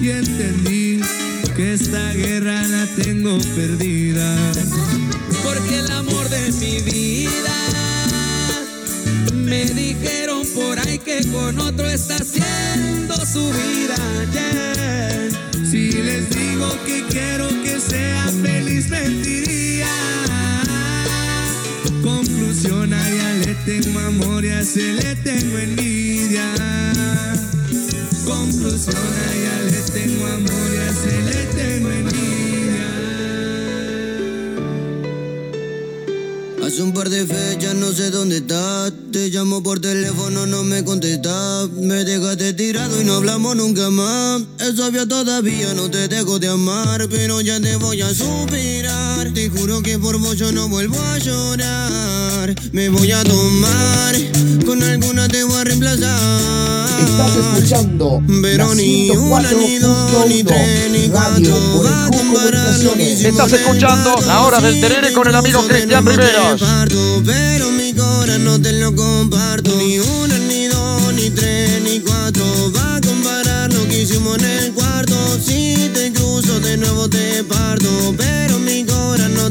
Y 0.00 0.10
entendí 0.10 1.00
que 1.56 1.74
esta 1.74 2.12
guerra 2.12 2.62
la 2.68 2.86
tengo 3.02 3.38
perdida. 3.56 4.36
Porque 5.42 5.78
el 5.80 5.90
amor 5.92 6.28
de 6.28 6.52
mi 6.52 6.80
vida 6.80 7.56
Me 9.34 9.64
dijeron 9.64 10.46
por 10.54 10.78
ahí 10.78 10.98
que 10.98 11.26
con 11.32 11.58
otro 11.58 11.86
está 11.88 12.16
haciendo 12.16 13.14
su 13.26 13.50
vida. 13.50 13.96
Si 15.70 15.92
les 15.92 16.30
digo 16.30 16.68
que 16.86 17.04
quiero 17.10 17.48
que 17.62 17.67
tengo 23.64 23.98
amor 24.00 24.44
y 24.44 24.50
a 24.50 24.60
le 24.60 25.16
tengo 25.16 25.58
envidia. 25.58 26.52
Conclusión, 28.24 28.96
a 28.96 29.34
ella 29.34 29.62
le 29.70 29.80
tengo 29.92 30.26
amor 30.26 30.68
y 30.72 30.78
a 30.78 30.90
le 31.30 31.44
tengo 31.56 31.90
envidia. 31.90 32.88
Hace 36.66 36.82
un 36.82 36.92
par 36.92 37.08
de 37.08 37.26
fechas 37.26 37.74
no 37.74 37.92
sé 37.92 38.10
dónde 38.10 38.38
estás. 38.38 38.92
Te 39.12 39.30
llamo 39.30 39.62
por 39.62 39.80
teléfono, 39.80 40.44
no 40.46 40.64
me 40.64 40.84
contestas. 40.84 41.70
Me 41.70 42.04
dejaste 42.04 42.52
tirado 42.52 43.00
y 43.00 43.04
no 43.04 43.14
hablamos 43.14 43.56
nunca 43.56 43.88
más. 43.88 44.42
Es 44.60 44.78
obvio 44.80 45.08
todavía 45.08 45.72
no 45.72 45.90
te 45.90 46.08
dejo 46.08 46.38
de 46.38 46.48
amar, 46.48 47.08
pero 47.08 47.40
ya 47.40 47.58
te 47.58 47.76
voy 47.76 48.02
a 48.02 48.08
suspirar. 48.12 49.32
Te 49.32 49.48
juro 49.48 49.80
que 49.82 49.98
por 49.98 50.18
vos 50.18 50.36
yo 50.36 50.52
no 50.52 50.68
vuelvo 50.68 51.00
a 51.00 51.18
llorar. 51.18 52.54
Me 52.72 52.90
voy 52.90 53.10
a 53.12 53.24
tomar, 53.24 54.14
con 54.66 54.82
alguna 54.82 55.26
te 55.26 55.42
voy 55.42 55.56
a 55.56 55.64
reemplazar. 55.64 56.88
Estás 56.98 57.36
escuchando 57.36 58.22
Pero 58.42 58.68
la 58.68 58.74
ni 58.74 59.10
una, 59.10 59.52
ni 59.52 59.78
dos, 59.78 60.26
ni 60.28 60.42
tres, 60.42 60.90
ni 60.90 61.08
104.1 61.08 61.12
Radio 61.12 61.12
cuatro 61.12 61.82
va 61.84 62.06
a 62.06 62.10
comparar 62.10 62.78
lo 62.80 62.94
que 62.94 63.12
Estás 63.12 63.52
escuchando 63.52 64.16
La 64.26 64.42
Hora 64.42 64.60
del 64.60 64.80
Terere 64.80 65.12
con 65.12 65.28
el 65.28 65.34
amigo 65.34 65.64
Cristian 65.66 66.04
nuevo 66.04 66.20
corazón 68.28 68.44
no 68.44 68.60
te 68.60 68.72
lo 68.72 68.94
comparto. 68.94 69.74
Ni 69.76 69.98
una, 69.98 70.38
ni 70.38 70.66
dos, 70.66 71.12
ni 71.14 71.30
tres, 71.30 71.82
ni 71.82 72.00
cuatro. 72.00 72.44
Va 72.74 72.96
a 72.96 73.00
comparar 73.00 73.72
lo 73.72 73.86
que 73.88 74.02
hicimos 74.02 74.38
en 74.38 74.44
el 74.44 74.72
cuarto. 74.72 75.14
Si 75.40 75.90
te 75.94 76.12
cruzo 76.12 76.60
de 76.60 76.76
nuevo 76.76 77.08
te 77.08 77.44
parto. 77.44 77.88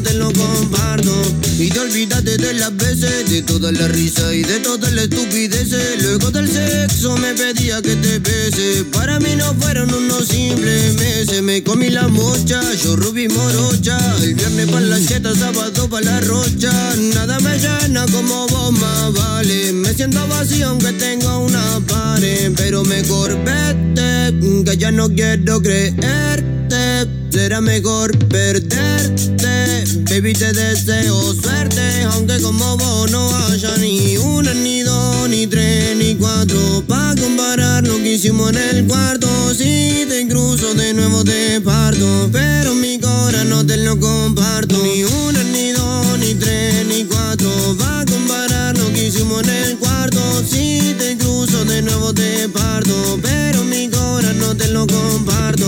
Te 0.00 0.14
lo 0.14 0.32
comparto. 0.32 1.12
Y 1.58 1.68
te 1.70 1.80
olvidaste 1.80 2.36
de 2.36 2.54
las 2.54 2.76
veces, 2.76 3.30
de 3.30 3.42
toda 3.42 3.72
la 3.72 3.88
risa 3.88 4.32
y 4.34 4.42
de 4.42 4.60
toda 4.60 4.90
la 4.90 5.02
estupidez. 5.02 5.70
Luego 6.02 6.30
del 6.30 6.48
sexo 6.48 7.16
me 7.16 7.34
pedía 7.34 7.82
que 7.82 7.96
te 7.96 8.18
bese. 8.18 8.84
Para 8.92 9.18
mí 9.18 9.34
no 9.36 9.54
fueron 9.54 9.92
unos 9.92 10.28
simples 10.28 10.94
meses. 10.94 11.42
Me 11.42 11.62
comí 11.62 11.90
la 11.90 12.08
mocha, 12.08 12.60
yo 12.82 12.96
rubí 12.96 13.28
morocha. 13.28 13.98
El 14.22 14.34
viernes 14.34 14.66
para 14.66 14.86
la 14.86 15.00
cheta, 15.04 15.34
sábado 15.34 15.88
para 15.88 16.04
la 16.04 16.20
rocha. 16.20 16.72
Nada 17.14 17.38
me 17.40 17.58
llena 17.58 18.06
como 18.06 18.46
vos 18.48 18.72
más 18.72 19.12
vale. 19.12 19.72
Me 19.72 19.92
siento 19.94 20.26
vacío 20.28 20.68
aunque 20.68 20.92
tengo 20.92 21.38
una 21.40 21.80
pared. 21.86 22.52
Pero 22.56 22.84
mejor 22.84 23.36
vete, 23.44 24.64
que 24.64 24.76
ya 24.76 24.90
no 24.90 25.08
quiero 25.08 25.60
creerte. 25.60 27.27
Será 27.30 27.60
mejor 27.60 28.16
perderte. 28.28 29.84
Baby, 30.10 30.32
te 30.32 30.52
deseo 30.52 31.34
suerte. 31.34 32.02
Aunque 32.12 32.40
como 32.40 32.76
vos 32.78 33.10
no 33.10 33.28
haya 33.46 33.76
ni 33.76 34.16
una, 34.16 34.54
ni 34.54 34.80
dos, 34.80 35.28
ni 35.28 35.46
tres, 35.46 35.96
ni 35.96 36.14
cuatro. 36.14 36.82
Pa' 36.88 37.14
comparar 37.20 37.86
lo 37.86 37.96
que 37.98 38.14
hicimos 38.14 38.50
en 38.50 38.56
el 38.56 38.86
cuarto. 38.86 39.28
Si 39.54 40.06
te 40.08 40.26
cruzo 40.28 40.74
de 40.74 40.94
nuevo 40.94 41.22
te 41.24 41.60
parto. 41.60 42.30
Pero 42.32 42.74
mi 42.74 42.98
corazón 42.98 43.50
no 43.50 43.66
te 43.66 43.76
lo 43.76 44.00
comparto. 44.00 44.82
Ni 44.82 45.04
una, 45.04 45.42
ni 45.44 45.72
dos, 45.72 46.18
ni 46.18 46.34
tres, 46.34 46.86
ni 46.86 47.04
cuatro. 47.04 47.50
Va 47.80 48.00
a 48.00 48.04
comparar 48.06 48.76
lo 48.78 48.90
que 48.92 49.08
hicimos 49.08 49.42
en 49.42 49.50
el 49.50 49.78
cuarto. 49.78 50.20
Si 50.48 50.94
te 50.98 51.16
cruzo 51.18 51.64
de 51.66 51.82
nuevo 51.82 52.14
te 52.14 52.48
parto. 52.48 53.18
Pero 53.22 53.62
mi 53.64 53.88
corazón 53.90 54.38
no 54.38 54.56
te 54.56 54.68
lo 54.68 54.86
comparto. 54.86 55.66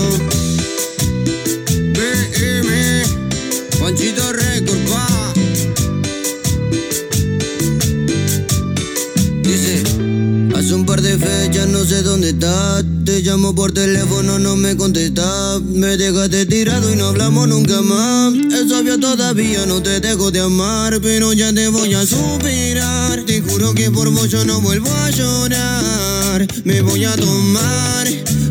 Te 12.31 13.21
llamo 13.21 13.53
por 13.53 13.73
teléfono, 13.73 14.39
no 14.39 14.55
me 14.55 14.77
contestas. 14.77 15.61
Me 15.61 15.97
dejaste 15.97 16.45
tirado 16.45 16.89
y 16.93 16.95
no 16.95 17.07
hablamos 17.07 17.45
nunca 17.49 17.81
más. 17.81 18.33
Es 18.53 18.71
obvio 18.71 18.97
todavía 18.97 19.65
no 19.65 19.83
te 19.83 19.99
dejo 19.99 20.31
de 20.31 20.39
amar, 20.39 21.01
pero 21.01 21.33
ya 21.33 21.51
te 21.51 21.67
voy 21.67 21.93
a 21.93 22.05
suspirar. 22.05 23.23
Te 23.25 23.41
juro 23.41 23.73
que 23.73 23.91
por 23.91 24.09
vos 24.11 24.29
yo 24.29 24.45
no 24.45 24.61
vuelvo 24.61 24.89
a 24.89 25.09
llorar. 25.09 26.47
Me 26.63 26.81
voy 26.81 27.03
a 27.03 27.13
tomar, 27.17 28.07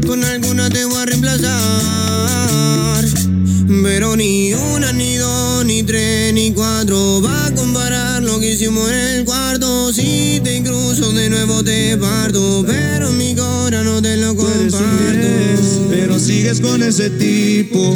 con 0.07 0.23
alguna 0.25 0.69
te 0.69 0.85
voy 0.85 0.99
a 0.99 1.07
reemplazar. 1.07 1.51
Pero 3.83 4.17
ni 4.17 4.53
una, 4.53 4.93
ni 4.93 5.17
dos, 5.17 5.65
ni 5.65 5.83
tres, 5.83 6.35
ni 6.35 6.53
cuatro 6.53 7.23
Va 7.23 7.47
a 7.47 7.55
comparar 7.55 8.23
lo 8.23 8.41
que 8.41 8.53
hicimos 8.53 8.91
en 8.91 9.19
el 9.19 9.25
cuarto 9.25 9.93
Si 9.93 10.41
te 10.43 10.63
cruzo 10.63 11.13
de 11.13 11.31
nuevo 11.31 11.63
te 11.63 11.97
parto 11.97 12.65
Pero 12.67 13.13
mi 13.13 13.35
corazón 13.35 13.85
no 13.85 14.03
te 14.03 14.17
lo 14.17 14.33
eres 14.33 14.75
comparto 14.75 15.51
pero 15.91 16.19
sigues 16.19 16.61
con 16.61 16.83
ese 16.83 17.11
tipo. 17.11 17.95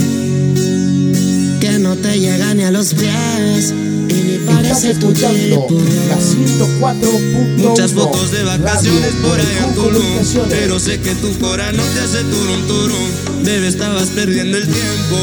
No 1.95 2.01
te 2.01 2.19
llega 2.19 2.53
ni 2.55 2.65
a 2.65 2.73
los 2.73 2.93
pies 2.93 3.73
Y 4.09 4.15
ni 4.15 4.39
parece 4.45 4.95
tu 4.95 5.13
tipo 5.13 5.69
la 6.09 6.19
104.1 6.19 7.57
Muchas 7.59 7.93
fotos 7.93 8.33
de 8.33 8.43
vacaciones 8.43 9.15
Radio 9.15 9.23
por 9.23 9.39
ahí 9.39 9.59
en 9.63 9.75
Tulum. 9.75 10.49
Pero 10.49 10.81
sé 10.81 10.99
que 10.99 11.15
tu 11.15 11.39
cora 11.39 11.71
no 11.71 11.83
te 11.85 12.01
hace 12.01 12.25
turum 12.25 12.67
turum. 12.67 13.45
Debe 13.45 13.69
estabas 13.69 14.09
perdiendo 14.09 14.57
el 14.57 14.65
tiempo. 14.65 15.17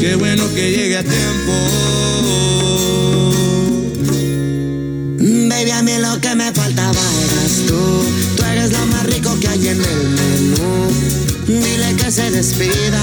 Qué 0.00 0.16
bueno 0.16 0.42
que 0.54 0.72
llegue 0.72 0.96
a 0.96 1.04
tiempo. 1.04 1.52
Baby, 5.48 5.70
a 5.70 5.82
mí 5.82 5.92
lo 5.98 6.20
que 6.20 6.34
me 6.34 6.52
faltaba 6.52 7.00
eras 7.24 7.66
tú. 7.68 8.04
Tú 8.36 8.42
eres 8.42 8.72
lo 8.72 8.86
más 8.86 9.06
rico 9.06 9.38
que 9.40 9.46
hay 9.46 9.68
en 9.68 9.84
el 9.84 10.08
menú. 10.08 10.88
Dile 11.46 11.94
que 11.96 12.10
se 12.10 12.28
despida, 12.30 13.02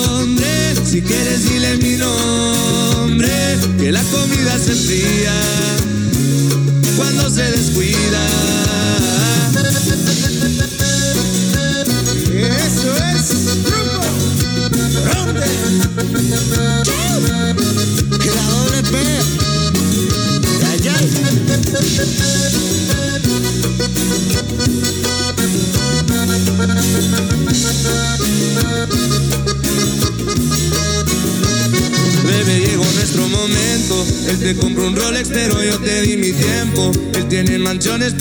Si 0.91 1.01
quieres, 1.01 1.45
dile 1.45 1.77
mi 1.77 1.95
nombre. 1.95 3.31
Que 3.79 3.93
la 3.93 4.03
comida 4.11 4.59
se 4.59 4.73
enfría 4.73 5.31
cuando 6.97 7.29
se 7.29 7.43
descuida. 7.43 8.19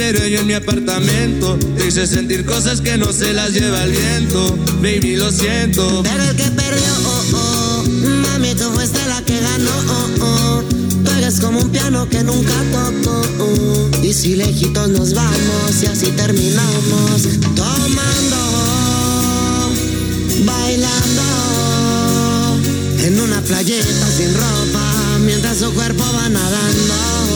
Pero 0.00 0.26
yo 0.26 0.40
en 0.40 0.46
mi 0.46 0.54
apartamento. 0.54 1.58
Te 1.76 1.88
hice 1.88 2.06
sentir 2.06 2.46
cosas 2.46 2.80
que 2.80 2.96
no 2.96 3.12
se 3.12 3.34
las 3.34 3.52
lleva 3.52 3.84
el 3.84 3.90
viento. 3.90 4.56
Baby, 4.80 5.16
lo 5.16 5.30
siento. 5.30 6.02
Pero 6.02 6.22
el 6.24 6.36
que 6.36 6.50
perdió, 6.50 6.92
oh, 7.04 7.24
oh. 7.34 7.84
Mami, 8.22 8.54
tú 8.54 8.64
fuiste 8.72 8.98
la 9.06 9.20
que 9.22 9.38
ganó, 9.38 9.70
oh, 9.90 10.24
oh. 10.24 10.62
Tú 11.04 11.10
eres 11.18 11.38
como 11.40 11.60
un 11.60 11.68
piano 11.68 12.08
que 12.08 12.22
nunca 12.22 12.54
tocó. 12.72 13.20
oh. 13.40 13.90
Y 14.02 14.14
si 14.14 14.36
lejitos 14.36 14.88
nos 14.88 15.12
vamos 15.12 15.82
y 15.82 15.86
así 15.86 16.06
terminamos. 16.12 17.28
Tomando, 17.54 18.36
bailando. 20.46 21.22
En 23.04 23.20
una 23.20 23.42
playeta 23.42 24.06
sin 24.16 24.32
ropa. 24.32 25.18
Mientras 25.26 25.58
su 25.58 25.70
cuerpo 25.74 26.04
va 26.14 26.26
nadando. 26.30 27.29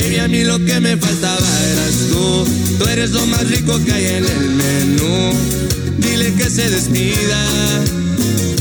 Baby, 0.00 0.18
a 0.18 0.28
mí 0.28 0.44
lo 0.44 0.64
que 0.64 0.78
me 0.78 0.96
faltaba 0.96 1.48
eras 1.72 1.94
tú. 2.08 2.46
Tú 2.78 2.86
eres 2.86 3.10
lo 3.10 3.26
más 3.26 3.48
rico 3.48 3.82
que 3.84 3.92
hay 3.92 4.06
en 4.06 4.24
el 4.26 4.50
menú. 4.50 5.32
Dile 5.98 6.32
que 6.34 6.48
se 6.48 6.70
despida, 6.70 7.40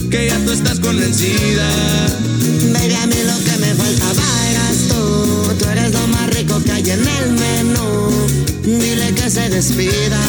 que 0.09 0.29
ya 0.29 0.37
tú 0.45 0.51
estás 0.51 0.79
convencida. 0.79 1.69
Baby, 2.73 2.95
a 2.95 3.05
mí 3.05 3.17
lo 3.23 3.37
que 3.45 3.57
me 3.59 3.71
faltaba 3.75 4.23
eras 4.49 4.77
tú. 4.89 5.53
Tú 5.59 5.65
eres 5.69 5.93
lo 5.93 6.07
más 6.07 6.27
rico 6.31 6.59
que 6.63 6.71
hay 6.71 6.89
en 6.89 7.07
el 7.07 7.31
menú. 7.33 8.09
Dile 8.63 9.13
que 9.13 9.29
se 9.29 9.47
despida, 9.49 10.19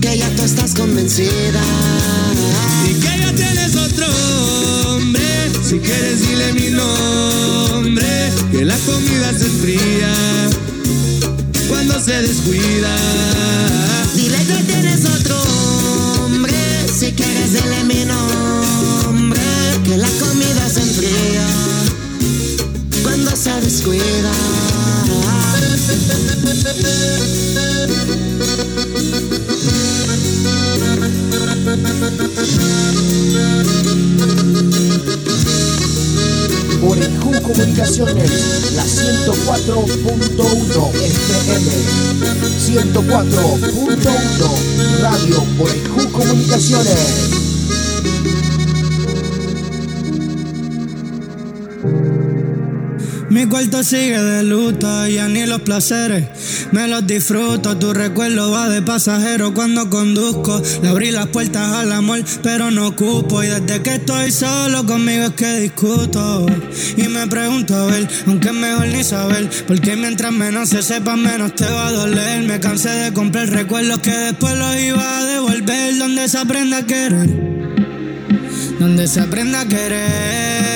que 0.00 0.16
ya 0.16 0.30
tú 0.36 0.42
estás 0.42 0.72
convencida. 0.74 1.62
Y 2.88 2.94
que 2.94 3.18
ya 3.18 3.32
tienes 3.34 3.76
otro. 3.76 4.31
Si 5.62 5.78
quieres, 5.78 6.20
dile 6.20 6.52
mi 6.52 6.70
nombre. 6.70 8.32
Que 8.50 8.64
la 8.64 8.76
comida 8.78 9.32
se 9.36 9.46
enfría 9.46 10.12
cuando 11.68 12.00
se 12.00 12.20
descuida. 12.22 12.94
Dile 14.14 14.38
que 14.38 14.62
tienes 14.64 15.04
otro 15.04 15.40
hombre. 16.24 16.54
Si 16.88 17.12
quieres, 17.12 17.52
dile 17.52 17.84
mi 17.84 18.04
nombre. 18.04 19.40
Que 19.84 19.96
la 19.96 20.08
comida 20.08 20.68
se 20.68 20.82
enfría 20.82 21.46
cuando 23.02 23.34
se 23.36 23.60
descuida. 23.60 24.32
Comunicaciones, 37.42 38.30
la 38.74 38.84
104.1 38.84 40.94
FM. 40.94 41.70
104.1 42.58 45.00
Radio 45.00 45.44
Orejú 45.58 46.12
Comunicaciones. 46.12 46.98
Mi 53.28 53.46
cuarto 53.46 53.82
sigue 53.82 54.22
de 54.22 54.44
luto, 54.44 55.06
ya 55.06 55.28
ni 55.28 55.46
los 55.46 55.62
placeres 55.62 56.26
me 56.72 56.88
los 56.88 57.06
disfruto. 57.06 57.76
Tu 57.76 57.92
recuerdo 57.92 58.50
va 58.50 58.68
de 58.68 58.82
pasajero 58.82 59.54
cuando 59.54 59.88
conduzco. 59.88 60.60
Le 60.82 60.88
abrí 60.88 61.10
las 61.10 61.28
puertas 61.28 61.72
al 61.72 61.92
amor, 61.92 62.24
pero 62.42 62.70
no 62.70 62.88
ocupo. 62.88 63.42
Y 63.42 63.48
desde 63.48 63.82
que 63.82 63.94
estoy 63.94 64.32
solo 64.32 64.84
conmigo 64.84 65.24
es 65.24 65.32
que 65.32 65.60
discuto. 65.60 66.46
Y 66.96 67.08
me 67.08 67.26
pregunto 67.26 67.76
a 67.76 67.86
ver, 67.86 68.08
aunque 68.26 68.48
es 68.48 68.54
mejor 68.54 68.86
ni 68.88 69.04
saber. 69.04 69.48
Porque 69.66 69.96
mientras 69.96 70.32
menos 70.32 70.70
se 70.70 70.82
sepa, 70.82 71.16
menos 71.16 71.54
te 71.54 71.64
va 71.64 71.88
a 71.88 71.92
doler. 71.92 72.42
Me 72.42 72.58
cansé 72.58 72.90
de 72.90 73.12
comprar 73.12 73.48
recuerdos 73.48 74.00
que 74.00 74.10
después 74.10 74.56
los 74.56 74.76
iba 74.76 75.18
a 75.18 75.24
devolver. 75.24 75.98
Donde 75.98 76.28
se 76.28 76.38
aprenda 76.38 76.78
a 76.78 76.86
querer. 76.86 77.30
Donde 78.78 79.06
se 79.06 79.20
aprenda 79.20 79.60
a 79.60 79.68
querer. 79.68 80.71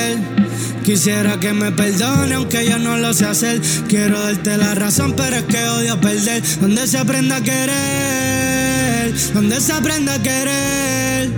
Quisiera 0.87 1.37
que 1.37 1.51
me 1.51 1.69
perdone 1.73 2.35
aunque 2.35 2.65
yo 2.65 2.79
no 2.79 2.95
lo 2.95 3.13
sé 3.13 3.25
hacer. 3.25 3.59
Quiero 3.89 4.21
darte 4.21 4.55
la 4.55 4.73
razón, 4.73 5.13
pero 5.17 5.35
es 5.35 5.43
que 5.43 5.61
odio 5.67 5.99
perder. 5.99 6.41
Donde 6.61 6.87
se 6.87 6.97
aprenda 6.97 7.35
a 7.35 7.41
querer, 7.43 9.13
donde 9.33 9.59
se 9.59 9.73
aprenda 9.73 10.13
a 10.13 10.21
querer. 10.23 11.29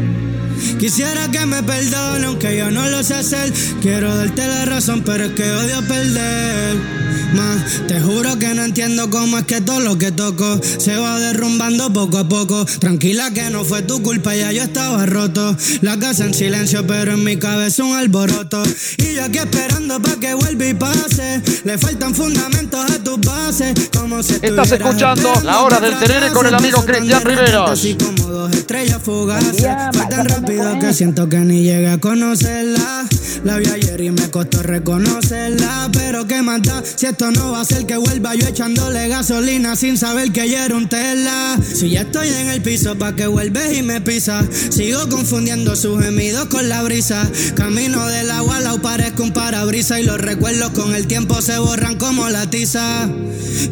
Quisiera 0.77 1.31
que 1.31 1.47
me 1.47 1.63
perdone 1.63 2.27
aunque 2.27 2.57
yo 2.57 2.69
no 2.69 2.87
lo 2.89 3.01
sé 3.01 3.15
hacer. 3.15 3.51
Quiero 3.81 4.15
darte 4.15 4.45
la 4.45 4.65
razón, 4.65 5.01
pero 5.03 5.25
es 5.25 5.31
que 5.31 5.51
odio 5.51 5.81
perder. 5.87 7.08
Más, 7.33 7.87
te 7.87 7.99
juro 8.01 8.39
que 8.39 8.53
no 8.55 8.63
entiendo 8.63 9.09
cómo 9.09 9.37
es 9.37 9.45
que 9.45 9.61
todo 9.61 9.79
lo 9.81 9.97
que 9.97 10.11
toco 10.11 10.59
se 10.63 10.95
va 10.95 11.19
derrumbando 11.19 11.93
poco 11.93 12.17
a 12.17 12.27
poco. 12.27 12.65
Tranquila 12.65 13.31
que 13.31 13.49
no 13.51 13.63
fue 13.63 13.83
tu 13.83 14.01
culpa, 14.01 14.35
ya 14.35 14.51
yo 14.51 14.63
estaba 14.63 15.05
roto. 15.05 15.55
La 15.81 15.99
casa 15.99 16.25
en 16.25 16.33
silencio, 16.33 16.87
pero 16.87 17.13
en 17.13 17.23
mi 17.23 17.37
cabeza 17.37 17.83
un 17.83 17.95
alboroto. 17.95 18.63
Y 18.97 19.13
yo 19.13 19.25
aquí 19.25 19.37
esperando 19.37 20.01
pa' 20.01 20.19
que 20.19 20.33
vuelva 20.33 20.65
y 20.65 20.73
pase. 20.73 21.41
Le 21.65 21.77
faltan 21.77 22.15
fundamentos 22.15 22.89
a 22.89 23.03
tus 23.03 23.19
bases. 23.19 23.89
Como 23.95 24.23
si 24.23 24.35
Estás 24.41 24.71
escuchando 24.71 25.31
La 25.43 25.61
Hora 25.61 25.79
del 25.79 25.97
Tenere 25.99 26.31
con 26.31 26.47
el 26.47 26.55
amigo 26.55 26.83
Cristian 26.83 27.23
Riveros. 27.23 27.71
Así 27.71 27.95
como 27.95 28.27
dos 28.27 28.51
estrellas 28.53 28.99
fugaces. 29.03 29.67
Fue 29.93 30.05
tan 30.07 30.27
rápido 30.27 30.69
¿cómo 30.69 30.79
que 30.79 30.93
siento 30.93 31.29
que 31.29 31.37
ni 31.37 31.63
llegué 31.63 31.89
a 31.89 31.99
conocerla. 31.99 33.05
La 33.43 33.57
vi 33.57 33.67
ayer 33.67 34.01
y 34.01 34.11
me 34.11 34.29
costó 34.31 34.63
reconocerla. 34.63 35.89
Pero 35.93 36.25
qué 36.25 36.41
mata 36.41 36.81
si 36.95 37.05
esto 37.19 37.31
no 37.31 37.51
va 37.51 37.59
a 37.59 37.65
ser 37.65 37.85
que 37.85 37.97
vuelva 37.97 38.33
yo 38.33 38.47
echándole 38.47 39.09
gasolina 39.09 39.75
sin 39.75 39.97
saber 39.97 40.31
que 40.31 40.43
ella 40.43 40.63
era 40.63 40.77
un 40.77 40.87
tela. 40.87 41.59
Si 41.61 41.89
ya 41.89 42.03
estoy 42.03 42.29
en 42.29 42.47
el 42.47 42.61
piso 42.61 42.97
pa' 42.97 43.13
que 43.13 43.27
vuelves 43.27 43.77
y 43.77 43.83
me 43.83 43.99
pisas. 43.99 44.45
Sigo 44.69 45.09
confundiendo 45.09 45.75
sus 45.75 46.01
gemidos 46.01 46.45
con 46.45 46.69
la 46.69 46.81
brisa. 46.81 47.29
Camino 47.55 48.07
del 48.07 48.31
agua 48.31 48.55
al 48.55 48.63
lado 48.63 48.81
parezco 48.81 49.23
un 49.23 49.33
parabrisa 49.33 49.99
y 49.99 50.05
los 50.05 50.17
recuerdos 50.17 50.69
con 50.69 50.95
el 50.95 51.07
tiempo 51.07 51.41
se 51.41 51.59
borran 51.59 51.97
como 51.97 52.29
la 52.29 52.49
tiza. 52.49 53.09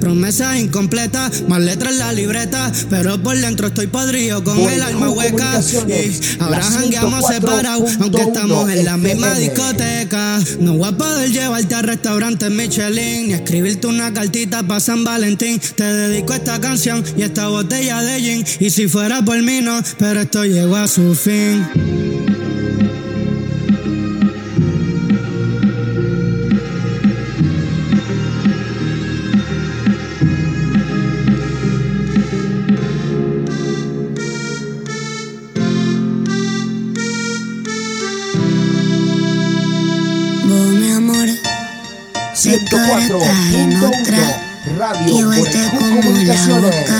Promesas 0.02 0.58
incompletas, 0.58 1.43
más 1.48 1.62
letras 1.62 1.93
en 1.93 2.00
la 2.00 2.12
libreta. 2.12 2.70
Pero 2.89 3.24
por 3.24 3.38
dentro 3.38 3.68
estoy 3.68 3.88
podrido 3.88 4.43
con 4.43 4.60
el 4.60 4.82
alma 4.82 5.10
hueca. 5.10 5.62
Y 5.88 6.41
ahora 6.41 6.64
jangueamos 6.64 7.24
104.1 7.24 7.34
separados, 7.34 7.91
aunque 8.02 8.22
estamos 8.24 8.70
en 8.70 8.84
la 8.84 8.98
misma 8.98 9.34
discoteca. 9.36 10.39
No 10.60 10.74
voy 10.74 10.89
a 10.89 10.91
poder 10.91 11.32
llevarte 11.32 11.76
a 11.76 11.82
restaurantes 11.82 12.52
Michelin, 12.52 13.37
escribirte 13.38 13.88
una 13.88 14.14
cartita 14.14 14.64
para 14.64 14.80
San 14.80 15.04
Valentín. 15.04 15.60
Te 15.76 15.84
dedico 15.84 16.34
esta 16.34 16.60
canción 16.60 17.04
y 17.16 17.24
esta 17.24 17.48
botella 17.48 18.02
de 18.02 18.20
gin. 18.20 18.46
Y 18.60 18.70
si 18.70 18.88
fuera 18.88 19.22
por 19.22 19.42
mí, 19.42 19.62
no, 19.62 19.82
pero 19.98 20.22
esto 20.22 20.46
llegó 20.46 20.76
a 20.76 20.88
su 20.88 21.16
fin. 21.16 21.66
104.1 42.48 44.36
Radio 44.78 45.20
Igual 45.20 45.39
como 45.39 45.95
la 45.95 46.02
Comunicaciones. 46.02 46.64
boca. 46.64 47.00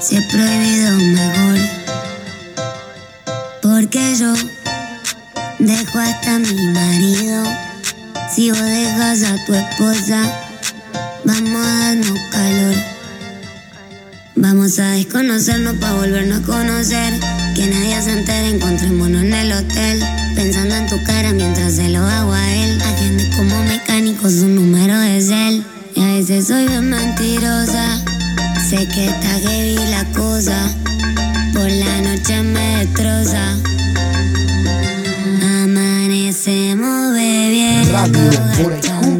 Si 0.00 0.16
he 0.16 0.22
prohibido 0.22 0.92
mejor. 0.92 1.58
Porque 3.62 4.14
yo 4.16 4.34
dejo 5.58 5.98
hasta 5.98 6.38
mi 6.38 6.66
marido. 6.68 7.44
Si 8.34 8.50
vos 8.50 8.60
dejas 8.60 9.22
a 9.22 9.42
tu 9.46 9.54
esposa, 9.54 10.22
vamos 11.24 11.66
a 11.66 11.78
darnos 11.78 12.18
calor. 12.30 12.74
Vamos 14.34 14.78
a 14.78 14.90
desconocernos 14.90 15.76
para 15.78 15.94
volvernos 15.94 16.42
a 16.42 16.46
conocer. 16.46 17.12
Que 17.54 17.66
nadie 17.66 18.00
se 18.00 18.12
entere, 18.12 18.48
encontrémonos 18.48 19.20
en 19.22 19.34
el 19.34 19.52
hotel. 19.52 20.02
Pensando 20.34 20.74
en 20.74 20.86
tu 20.86 21.02
cara 21.04 21.32
mientras 21.32 21.74
se 21.74 21.90
lo 21.90 21.98
hago 22.00 22.32
a 22.32 22.54
él. 22.54 22.80
Agende 22.80 23.28
como 23.36 23.62
mecánico, 23.64 24.30
su 24.30 24.48
número 24.48 24.98
es 25.02 25.28
él. 25.28 25.62
Y 25.94 26.02
a 26.02 26.06
veces 26.06 26.46
soy 26.46 26.66
bien 26.66 26.88
mentirosa. 26.88 28.02
Sé 28.68 28.88
que 28.88 29.04
está 29.06 29.38
heavy 29.40 29.76
la 29.90 30.04
cosa. 30.16 30.56
Por 31.52 31.70
la 31.70 32.00
noche 32.00 32.42
me 32.42 32.86
destroza. 32.86 33.54
Amanecemos 35.62 37.12
bebiendo. 37.12 37.92
Radio 37.92 38.30
todo 38.30 38.48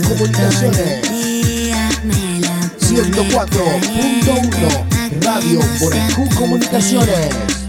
Comunicaciones. 0.08 0.80
el 0.80 1.02
día. 1.12 1.90
Me 2.04 2.40
la 2.40 2.70
pone 2.80 3.02
104.1 3.12 5.22
Radio 5.22 5.60
se 5.78 6.00
Comunicaciones. 6.34 7.61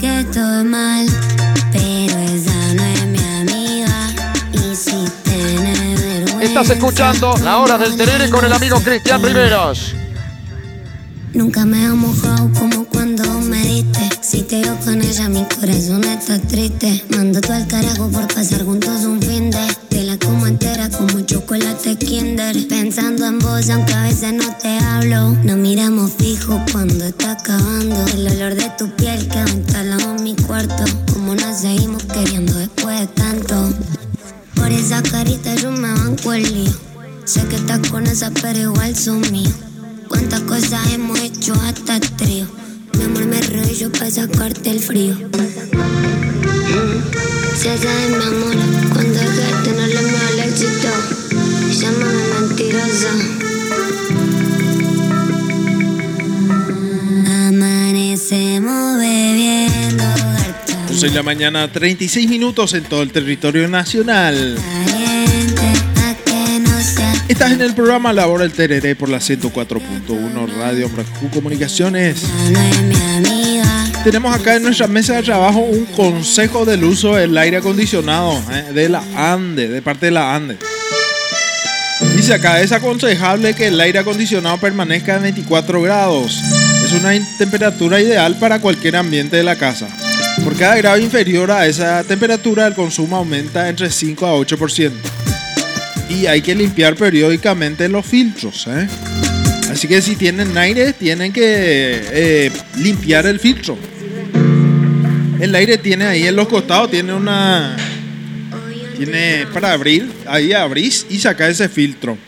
Que 0.00 0.20
estoy 0.20 0.64
mal, 0.64 1.06
pero 1.72 2.18
esa 2.18 2.74
no 2.74 2.82
es 2.82 3.06
mi 3.06 3.18
amiga. 3.18 4.08
Y 4.52 4.74
si 4.74 5.04
tienes 5.24 6.02
vergüenza. 6.02 6.42
Estás 6.42 6.70
escuchando 6.70 7.34
La 7.44 7.58
Hora 7.58 7.76
del 7.76 7.96
Tenere 7.96 8.30
con 8.30 8.44
el 8.44 8.52
amigo 8.52 8.80
Cristian 8.80 9.22
Riveros. 9.22 9.94
Nunca 11.34 11.66
me 11.66 11.84
ha 11.84 11.94
mojado 11.94 12.50
como 12.58 12.84
cuando 12.86 13.24
me 13.40 13.62
diste. 13.62 14.19
Si 14.30 14.42
te 14.42 14.60
veo 14.60 14.78
con 14.84 15.02
ella, 15.02 15.28
mi 15.28 15.44
corazón 15.44 16.04
está 16.04 16.38
triste. 16.38 17.02
Mando 17.08 17.40
tú 17.40 17.52
al 17.52 17.66
carajo 17.66 18.08
por 18.10 18.32
pasar 18.32 18.64
juntos 18.64 19.02
un 19.04 19.20
fin 19.20 19.50
de. 19.50 19.58
Te 19.88 20.04
la 20.04 20.16
como 20.20 20.46
entera 20.46 20.88
como 20.88 21.20
chocolate 21.22 21.96
Kinder. 21.96 22.68
Pensando 22.68 23.26
en 23.26 23.40
vos, 23.40 23.68
aunque 23.70 23.92
a 23.92 24.04
veces 24.04 24.32
no 24.34 24.56
te 24.62 24.78
hablo. 24.78 25.30
Nos 25.42 25.56
miramos 25.56 26.12
fijo 26.12 26.62
cuando 26.70 27.06
está 27.06 27.32
acabando. 27.32 28.06
El 28.14 28.28
olor 28.28 28.54
de 28.54 28.70
tu 28.78 28.88
piel 28.94 29.26
quedó 29.26 29.48
instalado 29.48 30.14
en 30.16 30.22
mi 30.22 30.36
cuarto. 30.36 30.84
Como 31.12 31.34
nos 31.34 31.62
seguimos 31.62 32.04
queriendo 32.04 32.54
después 32.54 33.00
de 33.00 33.06
tanto. 33.08 33.74
Por 34.54 34.70
esa 34.70 35.02
carita 35.02 35.56
yo 35.56 35.72
me 35.72 35.92
banco 35.92 36.32
el 36.34 36.44
lío. 36.44 36.72
Sé 37.24 37.44
que 37.46 37.56
estás 37.56 37.80
con 37.88 38.06
esa, 38.06 38.30
pero 38.30 38.60
igual 38.60 38.94
son 38.94 39.22
míos. 39.32 39.56
Cuántas 40.06 40.42
cosas 40.42 40.92
hemos 40.92 41.18
hecho 41.18 41.52
hasta 41.54 41.96
el 41.96 42.10
trío. 42.12 42.69
Mi 42.96 43.04
amor 43.04 43.26
me 43.26 43.40
rollo 43.40 43.90
para 43.92 44.10
sacarte 44.10 44.70
el 44.70 44.80
frío. 44.80 45.16
Si 47.56 47.64
sabes, 47.64 48.08
mi 48.08 48.24
amor, 48.24 48.56
cuando 48.92 49.18
dejarte 49.20 49.70
no 49.72 49.86
le 49.86 49.98
el 49.98 50.48
éxito. 50.48 50.88
Llámame 51.80 52.24
mentirosa. 52.40 53.10
Amanecemos 57.48 58.98
bebiendo 58.98 60.04
harta 60.04 60.86
11 60.88 61.08
de 61.08 61.14
la 61.14 61.22
mañana, 61.22 61.70
36 61.70 62.28
minutos 62.28 62.74
en 62.74 62.84
todo 62.84 63.02
el 63.02 63.12
territorio 63.12 63.68
nacional. 63.68 64.58
Estás 67.30 67.52
en 67.52 67.60
el 67.60 67.74
programa 67.74 68.12
La 68.12 68.26
Hora 68.26 68.42
del 68.42 68.52
Tereré 68.52 68.96
por 68.96 69.08
la 69.08 69.18
104.1 69.18 70.52
Radio 70.58 70.88
Fracu 70.88 71.30
Comunicaciones. 71.30 72.24
Tenemos 74.02 74.34
acá 74.34 74.56
en 74.56 74.64
nuestra 74.64 74.88
mesa 74.88 75.14
de 75.14 75.22
trabajo 75.22 75.60
un 75.60 75.84
consejo 75.86 76.64
del 76.64 76.82
uso 76.82 77.14
del 77.14 77.38
aire 77.38 77.58
acondicionado 77.58 78.36
eh, 78.50 78.72
de 78.74 78.88
la 78.88 79.04
ANDE, 79.14 79.68
de 79.68 79.80
parte 79.80 80.06
de 80.06 80.10
la 80.10 80.34
ANDE. 80.34 80.58
Dice 82.16 82.34
acá, 82.34 82.60
es 82.60 82.72
aconsejable 82.72 83.54
que 83.54 83.68
el 83.68 83.80
aire 83.80 84.00
acondicionado 84.00 84.58
permanezca 84.58 85.14
en 85.14 85.22
24 85.22 85.82
grados. 85.82 86.36
Es 86.84 86.92
una 86.94 87.12
temperatura 87.38 88.00
ideal 88.00 88.40
para 88.40 88.58
cualquier 88.58 88.96
ambiente 88.96 89.36
de 89.36 89.44
la 89.44 89.54
casa. 89.54 89.86
Por 90.42 90.56
cada 90.56 90.76
grado 90.78 90.98
inferior 90.98 91.52
a 91.52 91.64
esa 91.68 92.02
temperatura, 92.02 92.66
el 92.66 92.74
consumo 92.74 93.18
aumenta 93.18 93.68
entre 93.68 93.88
5 93.88 94.26
a 94.26 94.34
8%. 94.34 95.19
Y 96.10 96.26
hay 96.26 96.42
que 96.42 96.54
limpiar 96.54 96.96
periódicamente 96.96 97.88
los 97.88 98.04
filtros. 98.04 98.66
¿eh? 98.66 98.88
Así 99.70 99.86
que 99.86 100.02
si 100.02 100.16
tienen 100.16 100.58
aire, 100.58 100.92
tienen 100.92 101.32
que 101.32 101.42
eh, 101.42 102.52
limpiar 102.78 103.26
el 103.26 103.38
filtro. 103.38 103.78
El 105.40 105.54
aire 105.54 105.78
tiene 105.78 106.06
ahí 106.06 106.26
en 106.26 106.36
los 106.36 106.48
costados, 106.48 106.90
tiene 106.90 107.14
una. 107.14 107.76
Tiene 108.96 109.46
para 109.54 109.72
abrir, 109.72 110.10
ahí 110.26 110.52
abrís 110.52 111.06
y 111.08 111.18
saca 111.18 111.48
ese 111.48 111.68
filtro. 111.68 112.18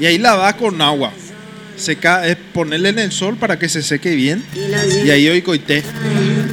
Y 0.00 0.06
ahí 0.06 0.18
lavas 0.18 0.54
con 0.54 0.80
agua. 0.80 1.12
Seca, 1.76 2.26
es 2.26 2.36
ponerle 2.52 2.88
en 2.88 2.98
el 2.98 3.12
sol 3.12 3.36
para 3.36 3.58
que 3.58 3.68
se 3.68 3.82
seque 3.82 4.16
bien. 4.16 4.42
Y 5.04 5.10
ahí 5.10 5.28
hoy 5.28 5.42
coité. 5.42 5.84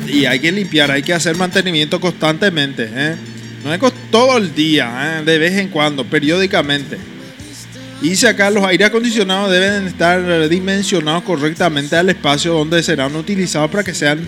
Y 0.07 0.25
hay 0.25 0.39
que 0.39 0.51
limpiar, 0.51 0.91
hay 0.91 1.01
que 1.01 1.13
hacer 1.13 1.35
mantenimiento 1.35 1.99
constantemente. 1.99 2.87
¿eh? 2.93 3.15
No 3.65 3.73
es 3.73 3.81
todo 4.11 4.37
el 4.37 4.53
día, 4.53 5.17
¿eh? 5.19 5.25
de 5.25 5.39
vez 5.39 5.53
en 5.53 5.69
cuando, 5.69 6.05
periódicamente. 6.05 6.99
Y 7.99 8.09
dice 8.09 8.27
acá, 8.27 8.51
los 8.51 8.63
aire 8.63 8.85
acondicionados 8.85 9.49
deben 9.49 9.87
estar 9.87 10.47
dimensionados 10.47 11.23
correctamente 11.23 11.95
al 11.95 12.07
espacio 12.07 12.53
donde 12.53 12.83
serán 12.83 13.15
utilizados 13.15 13.71
para 13.71 13.83
que 13.83 13.95
sean 13.95 14.19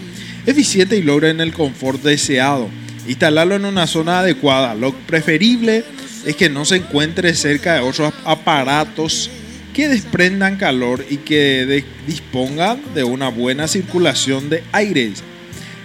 eficientes 0.47 0.97
y 0.97 1.03
logren 1.03 1.39
el 1.39 1.53
confort 1.53 2.01
deseado. 2.01 2.67
Instalarlo 3.07 3.53
en 3.53 3.65
una 3.65 3.85
zona 3.85 4.21
adecuada. 4.21 4.73
Lo 4.73 4.91
preferible 4.91 5.83
es 6.25 6.35
que 6.35 6.49
no 6.49 6.65
se 6.65 6.77
encuentre 6.77 7.35
cerca 7.35 7.75
de 7.75 7.81
otros 7.81 8.15
aparatos 8.25 9.29
que 9.71 9.87
desprendan 9.87 10.57
calor 10.57 11.05
y 11.07 11.17
que 11.17 11.85
dispongan 12.07 12.81
de 12.95 13.03
una 13.03 13.29
buena 13.29 13.67
circulación 13.67 14.49
de 14.49 14.63
aire. 14.71 15.11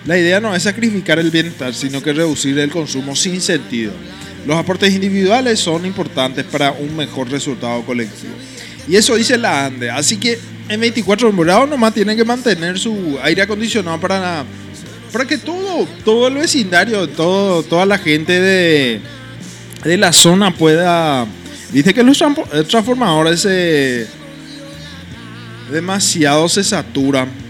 La 0.06 0.18
idea 0.18 0.40
no 0.40 0.54
es 0.54 0.64
sacrificar 0.64 1.18
el 1.18 1.30
bienestar, 1.30 1.72
sino 1.74 2.02
que 2.02 2.12
reducir 2.12 2.58
el 2.58 2.70
consumo 2.70 3.14
sin 3.14 3.40
sentido. 3.40 3.92
Los 4.46 4.56
aportes 4.56 4.92
individuales 4.92 5.60
son 5.60 5.86
importantes 5.86 6.44
para 6.44 6.72
un 6.72 6.96
mejor 6.96 7.30
resultado 7.30 7.82
colectivo. 7.82 8.34
Y 8.88 8.96
eso 8.96 9.14
dice 9.14 9.38
la 9.38 9.66
ANDE. 9.66 9.90
Así 9.90 10.16
que 10.16 10.38
en 10.68 10.80
24 10.80 11.32
grados 11.32 11.68
nomás 11.68 11.94
tienen 11.94 12.16
que 12.16 12.24
mantener 12.24 12.78
su 12.78 13.16
aire 13.22 13.42
acondicionado 13.42 14.00
para, 14.00 14.44
para 15.12 15.24
que 15.24 15.38
todo, 15.38 15.86
todo 16.04 16.26
el 16.26 16.34
vecindario, 16.34 17.08
todo, 17.08 17.62
toda 17.62 17.86
la 17.86 17.98
gente 17.98 18.40
de, 18.40 19.00
de 19.84 19.96
la 19.96 20.12
zona 20.12 20.52
pueda... 20.52 21.26
Dice 21.70 21.94
que 21.94 22.02
los 22.02 22.20
eh, 22.20 22.64
transformadores 22.68 23.40
se 23.40 24.06
demasiado 25.70 26.48
se 26.50 26.62
saturan 26.62 27.41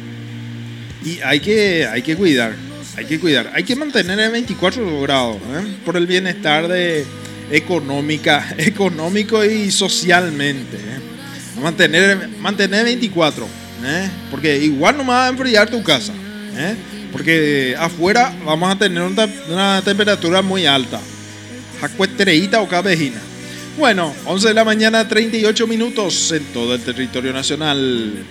y 1.04 1.20
hay 1.20 1.40
que, 1.40 1.86
hay 1.86 2.02
que 2.02 2.16
cuidar, 2.16 2.54
hay 2.96 3.04
que 3.04 3.18
cuidar, 3.18 3.50
hay 3.54 3.64
que 3.64 3.74
mantener 3.74 4.18
el 4.20 4.30
24 4.30 5.00
grados 5.00 5.36
¿eh? 5.36 5.76
por 5.84 5.96
el 5.96 6.06
bienestar 6.06 6.68
de 6.68 7.04
económica, 7.50 8.54
económico 8.58 9.44
y 9.44 9.70
socialmente. 9.70 10.76
¿eh? 10.76 11.60
Mantener, 11.60 12.28
mantener 12.40 12.84
24, 12.84 13.46
¿eh? 13.84 14.08
porque 14.30 14.58
igual 14.58 14.96
no 14.96 15.06
va 15.06 15.26
a 15.26 15.28
enfriar 15.28 15.70
tu 15.70 15.82
casa, 15.82 16.12
porque 17.12 17.76
afuera 17.78 18.34
vamos 18.44 18.72
a 18.72 18.76
tener 18.76 19.02
una, 19.02 19.28
una 19.48 19.82
temperatura 19.82 20.42
muy 20.42 20.66
alta, 20.66 21.00
jacuetreíta 21.80 22.60
o 22.60 22.68
cabejina. 22.68 23.20
Bueno, 23.78 24.14
11 24.26 24.48
de 24.48 24.54
la 24.54 24.64
mañana, 24.64 25.06
38 25.06 25.66
minutos 25.66 26.32
en 26.32 26.44
todo 26.46 26.74
el 26.74 26.80
territorio 26.80 27.32
nacional. 27.32 28.24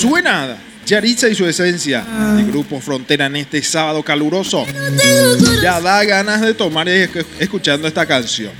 Suena 0.00 0.56
Yaritza 0.88 1.28
y 1.28 1.34
su 1.34 1.46
esencia. 1.46 2.02
El 2.38 2.46
grupo 2.46 2.80
Frontera 2.80 3.26
en 3.26 3.36
este 3.36 3.62
sábado 3.62 4.02
caluroso. 4.02 4.64
Ya 5.62 5.82
da 5.82 6.02
ganas 6.04 6.40
de 6.40 6.54
tomar 6.54 6.88
escuchando 6.88 7.86
esta 7.86 8.06
canción. 8.06 8.52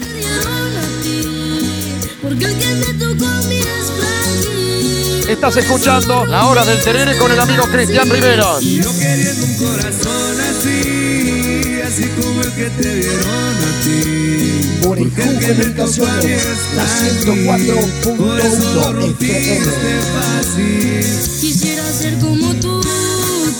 Estás 5.26 5.56
escuchando 5.56 6.26
La 6.26 6.46
Hora 6.46 6.66
del 6.66 6.78
Terere 6.82 7.16
con 7.16 7.32
el 7.32 7.40
amigo 7.40 7.64
Cristian 7.64 8.10
Riveros. 8.10 8.62
Yo 8.62 8.98
queriendo 8.98 9.46
un 9.46 9.56
corazón 9.56 10.40
así, 10.40 11.80
así 11.82 12.08
como 12.20 12.42
el 12.42 12.52
que 12.52 12.70
te 12.70 12.94
dieron 12.94 13.24
a 13.24 13.80
ti. 13.84 14.47
Por 14.82 14.98
el 14.98 15.10
Comunicaciones, 15.10 16.46
es 16.46 16.58
la 16.76 16.84
frágil, 16.84 17.74
por 18.16 18.40
eso 18.40 18.74
lo 18.74 18.82
104.1 18.82 18.92
rompiste 18.92 19.56
FM. 19.58 20.00
fácil. 20.14 21.04
Quisiera 21.40 21.84
ser 21.92 22.18
como 22.18 22.54
tú, 22.54 22.80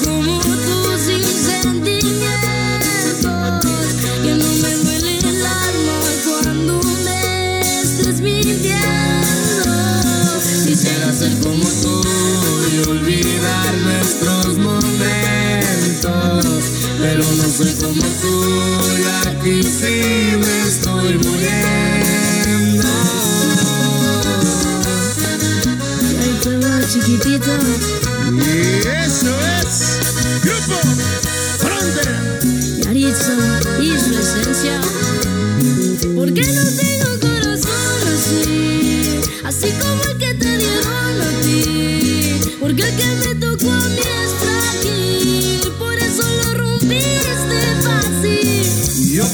como 0.05 0.41
tú, 0.41 0.99
sin 1.05 1.23
sentimientos. 1.25 2.15
Que 4.23 4.33
no 4.35 4.49
me 4.63 4.73
duele 4.75 5.19
el 5.19 5.47
alma 5.47 5.99
cuando 6.25 6.75
me 7.05 7.81
estés 7.83 8.21
mintiendo. 8.21 9.73
Quisiera 10.67 11.13
ser 11.13 11.33
como 11.41 11.69
tú 11.83 12.03
y 12.73 12.89
olvidar 12.89 13.75
nuestros 13.79 14.59
momentos. 14.59 14.85
Pero 17.01 17.25
no 17.25 17.45
soy 17.57 17.73
como 17.75 18.03
tú 18.21 18.35
y 18.99 19.28
aquí 19.39 19.63
sí 19.63 20.37
me 20.37 20.69
estoy 20.69 21.19
muriendo. 21.19 22.89
Y 26.03 26.17
ahí 26.17 26.39
te 26.43 26.57
va, 26.57 26.81
chiquitito. 26.89 27.53
Y 28.33 28.87
eso 28.87 29.33
es 29.61 30.01
Grupo 30.43 30.79
Frontera. 31.59 32.19
Yaritza 32.85 33.37
y 33.81 33.99
su 33.99 34.19
esencia. 34.19 34.81
Porque 36.15 36.47
no 36.47 36.65
tengo 36.65 36.88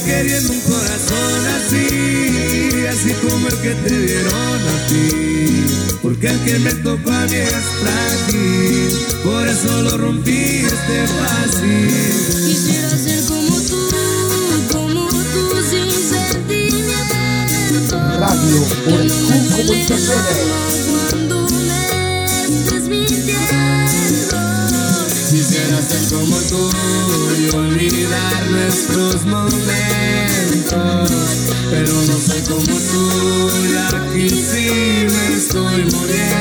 queriendo 0.03 0.51
un 0.51 0.59
corazón 0.61 1.45
así, 1.57 2.85
así 2.87 3.13
como 3.27 3.47
el 3.47 3.55
que 3.61 3.75
te 3.75 3.99
dieron 3.99 4.33
a 4.33 4.87
ti. 4.87 5.65
Porque 6.01 6.27
el 6.27 6.39
que 6.43 6.59
me 6.59 6.73
tocó 6.75 7.11
a 7.11 7.25
mí 7.25 7.35
es 7.35 7.65
frágil, 7.81 8.97
por 9.23 9.47
eso 9.47 9.81
lo 9.81 9.97
rompiste 9.97 11.07
fácil. 11.19 11.89
Quisiera 12.45 12.89
ser 12.89 13.23
como 13.25 13.59
tú, 13.61 13.89
como 14.71 15.07
tú, 15.09 15.63
sin 15.69 15.89
sentimientos. 16.09 17.91
Radio 18.19 18.65
por 18.85 19.01
el 19.01 19.11
cuando 21.09 21.47
me 21.49 22.25
estés 22.45 22.83
mintiendo. 22.87 23.33
Quisiera 25.29 25.81
ser 25.81 26.03
como 26.09 26.37
tú 26.41 26.69
olvidar 27.53 28.49
nuestros 28.49 29.25
momentos. 29.25 31.11
Pero 31.69 31.93
no 31.93 32.17
soy 32.19 32.41
como 32.41 32.65
tú, 32.65 33.51
ya 33.73 33.89
que 34.13 34.29
sí 34.29 35.07
me 35.13 35.35
estoy 35.35 35.83
muriendo. 35.85 36.35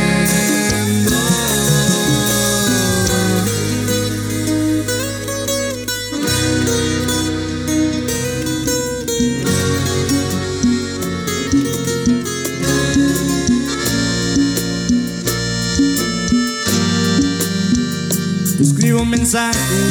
Escribo 18.61 19.03
un 19.03 19.11
mensaje 19.11 19.84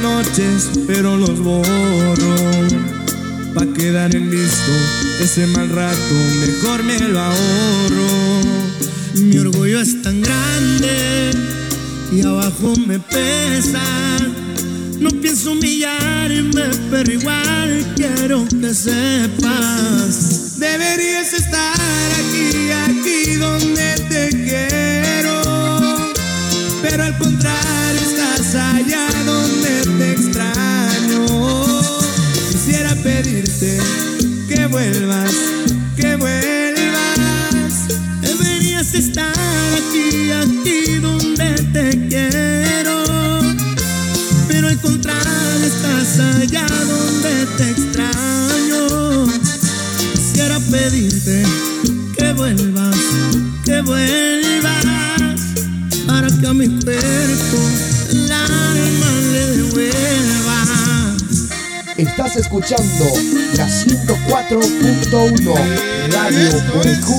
noches, 0.00 0.70
pero 0.86 1.16
los 1.16 1.38
borro. 1.40 2.34
Pa' 3.54 3.66
quedar 3.74 4.14
en 4.14 4.30
visto 4.30 4.72
ese 5.20 5.46
mal 5.48 5.68
rato, 5.68 6.14
mejor 6.40 6.82
me 6.84 6.98
lo 6.98 7.20
ahorro. 7.20 8.40
Mi 9.14 9.38
orgullo 9.38 9.80
es 9.80 10.02
tan 10.02 10.20
grande 10.22 11.30
y 12.12 12.22
abajo 12.22 12.74
me 12.86 12.98
pesa. 12.98 13.82
No 14.98 15.10
pienso 15.10 15.52
humillarme, 15.52 16.64
pero 16.90 17.12
igual 17.12 17.94
quiero 17.96 18.46
que 18.60 18.74
sepas. 18.74 20.58
Deberías 20.58 21.32
estar 21.32 21.74
aquí, 22.20 22.70
aquí 22.70 23.34
donde 23.36 23.94
te 24.08 24.28
quiero. 24.30 26.12
Pero 26.82 27.04
al 27.04 27.18
contrario, 27.18 27.69
allá 46.20 46.66
donde 46.66 47.46
te 47.56 47.70
extraño. 47.70 49.26
Quisiera 50.14 50.58
pedirte 50.70 51.44
que 52.16 52.32
vuelvas, 52.32 52.96
que 53.64 53.80
vuelvas. 53.82 55.40
Para 56.06 56.28
que 56.28 56.46
a 56.46 56.52
mi 56.52 56.68
cuerpo 56.68 57.58
el 58.10 58.32
alma 58.32 59.10
le 59.32 59.46
devuelva. 59.56 61.16
Estás 61.96 62.36
escuchando 62.36 63.04
la 63.56 63.66
104.1 63.66 65.54
Radio 66.12 66.50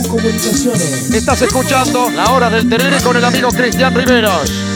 Comunicaciones. 0.07 1.11
Estás 1.11 1.41
escuchando 1.43 2.09
La 2.09 2.31
Hora 2.31 2.49
del 2.49 2.67
Terere 2.67 2.99
con 3.01 3.15
el 3.15 3.25
amigo 3.25 3.49
Cristian 3.49 3.93
Riveros. 3.93 4.70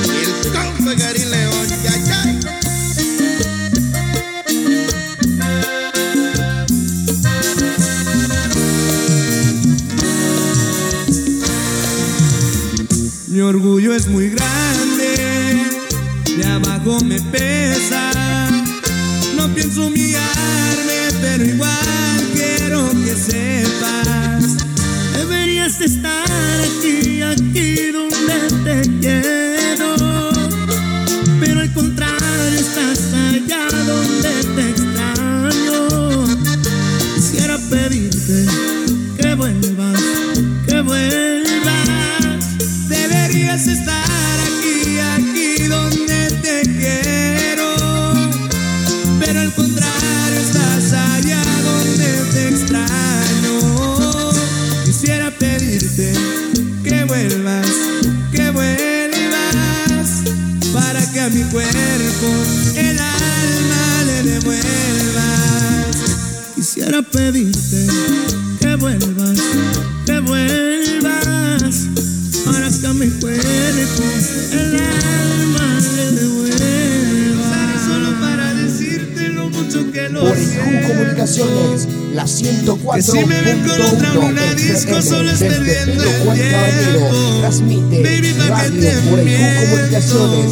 Mi 72.96 73.10
cuerpo 73.10 74.04
el 74.52 74.76
alma 74.76 75.80
le 75.96 76.12
devuelvas. 76.12 77.82
Solo 77.86 78.20
para 78.20 78.54
decirte 78.54 79.30
lo 79.30 79.50
mucho 79.50 79.92
que 79.92 80.10
lo 80.10 80.24
Orejú 80.24 80.52
siento. 80.52 80.88
Comunicaciones, 80.88 81.88
la 82.14 82.24
104.1 82.24 82.96
Que 82.96 83.02
si 83.02 83.26
me 83.26 83.42
ven 83.42 83.60
con 83.68 83.82
otra 83.82 84.12
en 84.14 84.18
una 84.18 84.54
disco, 84.54 85.02
solo 85.02 85.30
es 85.30 85.40
desde 85.40 85.56
perdiendo 85.58 86.04
el 86.04 86.40
tiempo. 86.40 87.40
transmite 87.42 88.04
Baby, 88.04 88.34
pa' 88.34 88.46
que 88.46 88.52
Radio 88.52 88.80
te 88.80 88.98
Orejú 88.98 89.26
miento. 89.26 89.72
Comunicaciones, 89.72 90.52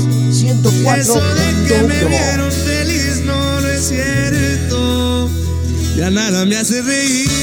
Eso 1.00 1.22
de 1.22 1.68
que 1.68 1.84
me 1.84 2.02
104.1 2.02 2.10
vieron 2.10 2.52
feliz 2.52 3.22
no, 3.26 3.62
no 3.62 3.68
es 3.70 3.88
cierto. 3.88 5.30
Ya 5.98 6.10
nada 6.10 6.46
me 6.46 6.58
hace 6.58 6.82
reír. 6.82 7.43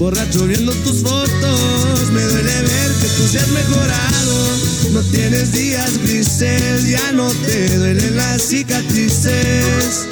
Borracho 0.00 0.46
viendo 0.46 0.72
tus 0.76 1.02
fotos, 1.02 2.10
me 2.10 2.22
duele 2.22 2.62
ver 2.62 2.90
que 3.02 3.08
tú 3.18 3.28
seas 3.30 3.48
mejorado. 3.48 4.58
No 4.94 5.02
tienes 5.02 5.52
días 5.52 5.98
grises, 5.98 6.88
ya 6.88 7.12
no 7.12 7.28
te 7.28 7.76
duelen 7.76 8.16
las 8.16 8.40
cicatrices. 8.40 10.06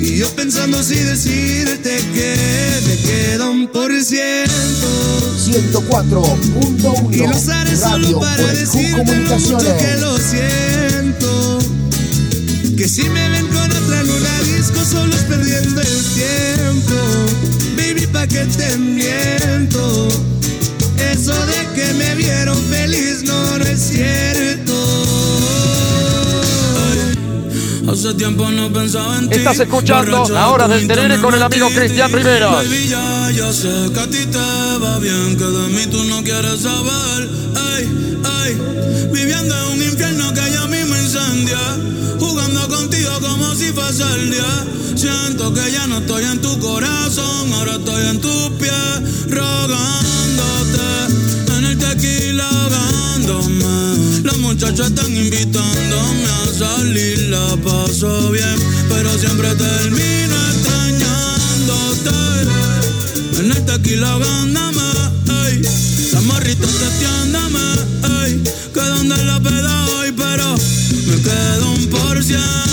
Y 0.00 0.18
yo 0.18 0.28
pensando 0.36 0.80
si 0.84 0.94
decirte 0.94 1.96
que 2.14 2.36
me 2.86 2.96
queda 2.98 3.50
un 3.50 3.66
por 3.66 3.90
ciento. 4.04 4.52
104.1 5.46 7.12
Y 7.12 7.26
lo 7.26 7.36
usaré 7.36 7.74
Radio 7.74 8.06
solo 8.06 8.20
para 8.20 8.54
decirte 8.54 9.16
lo 9.16 9.36
mucho 9.36 9.58
que 9.58 9.96
lo 9.96 10.16
siento. 10.16 11.58
Que 12.76 12.88
si 12.88 13.02
me 13.08 13.28
ven 13.30 13.48
con 13.48 13.68
otra 13.68 14.00
en 14.00 14.10
una 14.10 14.40
disco 14.42 14.84
solo 14.84 15.12
es 15.12 15.22
perdiendo 15.22 15.80
el 15.80 16.04
tiempo. 16.14 16.51
Pa' 18.22 18.28
que 18.28 18.44
te 18.56 18.76
miento. 18.78 20.08
Eso 20.96 21.34
de 21.46 21.66
que 21.74 21.92
me 21.94 22.14
vieron 22.14 22.56
feliz 22.70 23.24
no, 23.24 23.58
no 23.58 23.64
es 23.64 23.80
cierto. 23.80 24.72
Hace 27.90 28.14
tiempo 28.14 28.48
no 28.48 28.72
pensaba 28.72 29.18
en 29.18 29.28
ti. 29.28 29.38
Estás 29.38 29.58
escuchando 29.58 30.18
Borracho 30.18 30.34
La 30.34 30.50
Hora 30.50 30.68
de 30.68 30.74
tu 30.74 30.74
del 30.74 30.82
internet 30.82 31.20
con 31.20 31.34
el 31.34 31.42
amigo. 31.42 31.68
Cristian 31.70 32.12
Riveros. 32.12 32.52
Baby, 32.52 32.88
ya, 32.88 33.30
ya 33.32 33.52
sé 33.52 33.90
que 33.92 34.00
a 34.00 34.06
ti 34.06 34.24
te 34.26 34.78
va 34.78 35.00
bien, 35.00 35.36
que 35.36 35.44
de 35.44 35.68
mí 35.74 35.86
tú 35.90 36.04
no 36.04 36.22
quieres 36.22 36.60
saber. 36.60 37.28
Ay, 37.56 38.20
ay, 38.24 38.56
viviendo 39.12 39.52
en 39.52 39.72
un 39.72 39.82
infierno 39.82 40.32
que 40.32 40.52
ya 40.52 40.66
mismo 40.68 40.94
incendia. 40.94 41.58
Fuese 43.92 44.14
el 44.14 44.30
día. 44.30 44.66
Siento 44.94 45.52
que 45.52 45.70
ya 45.70 45.86
no 45.86 45.98
estoy 45.98 46.24
en 46.24 46.40
tu 46.40 46.58
corazón, 46.60 47.52
ahora 47.52 47.72
estoy 47.72 48.06
en 48.06 48.20
tus 48.22 48.50
pies, 48.58 49.28
rogándote. 49.28 50.88
En 51.58 51.64
el 51.66 51.76
tequila 51.76 52.48
ahogándome. 52.48 54.22
Los 54.22 54.38
muchachos 54.38 54.86
están 54.86 55.14
invitándome 55.14 56.24
a 56.24 56.58
salir, 56.58 57.18
la 57.28 57.54
paso 57.56 58.30
bien, 58.30 58.56
pero 58.88 59.10
siempre 59.18 59.54
termino 59.56 60.36
extrañándote. 60.52 62.10
En 63.40 63.52
el 63.52 63.64
tequila 63.66 64.10
ahogándome, 64.12 64.82
ey. 65.48 65.62
La 66.12 66.20
morrita 66.22 66.66
testeándome, 66.66 67.60
ey. 68.24 68.42
Que 68.72 68.80
donde 68.80 69.22
la 69.24 69.38
peda 69.38 69.84
hoy, 69.96 70.12
pero 70.12 70.54
me 71.08 71.20
quedo 71.20 71.72
un 71.72 71.86
por 71.88 72.24
ciento. 72.24 72.71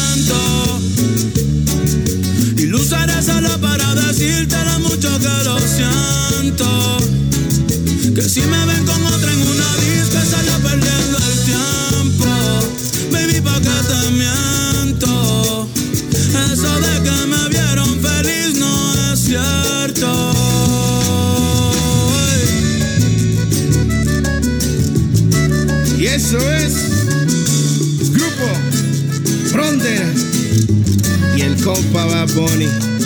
que 8.21 8.27
si 8.27 8.41
me 8.41 8.65
ven 8.65 8.85
con 8.85 9.05
otra 9.05 9.31
en 9.31 9.41
una 9.41 9.75
disco 9.77 10.17
perdiendo 10.61 11.17
el 11.17 11.39
tiempo. 11.45 12.25
Baby, 13.11 13.39
pa' 13.39 13.59
que 13.61 13.77
te 13.87 14.11
miento. 14.11 15.69
Eso 16.51 16.79
de 16.81 17.03
que 17.03 17.17
me 17.27 17.49
vieron 17.49 17.99
feliz 18.01 18.59
no 18.59 19.13
es 19.13 19.19
cierto. 19.19 20.33
Y 25.97 26.05
eso 26.07 26.39
es 26.39 26.73
Grupo 28.11 28.47
Frontera 29.51 30.11
y 31.37 31.41
el 31.41 31.55
compa 31.63 32.05
Bad 32.05 32.29
Bunny. 32.33 32.98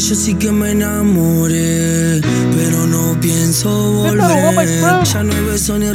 Yo 0.00 0.14
sí 0.14 0.34
que 0.34 0.50
me 0.50 0.70
enamoré, 0.70 2.20
pero 2.56 2.86
no 2.86 3.20
pienso 3.20 3.68
volver. 3.68 5.04
Ya 5.04 5.22
no 5.22 5.46
beso 5.46 5.78
ni. 5.78 5.86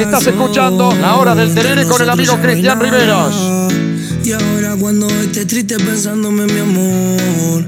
Estás 0.00 0.26
escuchando 0.26 0.94
La 1.00 1.16
Hora 1.16 1.34
del 1.34 1.52
Terere 1.52 1.84
con 1.84 2.00
el 2.00 2.10
amigo 2.10 2.38
Cristian 2.40 2.80
Riveros. 2.80 3.34
Y 4.24 4.32
ahora 4.32 4.76
cuando 4.78 5.08
estés 5.08 5.46
triste 5.48 5.76
pensándome 5.78 6.46
mi 6.46 6.60
amor, 6.60 7.64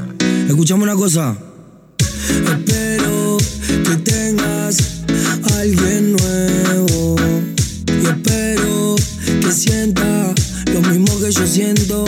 escuchame 0.48 0.84
una 0.84 0.94
cosa. 0.94 1.36
Espero 1.98 3.38
que 3.66 3.96
tengas 4.04 5.02
a 5.50 5.60
alguien 5.60 6.12
nuevo. 6.12 7.16
Y 7.88 8.06
espero 8.06 8.94
que 9.40 9.50
sienta 9.50 10.32
lo 10.72 10.80
mismo 10.80 11.18
que 11.18 11.32
yo 11.32 11.46
siento. 11.46 12.04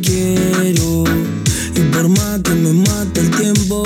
Quiero 0.00 1.04
y 1.76 1.80
por 1.92 2.08
más 2.08 2.40
que 2.42 2.54
me 2.54 2.72
mate 2.72 3.20
el 3.20 3.30
tiempo, 3.30 3.82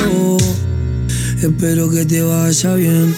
espero 1.43 1.91
que 1.91 2.05
te 2.05 2.23
vaya 2.23 2.75
bien. 2.75 3.15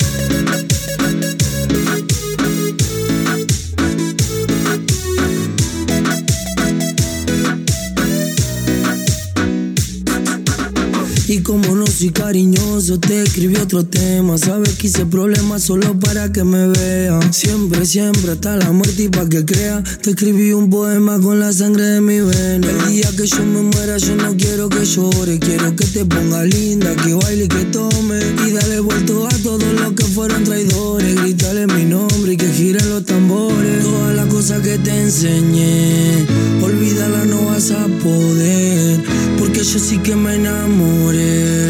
Soy 12.01 12.11
cariñoso, 12.13 12.99
te 12.99 13.25
escribí 13.25 13.57
otro 13.57 13.85
tema. 13.85 14.39
Sabes 14.39 14.77
que 14.77 14.87
hice 14.87 15.05
problemas 15.05 15.65
solo 15.65 15.99
para 15.99 16.33
que 16.33 16.45
me 16.45 16.69
vean. 16.69 17.31
Siempre, 17.31 17.85
siempre 17.85 18.33
hasta 18.33 18.57
la 18.57 18.73
muerte 18.73 19.03
y 19.03 19.09
pa' 19.11 19.29
que 19.29 19.45
crea. 19.45 19.83
Te 20.01 20.11
escribí 20.11 20.55
un 20.55 20.71
poema 20.71 21.21
con 21.21 21.39
la 21.39 21.53
sangre 21.53 21.83
de 21.83 22.01
mi 22.01 22.21
vena. 22.21 22.71
El 22.71 22.89
día 22.89 23.11
que 23.15 23.27
yo 23.27 23.45
me 23.45 23.61
muera, 23.61 23.99
yo 23.99 24.17
no 24.17 24.35
quiero 24.35 24.71
que 24.71 24.83
llore. 24.87 25.39
Quiero 25.41 25.77
que 25.77 25.85
te 25.85 26.07
ponga 26.07 26.43
linda, 26.45 26.97
que 26.97 27.13
baile 27.13 27.45
y 27.45 27.49
que 27.49 27.65
tome. 27.67 28.19
Y 28.47 28.53
dale 28.53 28.81
vuelto 28.81 29.27
a 29.27 29.37
todos 29.43 29.73
los 29.75 29.93
que 29.93 30.05
fueron 30.05 30.43
traidores. 30.45 31.15
Grítale 31.17 31.67
mi 31.67 31.85
nombre 31.85 32.33
y 32.33 32.37
que 32.39 32.51
giren 32.51 32.89
los 32.89 33.05
tambores. 33.05 33.85
Todas 33.85 34.17
las 34.17 34.27
cosas 34.27 34.61
que 34.61 34.79
te 34.79 35.03
enseñé, 35.03 36.25
olvídala, 36.63 37.27
no 37.27 37.45
vas 37.45 37.71
a 37.73 37.87
poder. 38.03 39.01
Porque 39.39 39.65
yo 39.65 39.79
sí 39.79 39.99
que 39.99 40.15
me 40.15 40.37
enamoré, 40.37 41.70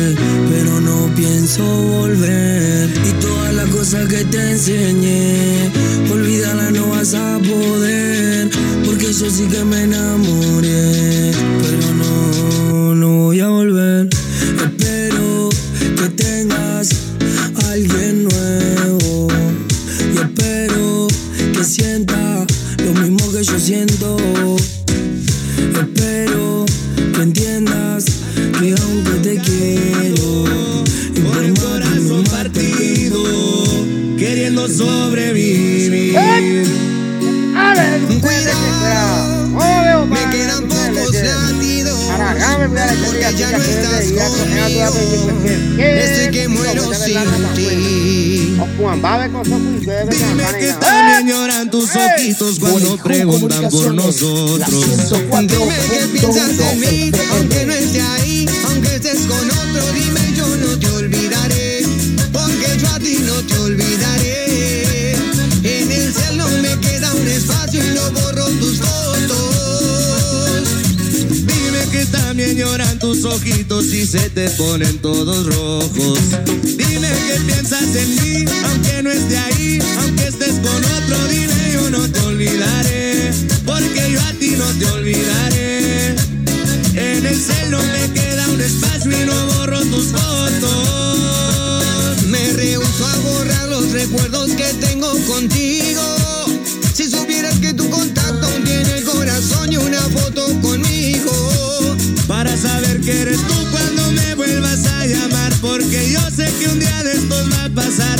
pienso 1.20 1.62
volver. 1.62 2.88
Y 3.08 3.12
todas 3.20 3.54
las 3.54 3.68
cosas 3.70 4.08
que 4.08 4.24
te 4.24 4.40
enseñé, 4.52 5.70
olvídala, 6.10 6.70
no 6.70 6.88
vas 6.88 7.14
a 7.14 7.38
poder. 7.38 8.50
Porque 8.84 9.12
yo 9.12 9.30
sí 9.30 9.46
que 9.52 9.62
me 9.64 9.82
enamoré, 9.82 11.19
no 43.52 43.64
estás 43.64 44.04
conmigo. 44.12 44.92
Estoy 45.78 46.30
que 46.30 46.48
muero 46.48 46.92
sin 46.94 47.54
ti. 47.54 48.56
Dime 50.10 50.44
que 50.58 50.72
también 50.80 51.26
lloran 51.28 51.70
tus 51.70 51.90
ojitos 51.96 52.58
cuando 52.58 52.96
preguntan 52.98 53.68
por 53.70 53.94
nosotros. 53.94 54.68
Dime 55.40 55.76
que 55.90 56.18
piensas 56.18 56.58
en 56.58 56.80
mí, 56.80 57.12
aunque 57.32 57.66
no 57.66 57.72
esté 57.72 58.00
ahí, 58.00 58.46
aunque 58.66 58.96
estés 58.96 59.20
con 59.26 59.50
otro, 59.50 59.92
dime 59.92 60.20
yo 60.34 60.46
no 60.56 60.78
te 60.78 60.86
olvidaré, 60.90 61.82
porque 62.32 62.78
yo 62.78 62.88
a 62.88 62.98
ti 62.98 63.18
no 63.24 63.34
te 63.42 63.58
olvidaré. 63.58 64.19
Lloran 72.60 72.98
tus 72.98 73.24
ojitos 73.24 73.86
y 73.86 74.06
se 74.06 74.28
te 74.30 74.50
ponen 74.50 74.98
todos 74.98 75.46
rojos. 75.46 76.18
Dime 76.62 77.08
que 77.26 77.40
piensas 77.46 77.96
en 77.96 78.14
mí, 78.16 78.44
aunque 78.66 79.02
no 79.02 79.10
esté 79.10 79.38
ahí, 79.38 79.78
aunque 80.00 80.26
estés 80.26 80.56
con 80.60 80.84
otro, 80.84 81.16
dime 81.28 81.72
yo 81.72 81.88
no 81.90 82.06
te 82.06 82.20
olvidaré, 82.20 83.32
porque 83.64 84.12
yo 84.12 84.20
a 84.20 84.32
ti 84.34 84.56
no 84.58 84.66
te 84.78 84.84
olvidaré. 84.90 86.16
En 86.96 87.24
el 87.24 87.40
cielo 87.40 87.78
me 87.78 88.12
queda 88.12 88.46
un 88.48 88.60
espacio 88.60 89.10
y 89.10 89.24
no 89.24 89.46
borro 89.46 89.80
tus 89.86 90.08
fotos. 90.08 91.42
Me 92.26 92.52
rehuso 92.52 93.06
a 93.06 93.16
borrar 93.16 93.68
los 93.68 93.90
recuerdos 93.92 94.50
que 94.50 94.74
tengo 94.74 95.10
contigo. 95.26 96.19
Saber 103.10 103.16
que 103.16 103.22
eres 103.22 103.46
tú 103.46 103.54
cuando 103.70 104.12
me 104.12 104.34
vuelvas 104.34 104.86
a 104.86 105.06
llamar. 105.06 105.52
Porque 105.60 106.10
yo 106.10 106.20
sé 106.30 106.52
que 106.58 106.68
un 106.68 106.78
día 106.78 107.02
de 107.02 107.12
estos 107.12 107.52
va 107.52 107.64
a 107.64 107.68
pasar. 107.70 108.19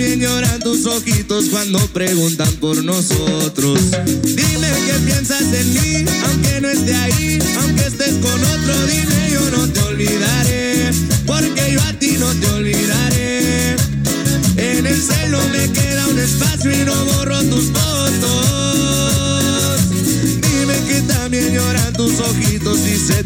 También 0.00 0.20
lloran 0.20 0.60
tus 0.60 0.86
ojitos 0.86 1.50
cuando 1.50 1.78
preguntan 1.88 2.50
por 2.54 2.82
nosotros. 2.82 3.78
Dime 4.22 4.68
que 4.86 4.94
piensas 5.04 5.42
en 5.52 5.74
mí, 5.74 6.10
aunque 6.24 6.60
no 6.62 6.70
esté 6.70 6.94
ahí, 6.94 7.38
aunque 7.60 7.82
estés 7.84 8.14
con 8.14 8.42
otro, 8.42 8.86
dime 8.86 9.30
yo 9.30 9.50
no 9.50 9.68
te 9.68 9.80
olvidaré, 9.80 10.90
porque 11.26 11.72
yo 11.74 11.82
a 11.82 11.92
ti 11.98 12.16
no 12.18 12.32
te 12.32 12.46
olvidaré. 12.46 13.76
En 14.56 14.86
el 14.86 15.02
celo 15.02 15.38
me 15.52 15.70
queda 15.70 16.06
un 16.06 16.18
espacio 16.18 16.72
y 16.72 16.82
no 16.86 16.94
borro 17.04 17.38
tus 17.44 17.66
fotos. 17.66 18.49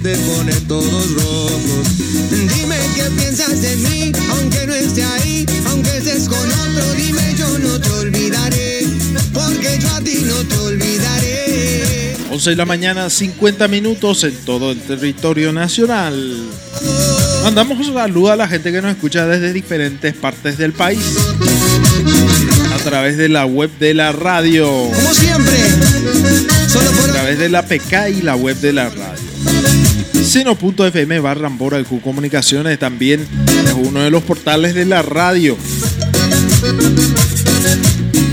Te 0.04 0.14
ponen 0.18 0.68
todos 0.68 1.12
rojos. 1.12 1.96
Dime 2.30 2.76
que 2.94 3.04
piensas 3.16 3.64
en 3.64 3.82
mí, 3.84 4.12
aunque 4.32 4.66
no 4.66 4.74
esté 4.74 5.02
ahí, 5.02 5.46
aunque 5.70 5.96
estés 5.96 6.28
con 6.28 6.46
otro, 6.46 6.92
dime 6.94 7.34
yo 7.38 7.58
no 7.58 7.80
te 7.80 7.88
olvidaré, 7.88 8.86
porque 9.32 9.78
yo 9.80 9.88
a 9.94 10.00
ti 10.02 10.22
no 10.26 10.34
te 10.44 10.56
olvidaré. 10.58 12.16
11 12.30 12.50
de 12.50 12.56
la 12.56 12.66
mañana, 12.66 13.08
50 13.08 13.66
minutos 13.68 14.24
en 14.24 14.36
todo 14.44 14.72
el 14.72 14.80
territorio 14.80 15.54
nacional. 15.54 16.50
Mandamos 17.42 17.78
un 17.78 17.94
saludo 17.94 18.32
a 18.32 18.36
la 18.36 18.46
gente 18.46 18.72
que 18.72 18.82
nos 18.82 18.90
escucha 18.90 19.26
desde 19.26 19.54
diferentes 19.54 20.14
partes 20.14 20.58
del 20.58 20.74
país. 20.74 21.00
A 22.74 22.78
través 22.84 23.16
de 23.16 23.30
la 23.30 23.46
web 23.46 23.70
de 23.78 23.94
la 23.94 24.12
radio. 24.12 24.66
Como 24.66 25.14
siempre, 25.14 25.56
solo 26.68 26.90
A 26.90 26.92
por 26.92 27.10
través 27.10 27.38
de 27.38 27.48
la 27.48 27.62
PK 27.62 28.10
y 28.10 28.20
la 28.20 28.36
web 28.36 28.58
de 28.60 28.72
la 28.74 28.90
radio. 28.90 29.13
Seno.fm 30.24 31.20
barra 31.20 31.46
Ambora 31.46 31.82
Comunicaciones 31.84 32.78
también 32.78 33.26
es 33.64 33.72
uno 33.72 34.00
de 34.00 34.10
los 34.10 34.22
portales 34.22 34.74
de 34.74 34.84
la 34.84 35.02
radio. 35.02 35.56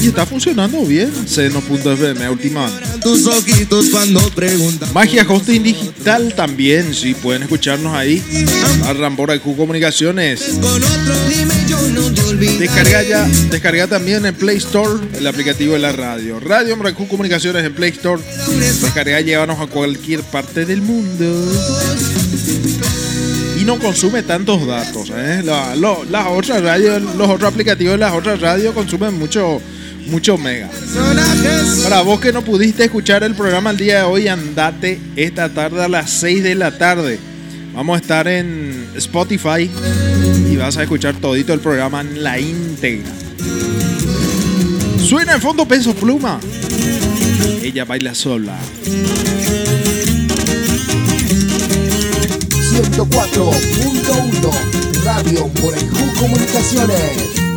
Y 0.01 0.07
está 0.07 0.25
funcionando 0.25 0.83
bien. 0.83 1.11
Seno.fm, 1.27 2.29
última. 2.29 2.69
Tus 3.01 3.25
ojitos 3.25 3.89
cuando 3.89 4.19
preguntan. 4.29 4.93
Magia 4.93 5.25
Hosting 5.27 5.63
Digital 5.63 6.33
también, 6.35 6.93
sí, 6.93 7.13
pueden 7.15 7.43
escucharnos 7.43 7.95
ahí. 7.95 8.21
Arrambora 8.85 9.39
Q 9.39 9.55
Comunicaciones. 9.57 10.41
Descarga 12.59 13.03
ya, 13.03 13.27
descarga 13.49 13.87
también 13.87 14.25
en 14.25 14.35
Play 14.35 14.57
Store 14.57 14.99
el 15.17 15.25
aplicativo 15.27 15.73
de 15.73 15.79
la 15.79 15.91
radio. 15.91 16.39
Radio 16.39 16.77
Q 16.95 17.07
Comunicaciones 17.07 17.65
en 17.65 17.73
Play 17.73 17.91
Store. 17.91 18.21
Descarga, 18.81 19.19
llévanos 19.21 19.59
a 19.59 19.65
cualquier 19.67 20.21
parte 20.21 20.65
del 20.65 20.81
mundo. 20.81 21.51
Y 23.59 23.63
no 23.63 23.79
consume 23.79 24.23
tantos 24.23 24.65
datos. 24.65 25.11
¿eh? 25.15 25.41
La- 25.43 25.75
lo- 25.75 26.03
las 26.05 26.27
otras 26.27 26.61
radios, 26.61 27.01
los 27.15 27.29
otros 27.29 27.51
aplicativos 27.51 27.93
de 27.93 27.97
las 27.99 28.13
otras 28.13 28.39
radios 28.41 28.73
consumen 28.73 29.13
mucho, 29.17 29.61
mucho 30.07 30.37
mega. 30.37 30.69
Para 31.83 32.01
vos 32.01 32.19
que 32.19 32.31
no 32.31 32.43
pudiste 32.43 32.83
escuchar 32.83 33.23
el 33.23 33.35
programa 33.35 33.71
el 33.71 33.77
día 33.77 33.99
de 33.99 34.03
hoy, 34.03 34.27
andate 34.27 34.99
esta 35.15 35.49
tarde 35.49 35.83
a 35.83 35.87
las 35.87 36.09
6 36.11 36.43
de 36.43 36.55
la 36.55 36.77
tarde. 36.77 37.19
Vamos 37.73 37.97
a 37.97 38.01
estar 38.01 38.27
en 38.27 38.87
Spotify 38.95 39.69
y 40.49 40.55
vas 40.57 40.77
a 40.77 40.83
escuchar 40.83 41.15
todito 41.15 41.53
el 41.53 41.59
programa 41.59 42.01
en 42.01 42.23
la 42.23 42.39
íntegra. 42.39 43.11
Suena 44.99 45.33
en 45.33 45.41
fondo 45.41 45.67
Peso 45.67 45.93
Pluma. 45.93 46.39
Ella 47.63 47.85
baila 47.85 48.15
sola. 48.15 48.57
104.1 52.71 55.03
Radio 55.03 55.49
Morejú 55.61 56.13
Comunicaciones. 56.19 57.50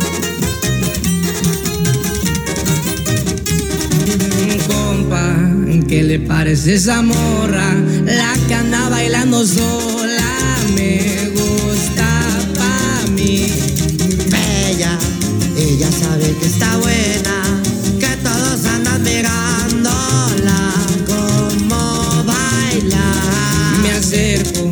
¿Qué 5.95 6.03
le 6.03 6.19
parece 6.19 6.73
esa 6.73 7.01
morra? 7.01 7.73
La 8.05 8.33
que 8.47 8.53
anda 8.53 8.89
bailando 8.89 9.45
sola 9.45 10.33
me 10.75 10.99
gusta 11.37 12.09
pa' 12.57 13.11
mí. 13.11 13.47
Bella, 14.29 14.97
ella 15.57 15.89
sabe 16.03 16.35
que 16.39 16.47
está 16.47 16.69
buena, 16.79 17.37
que 18.01 18.13
todos 18.27 18.65
andan 18.75 19.03
mirándola 19.03 20.59
como 21.11 21.79
baila. 22.25 23.07
Me 23.81 23.91
acerco 23.91 24.69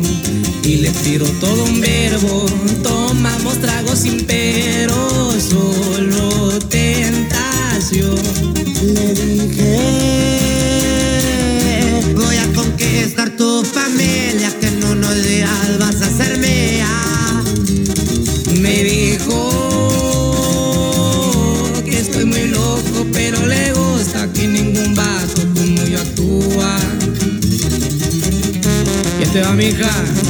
y 0.62 0.76
le 0.82 0.90
tiro 1.04 1.26
todo 1.40 1.64
un 1.64 1.80
verbo. 1.80 2.44
Tomamos 2.82 3.54
tragos 3.62 4.00
sin 4.00 4.26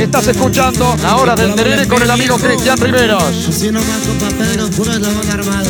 Estás 0.01 0.27
escuchando 0.29 0.97
La 1.03 1.17
Hora 1.17 1.37
del 1.37 1.55
Terere 1.55 1.87
con 1.87 2.01
el 2.01 2.11
amigo 2.11 2.39
Cristian 2.39 2.79
Riveros. 2.79 3.23
Así 3.49 3.71
nomás, 3.71 4.01
compa 4.07 4.29
Pedro, 4.39 4.69
puro 4.71 4.93
eslabón 4.93 5.31
armado. 5.31 5.69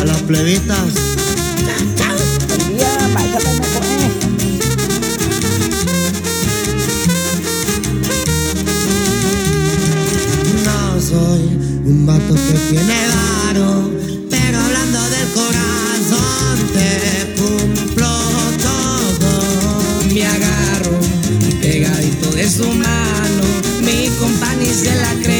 A 0.00 0.04
las 0.04 0.20
plebitas. 0.22 0.78
No 10.64 11.00
soy 11.00 11.42
un 11.84 12.06
vato 12.06 12.34
que 12.34 12.58
tiene 12.70 12.94
varo, 13.08 13.23
pegadito 22.54 22.62
de 22.62 22.62
su 22.62 22.72
mano. 22.72 23.42
Mi 23.82 24.08
compañía 24.18 24.72
se 24.72 24.94
la 24.94 25.14
creyó 25.22 25.33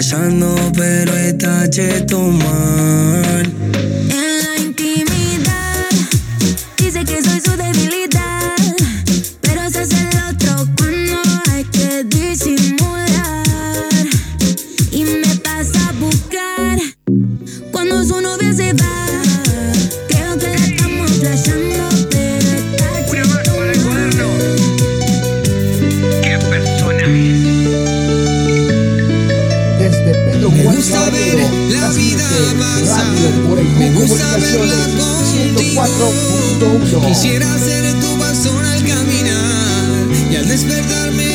fallando, 0.00 0.56
pero 0.74 1.14
esta 1.14 1.68
che 1.68 2.04
toma 2.06 2.89
Comunicaciones 34.10 34.76
104.1. 35.54 37.06
Quisiera 37.06 37.58
ser 37.58 38.00
tu 38.00 38.16
al 38.66 38.82
caminar 38.82 39.88
y 40.32 40.34
al 40.34 40.48
despertarme 40.48 41.29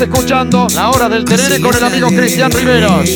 escuchando 0.00 0.66
La 0.74 0.90
Hora 0.90 1.08
del 1.08 1.24
Terere 1.24 1.60
con 1.60 1.74
el 1.74 1.82
amigo 1.82 2.08
Cristian 2.08 2.50
Riveros. 2.52 3.10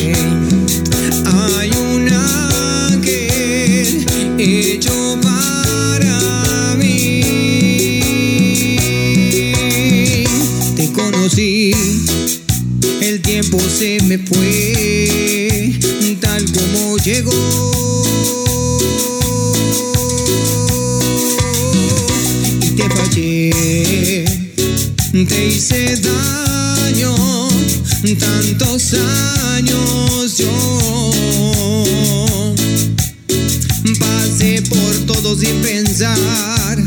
sin 35.36 35.60
pensar. 35.62 36.78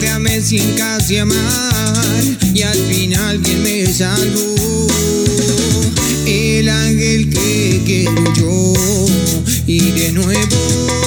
Te 0.00 0.08
amé 0.08 0.40
sin 0.40 0.72
casi 0.74 1.18
amar. 1.18 2.24
Y 2.54 2.62
al 2.62 2.78
final, 2.86 3.40
quien 3.40 3.62
me 3.62 3.86
salvó? 3.86 4.86
El 6.26 6.68
ángel 6.68 7.30
que 7.30 7.82
quiero 7.84 8.34
yo. 8.34 8.74
Y 9.66 9.90
de 9.90 10.12
nuevo. 10.12 10.99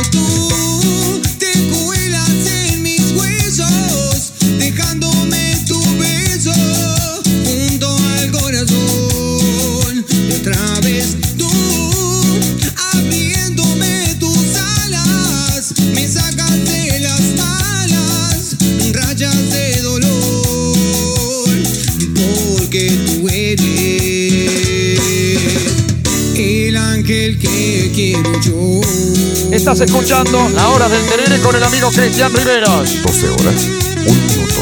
Estás 29.64 29.80
escuchando 29.80 30.50
La 30.50 30.68
Hora 30.72 30.90
del 30.90 31.02
Terere 31.06 31.40
con 31.40 31.56
el 31.56 31.64
amigo 31.64 31.90
Cristian 31.90 32.34
Riveros. 32.34 33.02
12 33.02 33.30
horas, 33.30 33.70
un 34.06 34.28
minuto. 34.28 34.62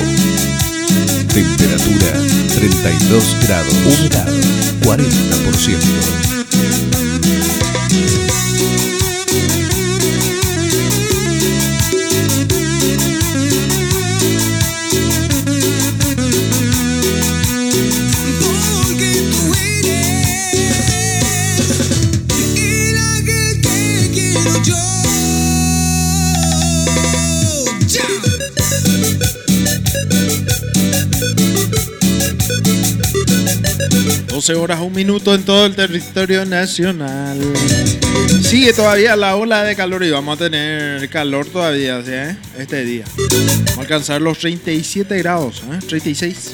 Temperatura 1.33 2.13
32 2.53 3.35
grados, 3.41 3.73
humedad 3.83 4.27
40%. 4.83 6.20
12 34.51 34.55
horas, 34.55 34.81
un 34.81 34.93
minuto 34.93 35.33
en 35.33 35.43
todo 35.43 35.65
el 35.65 35.75
territorio 35.75 36.45
nacional. 36.45 37.39
Sigue 38.41 38.73
todavía 38.73 39.15
la 39.15 39.35
ola 39.35 39.63
de 39.63 39.75
calor 39.75 40.03
y 40.03 40.09
vamos 40.09 40.35
a 40.35 40.43
tener 40.43 41.07
calor 41.09 41.45
todavía 41.45 42.01
¿sí, 42.03 42.11
eh? 42.11 42.35
este 42.57 42.83
día. 42.83 43.05
Vamos 43.17 43.77
a 43.77 43.81
alcanzar 43.81 44.21
los 44.21 44.39
37 44.39 45.17
grados, 45.19 45.63
¿eh? 45.71 45.79
36 45.87 46.51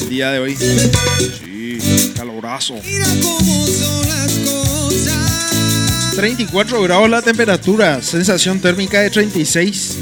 el 0.00 0.08
día 0.08 0.32
de 0.32 0.38
hoy. 0.40 0.56
Sí, 0.56 2.12
calorazo. 2.16 2.74
Mira 2.84 3.06
cómo 3.22 3.66
son 3.66 4.08
las 4.08 4.32
cosas. 4.32 6.16
34 6.16 6.82
grados 6.82 7.10
la 7.10 7.22
temperatura, 7.22 8.02
sensación 8.02 8.60
térmica 8.60 9.00
de 9.00 9.10
36 9.10 9.98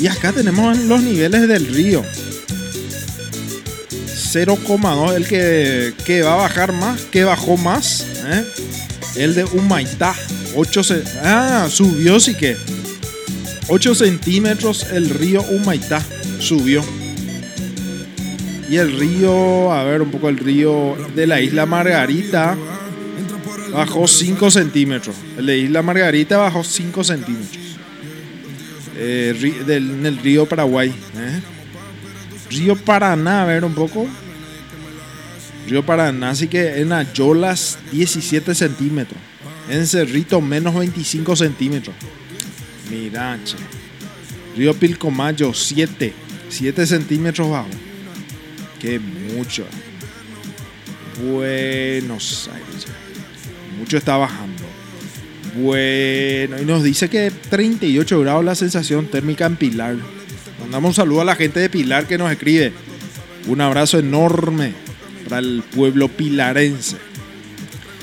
Y 0.00 0.06
acá 0.06 0.32
tenemos 0.32 0.78
los 0.78 1.02
niveles 1.02 1.46
del 1.46 1.66
río. 1.66 2.02
0,2, 4.32 5.14
el 5.14 5.26
que, 5.26 5.92
que 6.04 6.22
va 6.22 6.34
a 6.34 6.36
bajar 6.36 6.72
más, 6.72 7.00
que 7.02 7.24
bajó 7.24 7.56
más. 7.56 8.06
¿eh? 8.26 8.44
El 9.16 9.34
de 9.34 9.44
Humaitá. 9.44 10.14
8 10.56 10.82
ce- 10.84 11.02
Ah, 11.22 11.68
subió 11.70 12.18
sí 12.20 12.34
que. 12.34 12.56
8 13.68 13.94
centímetros 13.94 14.86
el 14.92 15.10
río 15.10 15.42
Humaitá. 15.42 16.02
Subió. 16.38 16.82
Y 18.68 18.76
el 18.76 18.96
río, 18.98 19.72
a 19.72 19.82
ver 19.84 20.00
un 20.00 20.10
poco 20.12 20.28
el 20.28 20.38
río 20.38 20.96
de 21.14 21.26
la 21.26 21.40
isla 21.40 21.66
Margarita. 21.66 22.56
Bajó 23.72 24.06
5 24.08 24.50
centímetros. 24.50 25.14
El 25.38 25.46
de 25.46 25.58
Isla 25.58 25.82
Margarita 25.82 26.36
bajó 26.38 26.64
5 26.64 27.04
centímetros. 27.04 27.69
Eh, 29.02 29.62
del- 29.66 29.90
en 29.92 30.04
el 30.06 30.18
río 30.18 30.44
Paraguay. 30.46 30.90
¿eh? 31.16 31.40
Río 32.50 32.76
Paraná, 32.76 33.42
a 33.42 33.46
ver 33.46 33.64
un 33.64 33.72
poco. 33.74 34.06
Río 35.66 35.84
Paraná, 35.86 36.30
así 36.30 36.48
que 36.48 36.80
en 36.80 36.92
Ayolas 36.92 37.78
17 37.92 38.54
centímetros. 38.54 39.18
En 39.70 39.86
Cerrito 39.86 40.40
menos 40.40 40.74
25 40.74 41.34
centímetros. 41.36 41.94
Mira, 42.90 43.38
che. 43.44 43.56
Río 44.56 44.74
Pilcomayo 44.74 45.54
7. 45.54 46.12
7 46.50 46.86
centímetros 46.86 47.48
bajo. 47.48 47.68
Que 48.80 48.98
mucho. 48.98 49.64
Buenos 51.22 52.48
Aires. 52.52 52.86
Mucho 53.78 53.96
está 53.96 54.16
bajando. 54.16 54.59
Bueno, 55.54 56.60
y 56.60 56.64
nos 56.64 56.82
dice 56.82 57.08
que 57.08 57.30
38 57.30 58.20
grados 58.20 58.44
la 58.44 58.54
sensación 58.54 59.06
térmica 59.06 59.46
en 59.46 59.56
Pilar. 59.56 59.96
Mandamos 60.60 60.90
un 60.90 60.94
saludo 60.94 61.22
a 61.22 61.24
la 61.24 61.36
gente 61.36 61.60
de 61.60 61.68
Pilar 61.68 62.06
que 62.06 62.18
nos 62.18 62.30
escribe. 62.30 62.72
Un 63.48 63.60
abrazo 63.60 63.98
enorme 63.98 64.72
para 65.28 65.40
el 65.40 65.62
pueblo 65.74 66.08
pilarense. 66.08 66.96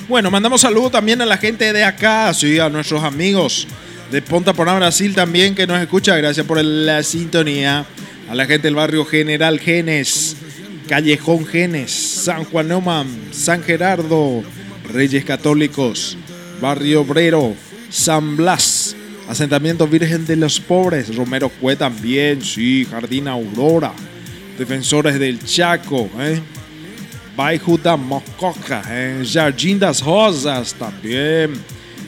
Bueno, 0.08 0.32
mandamos 0.32 0.62
saludo 0.62 0.90
también 0.90 1.22
a 1.22 1.26
la 1.26 1.38
gente 1.38 1.74
de 1.74 1.84
acá, 1.84 2.30
a 2.30 2.70
nuestros 2.70 3.04
amigos 3.04 3.68
de 4.12 4.22
Ponta 4.22 4.54
Porá, 4.54 4.76
Brasil 4.76 5.14
también 5.14 5.54
que 5.54 5.68
nos 5.68 5.82
escucha. 5.82 6.16
Gracias 6.16 6.46
por 6.46 6.64
la 6.64 7.04
sintonía. 7.04 7.86
A 8.30 8.36
la 8.36 8.46
gente 8.46 8.68
del 8.68 8.76
barrio 8.76 9.06
General 9.06 9.58
Genes, 9.60 10.36
Callejón 10.88 11.46
Genes, 11.46 11.92
San 11.92 12.44
Juan 12.44 12.68
Neumann, 12.68 13.08
San 13.32 13.64
Gerardo, 13.64 14.44
Reyes 14.92 15.24
Católicos, 15.24 16.18
Barrio 16.62 17.02
Obrero, 17.02 17.56
San 17.90 18.36
Blas, 18.36 18.96
Asentamiento 19.28 19.88
Virgen 19.88 20.26
de 20.26 20.36
los 20.36 20.60
Pobres, 20.60 21.16
Romero 21.16 21.50
Cue 21.50 21.76
también, 21.76 22.42
sí, 22.42 22.88
Jardín 22.90 23.28
Aurora, 23.28 23.94
Defensores 24.58 25.20
del 25.20 25.40
Chaco, 25.44 26.10
¿eh? 26.20 26.42
Da 27.84 27.96
Mococa, 27.96 28.82
eh, 28.90 29.24
Jardim 29.24 29.78
das 29.78 30.02
Rosas 30.02 30.74
también, 30.74 31.54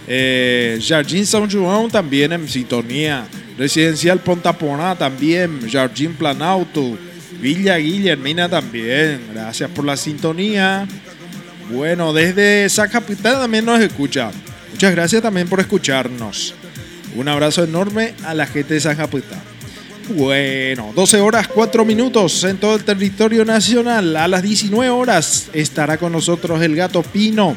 eh, 0.08 0.80
Jardim 0.82 1.24
São 1.24 1.48
João 1.48 1.88
también 1.88 2.32
en 2.32 2.48
sintonía, 2.48 3.28
Residencial 3.56 4.20
Ponta 4.20 4.52
Porá 4.52 4.96
también, 4.96 5.60
Jardim 5.70 6.14
Planalto, 6.14 6.98
Villa 7.40 7.78
Guillermina 7.78 8.50
también, 8.50 9.22
gracias 9.32 9.70
por 9.70 9.86
la 9.86 9.96
sintonía. 9.96 10.88
Bueno, 11.70 12.14
desde 12.14 12.68
Zacapitán 12.70 13.34
también 13.34 13.66
nos 13.66 13.80
escucha. 13.80 14.32
Muchas 14.72 14.91
gracias 14.91 15.22
también 15.22 15.48
por 15.48 15.60
escucharnos. 15.60 16.56
Un 17.16 17.28
abrazo 17.28 17.64
enorme 17.64 18.14
a 18.24 18.34
la 18.34 18.48
gente 18.48 18.74
de 18.74 18.82
Zacapitán. 18.82 19.41
Bueno, 20.16 20.91
12 20.96 21.20
horas 21.20 21.48
4 21.48 21.86
minutos 21.86 22.44
en 22.44 22.58
todo 22.58 22.76
el 22.76 22.84
territorio 22.84 23.46
nacional. 23.46 24.16
A 24.16 24.28
las 24.28 24.41
19 24.41 24.90
horas 24.90 25.50
estará 25.54 25.98
con 25.98 26.12
nosotros 26.12 26.60
el 26.64 26.76
gato 26.76 27.04
Pino. 27.04 27.56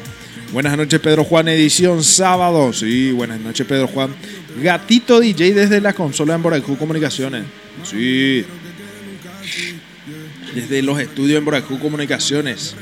Buenas 0.51 0.77
noches, 0.77 0.99
Pedro 0.99 1.23
Juan, 1.23 1.47
edición 1.47 2.03
sábado. 2.03 2.71
Sí, 2.71 3.11
buenas 3.11 3.39
noches, 3.39 3.65
Pedro 3.65 3.87
Juan. 3.87 4.13
Gatito 4.61 5.19
DJ 5.19 5.55
desde 5.55 5.81
la 5.81 5.93
consola 5.93 6.35
en 6.35 6.43
Boracú 6.43 6.77
Comunicaciones. 6.77 7.45
Sí. 7.83 8.45
Desde 10.53 10.83
los 10.83 10.99
estudios 10.99 11.39
en 11.39 11.45
Boracú 11.45 11.79
Comunicaciones. 11.79 12.75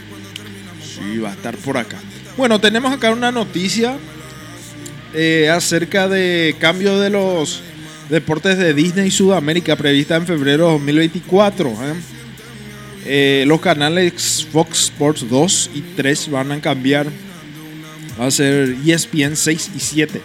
Sí, 1.02 1.18
va 1.18 1.30
a 1.30 1.34
estar 1.34 1.58
por 1.58 1.78
acá. 1.78 1.98
Bueno, 2.38 2.60
tenemos 2.60 2.94
acá 2.94 3.12
una 3.12 3.32
noticia 3.32 3.98
eh, 5.14 5.50
acerca 5.50 6.08
de 6.08 6.56
cambio 6.60 7.00
de 7.00 7.10
los 7.10 7.64
Deportes 8.10 8.58
de 8.58 8.74
Disney 8.74 9.10
Sudamérica 9.10 9.76
prevista 9.76 10.18
en 10.18 10.28
febrero 10.28 10.68
de 10.68 10.74
2024. 10.74 11.70
¿eh? 11.70 11.74
Eh, 13.06 13.44
los 13.48 13.62
canales 13.62 14.46
Fox 14.52 14.84
Sports 14.86 15.30
2 15.30 15.70
y 15.74 15.82
3 15.96 16.30
van 16.30 16.52
a 16.52 16.62
cambiar. 16.62 17.08
Va 18.20 18.28
a 18.28 18.32
ser 18.32 18.76
ESPN 18.86 19.36
6 19.36 19.72
y 19.76 19.80
7. 19.80 20.22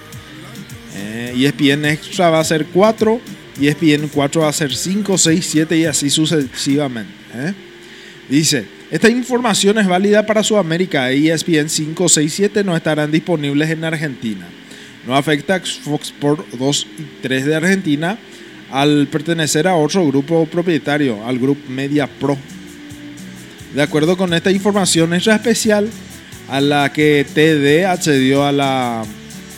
Eh, 0.96 1.34
ESPN 1.36 1.84
Extra 1.86 2.30
va 2.30 2.40
a 2.40 2.44
ser 2.44 2.66
4. 2.66 3.20
ESPN 3.60 4.08
4 4.08 4.40
va 4.42 4.48
a 4.48 4.52
ser 4.52 4.74
5, 4.74 5.16
6, 5.16 5.46
7 5.48 5.76
y 5.76 5.84
así 5.84 6.10
sucesivamente. 6.10 7.12
¿eh? 7.34 7.54
Dice, 8.28 8.66
esta 8.90 9.08
información 9.08 9.78
es 9.78 9.86
válida 9.86 10.26
para 10.26 10.44
Sudamérica. 10.44 11.10
ESPN 11.10 11.68
5, 11.68 12.08
6, 12.08 12.32
7 12.32 12.64
no 12.64 12.76
estarán 12.76 13.10
disponibles 13.10 13.70
en 13.70 13.84
Argentina. 13.84 14.46
No 15.06 15.16
afecta 15.16 15.56
a 15.56 15.60
Fox 15.60 16.08
Sports 16.08 16.44
2 16.56 16.86
y 16.98 17.22
3 17.22 17.46
de 17.46 17.54
Argentina 17.56 18.18
al 18.70 19.08
pertenecer 19.08 19.66
a 19.66 19.74
otro 19.74 20.06
grupo 20.06 20.46
propietario, 20.46 21.24
al 21.26 21.38
Grupo 21.38 21.68
Media 21.68 22.06
Pro. 22.06 22.36
De 23.74 23.82
acuerdo 23.82 24.16
con 24.16 24.32
esta 24.34 24.50
información 24.50 25.14
extra 25.14 25.36
especial 25.36 25.88
a 26.48 26.60
la 26.60 26.92
que 26.92 27.26
TD 27.34 27.86
accedió 27.86 28.44
a 28.44 28.52
la 28.52 29.04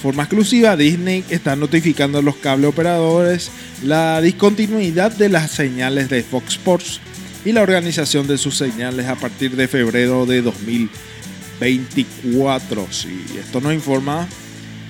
forma 0.03 0.23
exclusiva, 0.23 0.77
Disney 0.77 1.25
está 1.29 1.55
notificando 1.55 2.19
a 2.19 2.23
los 2.23 2.37
cable 2.37 2.67
operadores 2.67 3.51
la 3.83 4.21
discontinuidad 4.21 5.13
de 5.13 5.29
las 5.29 5.51
señales 5.51 6.09
de 6.09 6.23
Fox 6.23 6.55
Sports 6.55 7.01
y 7.44 7.52
la 7.52 7.62
organización 7.62 8.27
de 8.27 8.39
sus 8.39 8.56
señales 8.56 9.06
a 9.06 9.15
partir 9.16 9.55
de 9.56 9.69
febrero 9.69 10.24
de 10.27 10.43
2024. 10.43 12.89
Sí, 12.90 13.24
esto 13.39 13.60
nos 13.60 13.74
informa 13.74 14.27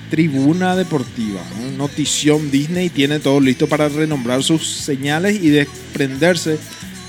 Tribuna 0.09 0.75
Deportiva. 0.75 1.41
¿no? 1.59 1.71
Notición 1.77 2.49
Disney 2.51 2.89
tiene 2.89 3.19
todo 3.19 3.39
listo 3.39 3.67
para 3.67 3.87
renombrar 3.89 4.43
sus 4.43 4.67
señales 4.67 5.41
y 5.41 5.49
desprenderse 5.49 6.57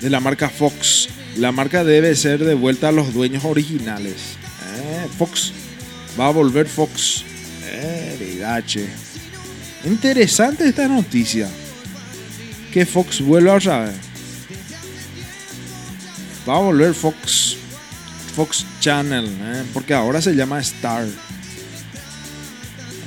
de 0.00 0.10
la 0.10 0.20
marca 0.20 0.48
Fox. 0.48 1.08
La 1.36 1.52
marca 1.52 1.84
debe 1.84 2.16
ser 2.16 2.44
devuelta 2.44 2.88
a 2.88 2.92
los 2.92 3.14
dueños 3.14 3.44
originales. 3.44 4.36
Eh, 4.76 5.06
Fox 5.18 5.52
va 6.18 6.28
a 6.28 6.32
volver 6.32 6.66
Fox. 6.66 7.24
Eh. 7.64 8.16
Interesante 9.84 10.68
esta 10.68 10.88
noticia. 10.88 11.48
Que 12.72 12.84
Fox 12.84 13.20
vuelva 13.20 13.54
otra 13.54 13.86
vez. 13.86 14.09
Va 16.48 16.56
a 16.56 16.60
volver 16.60 16.94
Fox. 16.94 17.56
Fox 18.34 18.64
Channel. 18.80 19.26
eh, 19.26 19.64
porque 19.72 19.94
ahora 19.94 20.20
se 20.22 20.34
llama 20.34 20.60
Star. 20.60 21.04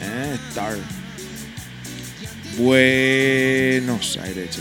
Eh, 0.01 0.37
Star. 0.49 0.75
Buenos 2.57 4.17
Aires. 4.23 4.59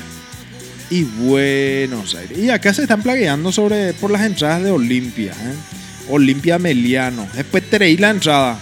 Y 0.91 1.05
Buenos 1.05 2.15
Aires. 2.15 2.39
Y 2.39 2.51
acá 2.51 2.73
se 2.73 2.83
están 2.83 3.03
plagueando 3.03 3.53
sobre 3.53 3.93
por 3.95 4.11
las 4.11 4.23
entradas 4.23 4.63
de 4.63 4.71
Olimpia. 4.71 5.33
¿eh? 5.33 5.55
Olimpia 6.09 6.59
Meliano. 6.59 7.29
Después 7.35 7.69
tenéis 7.69 8.01
la 8.01 8.11
entrada. 8.11 8.59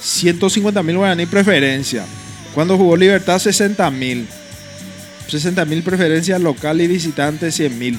150 0.00 0.82
mil 0.82 0.96
guaraní 0.98 1.26
preferencia. 1.26 2.04
Cuando 2.54 2.76
jugó 2.76 2.96
Libertad 2.96 3.38
60 3.38 3.90
mil. 3.90 4.26
60 5.28 5.64
mil 5.64 5.82
preferencia 5.82 6.38
local 6.38 6.80
y 6.80 6.86
visitante 6.86 7.50
100 7.50 7.78
mil. 7.78 7.98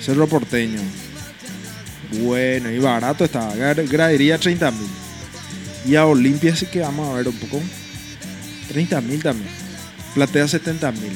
Cerro 0.00 0.26
Porteño. 0.26 0.80
Bueno, 2.22 2.70
y 2.70 2.78
barato 2.78 3.24
estaba. 3.24 3.54
Gra- 3.54 3.88
Gradería 3.88 4.38
30 4.38 4.70
mil. 4.70 4.88
Y 5.86 5.94
a 5.96 6.06
Olimpia 6.06 6.54
sí 6.56 6.66
que 6.66 6.80
vamos 6.80 7.08
a 7.08 7.16
ver 7.16 7.28
un 7.28 7.36
poco. 7.36 7.60
30 8.68 9.00
mil 9.02 9.22
también. 9.22 9.48
Platea 10.14 10.48
70 10.48 10.92
mil. 10.92 11.12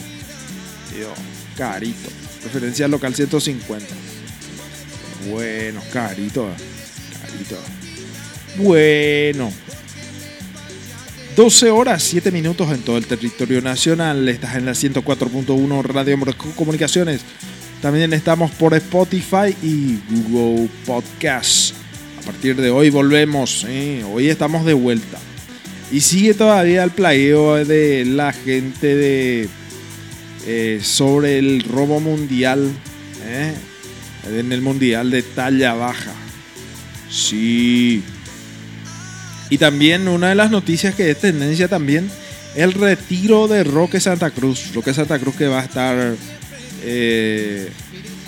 Tío, 0.95 1.09
carito. 1.57 2.09
Preferencia 2.43 2.89
local 2.89 3.15
150. 3.15 3.87
Bueno, 5.31 5.81
carito. 5.93 6.49
eh. 6.49 6.55
Carito. 7.31 7.57
Bueno. 8.57 9.51
12 11.37 11.71
horas 11.71 12.03
7 12.03 12.31
minutos 12.31 12.71
en 12.71 12.83
todo 12.83 12.99
el 12.99 13.07
territorio 13.07 13.63
nacional. 13.63 14.29
Estás 14.29 14.57
en 14.57 14.67
la 14.67 14.73
104.1 14.73 15.83
Radio 15.83 16.17
Morocco 16.19 16.51
Comunicaciones. 16.55 17.23
También 17.83 18.13
estamos 18.13 18.53
por 18.53 18.75
Spotify 18.75 19.57
y 19.61 19.99
Google 20.09 20.69
Podcast. 20.87 21.75
A 22.21 22.27
partir 22.27 22.55
de 22.55 22.71
hoy 22.71 22.91
volvemos. 22.91 23.67
¿eh? 23.69 24.05
Hoy 24.09 24.29
estamos 24.29 24.65
de 24.65 24.73
vuelta. 24.73 25.19
Y 25.91 26.01
sigue 26.01 26.33
todavía 26.33 26.85
el 26.85 26.93
plagueo 26.93 27.57
de 27.65 28.05
la 28.05 28.33
gente 28.33 28.95
de 28.95 29.49
eh, 30.47 30.79
sobre 30.81 31.41
el 31.41 31.65
robo 31.65 31.99
mundial. 31.99 32.71
¿eh? 33.27 33.53
En 34.29 34.53
el 34.53 34.63
mundial 34.63 35.11
de 35.11 35.25
talla 35.25 35.75
baja. 35.75 36.13
Sí. 37.11 38.05
Y 39.51 39.59
también 39.59 40.07
una 40.07 40.29
de 40.29 40.37
las 40.37 40.53
noticias 40.53 40.95
que 40.95 41.11
es 41.11 41.19
tendencia 41.19 41.67
también, 41.67 42.09
el 42.55 42.75
retiro 42.75 43.49
de 43.49 43.65
Roque 43.65 43.99
Santa 43.99 44.31
Cruz. 44.31 44.73
Roque 44.73 44.95
Santa 44.95 45.19
Cruz 45.19 45.35
que 45.35 45.49
va 45.49 45.63
a 45.63 45.65
estar, 45.65 46.15
eh, 46.83 47.71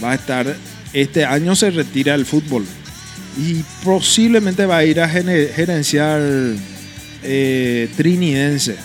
va 0.02 0.12
a 0.12 0.14
estar, 0.14 0.56
este 0.92 1.24
año 1.24 1.54
se 1.56 1.70
retira 1.70 2.14
el 2.14 2.26
fútbol. 2.26 2.64
Y 3.36 3.64
posiblemente 3.82 4.64
va 4.64 4.78
a 4.78 4.84
ir 4.84 5.00
a 5.00 5.08
gerenciar 5.08 6.20
eh, 7.22 7.88
Trinidense. 7.96 8.76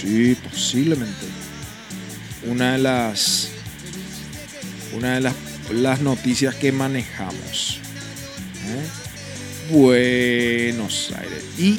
Sí, 0.00 0.36
posiblemente. 0.50 1.26
Una 2.48 2.72
de 2.72 2.78
las, 2.78 3.50
una 4.96 5.14
de 5.14 5.32
las, 5.74 6.00
noticias 6.00 6.54
que 6.54 6.72
manejamos. 6.72 7.78
¿eh? 8.68 9.72
Buenos 9.72 11.12
Aires. 11.16 11.44
Y 11.58 11.78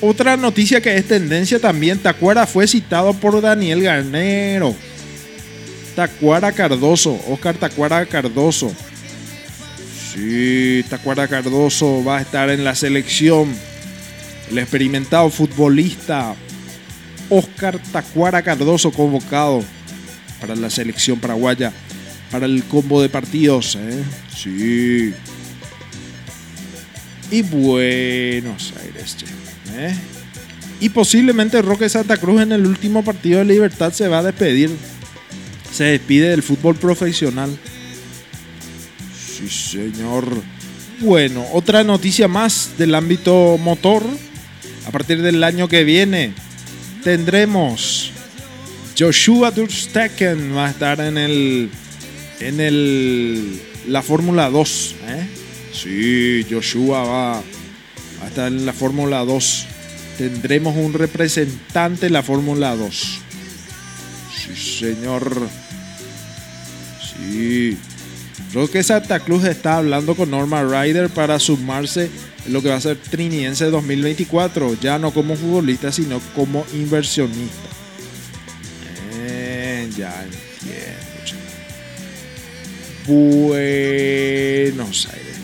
otra 0.00 0.36
noticia 0.36 0.80
que 0.80 0.96
es 0.96 1.06
tendencia 1.06 1.58
también, 1.58 1.98
Tacuara 1.98 2.46
fue 2.46 2.66
citado 2.66 3.14
por 3.14 3.40
Daniel 3.40 3.82
Garnero. 3.82 4.74
Tacuara 5.98 6.52
Cardoso, 6.52 7.18
Oscar 7.26 7.56
Tacuara 7.56 8.06
Cardoso. 8.06 8.72
Sí, 10.14 10.84
Tacuara 10.88 11.26
Cardoso 11.26 12.04
va 12.04 12.18
a 12.18 12.20
estar 12.20 12.50
en 12.50 12.62
la 12.62 12.76
selección. 12.76 13.52
El 14.48 14.58
experimentado 14.58 15.28
futbolista 15.28 16.36
Oscar 17.28 17.80
Tacuara 17.90 18.42
Cardoso 18.42 18.92
convocado 18.92 19.64
para 20.40 20.54
la 20.54 20.70
selección 20.70 21.18
paraguaya 21.18 21.72
para 22.30 22.46
el 22.46 22.62
combo 22.62 23.02
de 23.02 23.08
partidos. 23.08 23.76
¿eh? 23.80 24.04
Sí. 24.32 25.12
Y 27.32 27.42
Buenos 27.42 28.72
Aires. 28.84 29.16
¿eh? 29.74 29.96
Y 30.78 30.90
posiblemente 30.90 31.60
Roque 31.60 31.88
Santa 31.88 32.18
Cruz 32.18 32.40
en 32.42 32.52
el 32.52 32.66
último 32.66 33.02
partido 33.02 33.40
de 33.40 33.46
Libertad 33.46 33.92
se 33.92 34.06
va 34.06 34.20
a 34.20 34.22
despedir. 34.22 34.70
Se 35.72 35.84
despide 35.84 36.30
del 36.30 36.42
fútbol 36.42 36.76
profesional. 36.76 37.56
Sí, 39.36 39.48
señor. 39.48 40.26
Bueno, 41.00 41.44
otra 41.52 41.84
noticia 41.84 42.26
más 42.26 42.72
del 42.76 42.94
ámbito 42.94 43.56
motor. 43.58 44.02
A 44.86 44.90
partir 44.90 45.20
del 45.22 45.44
año 45.44 45.68
que 45.68 45.84
viene 45.84 46.32
tendremos 47.04 48.10
Joshua 48.98 49.50
Durstecken 49.50 50.56
va 50.56 50.66
a 50.66 50.70
estar 50.70 51.00
en 51.00 51.18
el 51.18 51.70
en 52.40 52.60
el 52.60 53.60
la 53.86 54.02
Fórmula 54.02 54.50
2, 54.50 54.94
¿eh? 55.08 55.26
Sí, 55.72 56.46
Joshua 56.50 57.04
va, 57.04 57.32
va 57.34 58.24
a 58.24 58.28
estar 58.28 58.48
en 58.48 58.66
la 58.66 58.72
Fórmula 58.72 59.24
2. 59.24 59.66
Tendremos 60.18 60.76
un 60.76 60.92
representante 60.92 62.06
en 62.06 62.12
la 62.12 62.22
Fórmula 62.22 62.74
2. 62.74 63.20
Señor. 64.58 65.48
Sí. 67.00 67.78
Creo 68.50 68.70
que 68.70 68.82
Santa 68.82 69.20
Cruz 69.20 69.44
está 69.44 69.76
hablando 69.76 70.14
con 70.14 70.30
Norma 70.30 70.62
Ryder 70.62 71.10
para 71.10 71.38
sumarse 71.38 72.10
en 72.46 72.52
lo 72.52 72.62
que 72.62 72.70
va 72.70 72.76
a 72.76 72.80
ser 72.80 72.96
Triniense 72.96 73.66
2024. 73.66 74.78
Ya 74.80 74.98
no 74.98 75.12
como 75.12 75.36
futbolista, 75.36 75.92
sino 75.92 76.20
como 76.34 76.64
inversionista. 76.72 77.68
Eh, 79.14 79.90
ya 79.96 80.24
entiendo. 80.24 80.38
Buenos 83.06 85.06
Aires. 85.06 85.36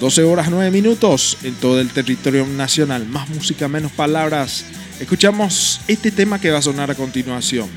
12 0.00 0.22
horas 0.24 0.48
9 0.50 0.70
minutos 0.70 1.38
en 1.42 1.54
todo 1.54 1.80
el 1.80 1.90
territorio 1.90 2.46
nacional. 2.46 3.06
Más 3.06 3.28
música, 3.28 3.68
menos 3.68 3.92
palabras. 3.92 4.64
Escuchamos 4.98 5.80
este 5.86 6.10
tema 6.10 6.40
que 6.40 6.50
va 6.50 6.58
a 6.58 6.62
sonar 6.62 6.90
a 6.90 6.94
continuación. 6.94 7.68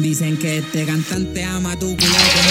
Dicen 0.00 0.36
que 0.38 0.58
este 0.58 0.84
cantante 0.84 1.44
ama 1.44 1.76
tu 1.78 1.96
culo 1.96 2.16
como 2.34 2.50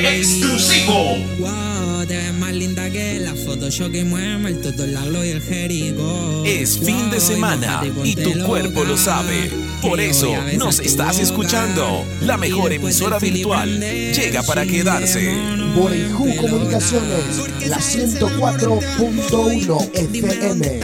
un 0.00 0.06
Exclusivo. 0.06 1.16
Wow, 1.38 1.89
te 2.06 2.16
ves 2.16 2.32
más 2.34 2.54
linda 2.54 2.88
que 2.90 3.18
la 3.20 3.34
Photoshop 3.34 3.92
que 3.92 4.04
mueve 4.04 4.50
el 4.50 4.60
todo 4.60 4.86
la 4.86 5.02
gloria 5.04 5.32
y 5.32 5.36
el 5.36 5.42
jerico. 5.42 6.42
Es 6.46 6.78
fin 6.78 7.10
de 7.10 7.18
semana 7.20 7.82
y 8.04 8.14
tu 8.14 8.32
cuerpo 8.44 8.84
lo 8.84 8.96
sabe. 8.96 9.50
Por 9.82 10.00
eso 10.00 10.32
nos 10.56 10.78
estás 10.80 11.18
escuchando. 11.18 12.04
La 12.20 12.36
mejor 12.36 12.72
emisora 12.72 13.18
virtual 13.18 13.80
llega 13.80 14.42
para 14.42 14.66
quedarse. 14.66 15.34
Borejú 15.74 16.36
Comunicaciones, 16.36 17.38
la 17.66 17.78
104.1 17.78 19.90
FM. 19.94 20.80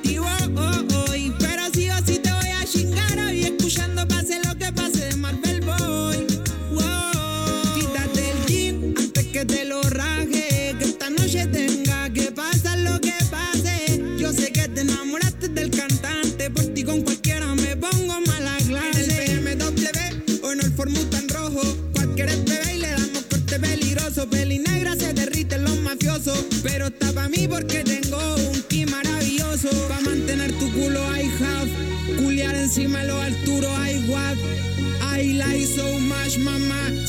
Muñeca 0.00 0.41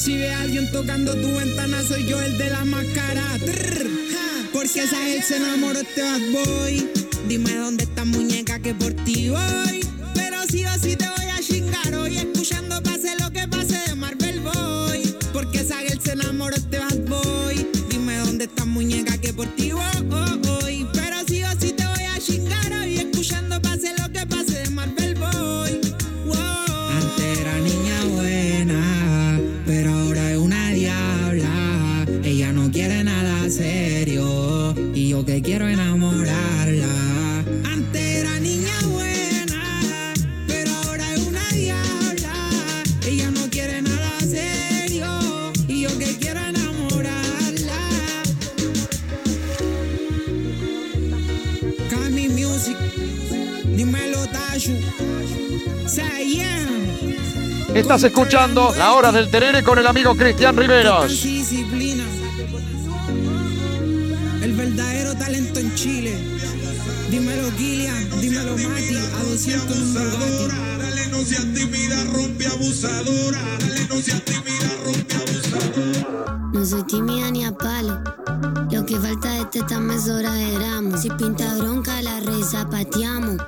Si 0.04 0.18
ve 0.18 0.34
a 0.34 0.42
alguien 0.42 0.70
tocando 0.70 1.16
tu 1.16 1.34
ventana, 1.34 1.82
soy 1.82 2.06
yo 2.06 2.22
el 2.22 2.38
de 2.38 2.50
la 2.50 2.66
máscara. 2.66 3.24
Porque 4.52 4.84
esa 4.84 5.08
él 5.08 5.24
se 5.24 5.38
enamoró 5.38 5.80
este 5.80 6.02
bad 6.02 6.20
boy. 6.34 6.90
Dime 7.30 7.56
dónde 7.56 7.86
está 7.86 8.04
muñeca 8.04 8.60
que 8.60 8.74
por 8.74 8.92
ti 9.06 9.30
voy. 9.30 9.83
Estás 57.84 58.06
escuchando 58.06 58.74
La 58.78 58.94
Hora 58.94 59.12
del 59.12 59.30
Terere 59.30 59.62
con 59.62 59.78
el 59.78 59.86
amigo 59.86 60.16
Cristian 60.16 60.56
Riveros. 60.56 61.12
disciplina. 61.22 62.06
El 64.42 64.54
verdadero 64.54 65.14
talento 65.16 65.60
en 65.60 65.76
Chile. 65.76 66.18
Dímelo 67.12 67.52
Gillian, 67.58 68.22
dímelo 68.22 68.54
Mati, 68.54 68.96
a 68.96 69.24
200 69.30 69.76
en 69.76 69.84
un 69.84 69.94
Bugatti. 69.94 70.56
Dale, 70.80 71.08
no 71.08 71.18
seas 71.26 71.46
tímida, 71.54 72.04
rompe 72.14 72.48
abusadora. 72.48 73.40
Dale, 73.60 73.88
no 73.90 73.96
seas 74.02 74.24
tímida, 74.24 74.70
rompe 74.86 75.16
abusadora. 75.16 76.50
No 76.54 76.66
soy 76.66 76.84
tímida 76.84 77.32
ni 77.32 77.44
a 77.44 77.52
palo. 77.52 78.02
Lo 78.72 78.86
que 78.86 78.98
falta 78.98 79.30
de 79.30 79.46
teta 79.46 79.80
me 79.82 80.00
sobra 80.00 80.32
de 80.34 80.54
gramos. 80.54 81.02
Si 81.02 81.10
pinta 81.10 81.54
bronca, 81.58 82.02
la 82.02 82.22
reza 82.22 82.68
pateamos. 82.70 83.42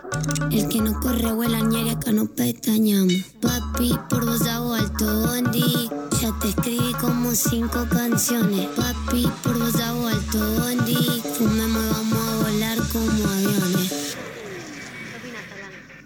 El 0.51 0.67
que 0.69 0.81
no 0.81 0.99
corre 0.99 1.31
vuela 1.33 1.59
ñeri, 1.59 1.89
acá 1.89 2.11
no 2.11 2.25
pestañamos. 2.25 3.13
Papi, 3.41 3.97
por 4.09 4.25
vos 4.25 4.41
hago 4.47 4.73
alto 4.73 5.05
bondi. 5.27 5.89
Ya 6.21 6.33
te 6.39 6.49
escribí 6.49 6.93
como 6.99 7.31
cinco 7.35 7.85
canciones. 7.89 8.67
Papi, 8.75 9.27
por 9.43 9.59
vos 9.59 9.75
hago 9.75 10.07
alto 10.07 10.39
bondi. 10.59 11.21
Fumemos 11.37 11.83
y 11.83 11.89
vamos 11.91 12.19
a 12.19 12.35
volar 12.43 12.77
como 12.91 13.27
aviones. 13.27 14.17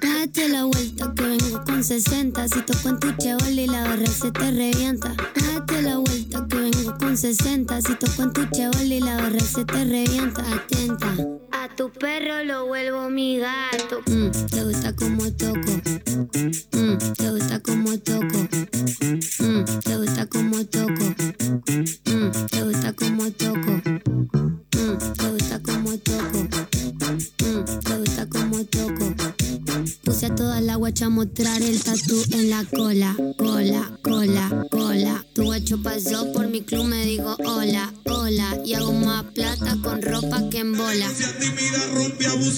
Date 0.01 0.49
la 0.49 0.65
vuelta 0.65 1.13
que 1.15 1.23
vengo 1.23 1.63
con 1.63 1.83
60. 1.83 2.47
Si 2.47 2.61
toco 2.61 2.89
en 2.89 2.99
tu 2.99 3.11
chaval 3.13 3.59
y 3.59 3.67
la 3.67 3.83
barra 3.83 4.07
se 4.07 4.31
te 4.31 4.51
revienta. 4.51 5.13
Date 5.35 5.81
la 5.81 5.97
vuelta 5.97 6.45
que 6.49 6.57
vengo 6.57 6.97
con 6.97 7.15
60. 7.17 7.81
Si 7.81 7.95
toco 7.95 8.23
en 8.23 8.33
tu 8.33 8.45
chaval 8.47 8.91
y 8.91 8.99
la 8.99 9.15
barra 9.15 9.39
se 9.39 9.63
te 9.65 9.85
revienta. 9.85 10.43
Atenta. 10.53 11.38
A 11.61 11.67
tu 11.67 11.89
perro 11.91 12.41
lo 12.45 12.67
vuelvo 12.67 13.09
mi 13.09 13.37
gato. 13.37 14.01
Mm, 14.09 14.31
te 14.49 14.63
gusta 14.63 14.95
como 14.95 15.29
toco. 15.33 15.71
Mm, 16.71 16.97
te 17.17 17.31
gusta 17.31 17.59
como 17.59 17.99
toco. 17.99 18.47
Mm, 19.39 19.65
te 19.83 19.97
gusta 19.97 20.25
como 20.27 20.65
toco. 20.65 21.05
Mm, 22.05 22.31
te 22.49 22.63
gusta 22.63 22.93
como 22.93 23.29
toco. 23.31 23.68
Guacha 30.79 31.09
mostrar 31.09 31.61
el 31.61 31.83
tatú 31.83 32.23
en 32.31 32.49
la 32.49 32.63
cola, 32.63 33.13
cola, 33.37 33.91
cola, 34.01 34.65
cola. 34.71 35.25
Tu 35.33 35.43
guacho 35.43 35.83
pasó 35.83 36.31
por 36.31 36.47
mi 36.47 36.61
club, 36.61 36.85
me 36.85 37.05
dijo 37.05 37.35
hola, 37.45 37.91
hola. 38.05 38.57
Y 38.65 38.75
hago 38.75 38.93
más 38.93 39.25
plata 39.35 39.77
con 39.83 40.01
ropa 40.01 40.41
que 40.49 40.59
en 40.59 40.77
bola. 40.77 41.05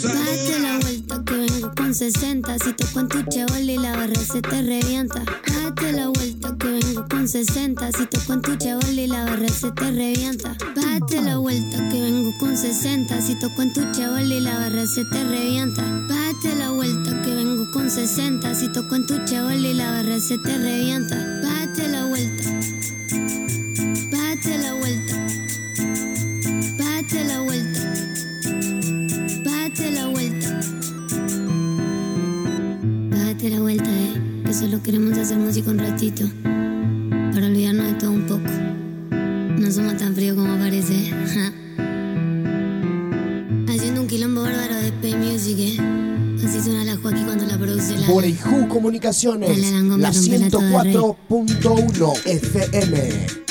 Date 0.04 0.60
la 0.60 0.78
vuelta 0.80 1.24
que 1.26 1.34
vengo 1.34 1.72
con 1.76 1.96
60. 1.96 2.60
Si 2.60 2.74
tu 2.74 2.86
chaval 3.30 3.70
y 3.70 3.78
la 3.78 3.98
barra 3.98 4.22
se 4.22 4.42
te 4.42 4.62
revienta. 4.62 5.24
Date 5.48 5.92
la 5.92 6.08
vuelta 6.10 6.56
que 6.60 6.68
vengo 6.68 7.06
con 7.10 7.28
60. 7.28 7.92
Si 7.92 8.06
tu 8.06 8.56
chaval 8.58 9.00
y 9.00 9.08
la 9.08 9.26
barra 9.26 9.50
se 9.50 9.72
te 9.72 9.92
revienta. 9.92 10.56
Date 10.76 11.22
la 11.24 11.38
vuelta 11.38 11.90
que 11.90 12.02
vengo 12.02 12.32
con 12.40 12.56
60. 12.56 13.20
Si 13.20 13.34
tu 13.40 13.50
chaval 13.94 14.32
y 14.32 14.40
la 14.42 14.60
barra 14.60 14.86
se 14.86 15.06
te 15.06 15.24
revienta. 15.24 16.21
Date 16.32 16.56
la 16.56 16.72
vuelta 16.72 17.22
que 17.24 17.36
vengo 17.36 17.70
con 17.72 17.92
60. 17.92 18.56
Si 18.56 18.70
toco 18.72 18.96
en 18.96 19.06
tu 19.06 19.22
chaval 19.26 19.66
y 19.66 19.74
la 19.74 19.92
barra 19.92 20.18
se 20.18 20.38
te 20.38 20.58
revienta. 20.58 21.18
Date 21.42 21.90
la 21.90 22.06
vuelta. 22.06 22.44
Date 24.10 24.58
la 24.58 24.74
vuelta. 24.76 25.14
Date 26.78 27.26
la 27.26 27.42
vuelta. 27.42 27.80
Date 29.44 29.92
la 29.92 30.08
vuelta. 30.08 30.60
Date 33.10 33.50
la 33.50 33.60
vuelta, 33.60 33.90
eh. 33.92 34.22
Que 34.46 34.54
solo 34.54 34.82
queremos 34.82 35.18
hacer 35.18 35.38
música 35.38 35.70
un 35.70 35.80
ratito. 35.80 36.24
Para 36.44 37.46
olvidarnos 37.46 37.88
de 37.88 37.94
todo 37.96 38.12
un 38.12 38.26
poco. 38.26 38.50
No 39.60 39.70
somos 39.70 39.98
tan 39.98 40.16
fríos 40.16 40.38
como 40.38 40.58
parece. 40.58 40.94
Haciendo 43.68 44.00
un 44.00 44.08
quilombo 44.08 44.44
bárbaro 44.44 44.76
de 44.76 44.94
Pay 44.94 45.16
Music, 45.18 45.58
eh. 45.60 46.01
Así 46.44 46.60
suena 46.62 46.84
la 46.84 46.98
Joaquín 46.98 47.26
cuando 47.26 47.46
la 47.46 47.58
produce 47.58 47.98
la. 47.98 48.08
Borejú 48.08 48.68
Comunicaciones, 48.68 49.50
Dale, 49.50 49.72
Langón, 49.72 49.98
me 50.00 50.04
la 50.04 50.12
la 50.40 50.50
toda, 50.50 50.84
rey. 50.84 50.94
104.1 50.96 52.26
FM. 52.26 53.51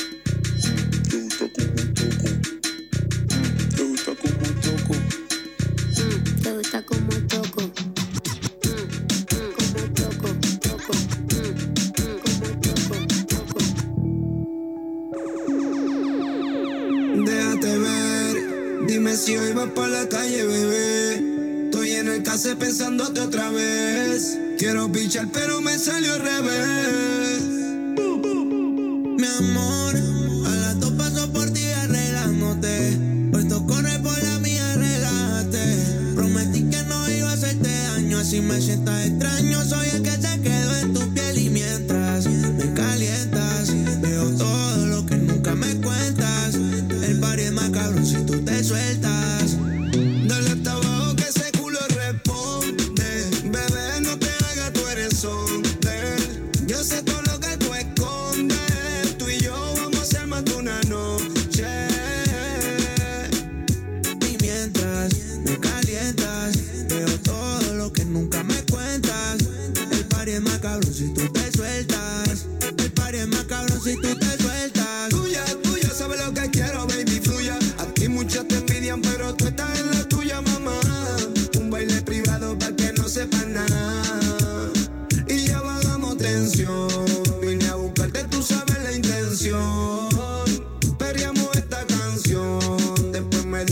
Pichar, 25.11 25.27
pero 25.32 25.61
me 25.61 25.77
salió 25.77 26.15
al 26.15 26.20
revés. 26.20 27.19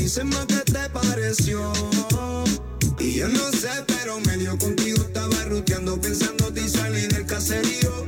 Díseme 0.09 0.39
que 0.47 0.73
te 0.73 0.89
pareció. 0.89 1.71
Y 2.99 3.13
yo 3.13 3.29
no 3.29 3.53
sé, 3.53 3.69
pero 3.87 4.19
medio 4.21 4.57
contigo 4.57 5.03
estaba 5.03 5.45
ruteando, 5.45 6.01
pensándote 6.01 6.63
y 6.63 6.69
salí 6.71 7.07
del 7.09 7.27
caserío. 7.27 8.07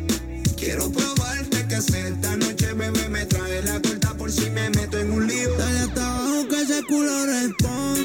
Quiero 0.56 0.90
probarte 0.90 1.68
que 1.68 1.82
sé, 1.82 2.09
esta 2.09 2.39
noche 2.39 2.72
bebé 2.72 3.06
me 3.10 3.27
trae 3.27 3.62
la 3.64 3.82
corta 3.82 4.14
por 4.14 4.32
si 4.32 4.48
me 4.48 4.70
meto 4.70 4.98
en 4.98 5.12
un 5.12 5.27
lío. 5.27 5.55
Dale 5.59 5.81
hasta 5.81 6.06
abajo 6.06 6.48
que 6.48 6.62
ese 6.62 6.82
culo 6.85 7.27
responde. 7.27 7.99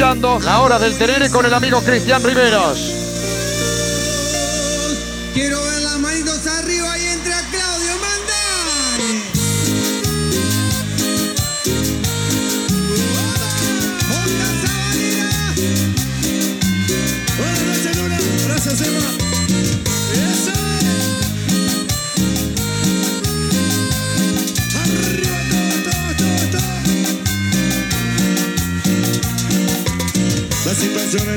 La 0.00 0.62
Hora 0.62 0.78
del 0.78 0.96
Tenere 0.96 1.28
con 1.28 1.44
el 1.44 1.52
amigo 1.52 1.82
Cristian 1.82 2.24
Riveros. 2.24 2.99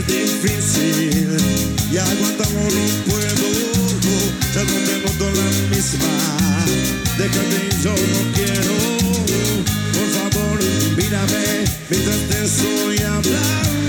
difícil 0.08 1.38
y 1.92 1.98
aguantamos 1.98 2.74
no 2.74 3.12
puedo. 3.12 3.48
Ya 4.54 4.64
donde 4.64 4.94
no 5.04 5.12
doy 5.18 5.34
la 5.36 5.76
misma, 5.76 6.14
déjame 7.18 7.60
yo 7.84 7.92
no 7.92 8.22
quiero. 8.36 8.76
Por 9.94 10.08
favor, 10.32 10.60
mírame 10.96 11.66
mientras 11.90 12.20
te 12.30 12.46
estoy 12.46 12.98
hablando. 13.00 13.83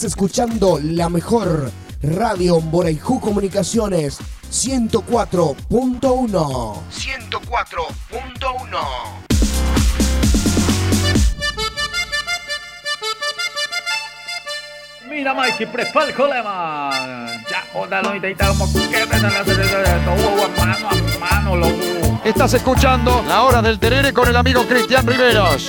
Estás 0.00 0.12
escuchando 0.12 0.80
la 0.82 1.10
mejor 1.10 1.70
radio 2.00 2.58
Comunicaciones 3.20 4.16
104.1. 4.50 6.00
104.1. 6.00 8.78
Mira, 15.06 15.34
Mikey, 15.34 15.66
prepara 15.66 16.06
el 16.06 16.14
colema. 16.14 17.28
Ya, 17.50 17.62
óndalo 17.74 18.16
y 18.16 18.20
te 18.20 18.34
como 18.36 18.72
que 18.72 19.04
me 19.04 19.20
dan 19.20 19.34
las 19.34 19.46
mano 19.46 19.70
a 20.88 20.94
mano, 21.18 21.56
loco. 21.56 22.22
Estás 22.24 22.54
escuchando 22.54 23.22
la 23.28 23.42
hora 23.42 23.60
del 23.60 23.78
terere 23.78 24.14
con 24.14 24.26
el 24.26 24.36
amigo 24.36 24.66
Cristian 24.66 25.06
Riveros. 25.06 25.68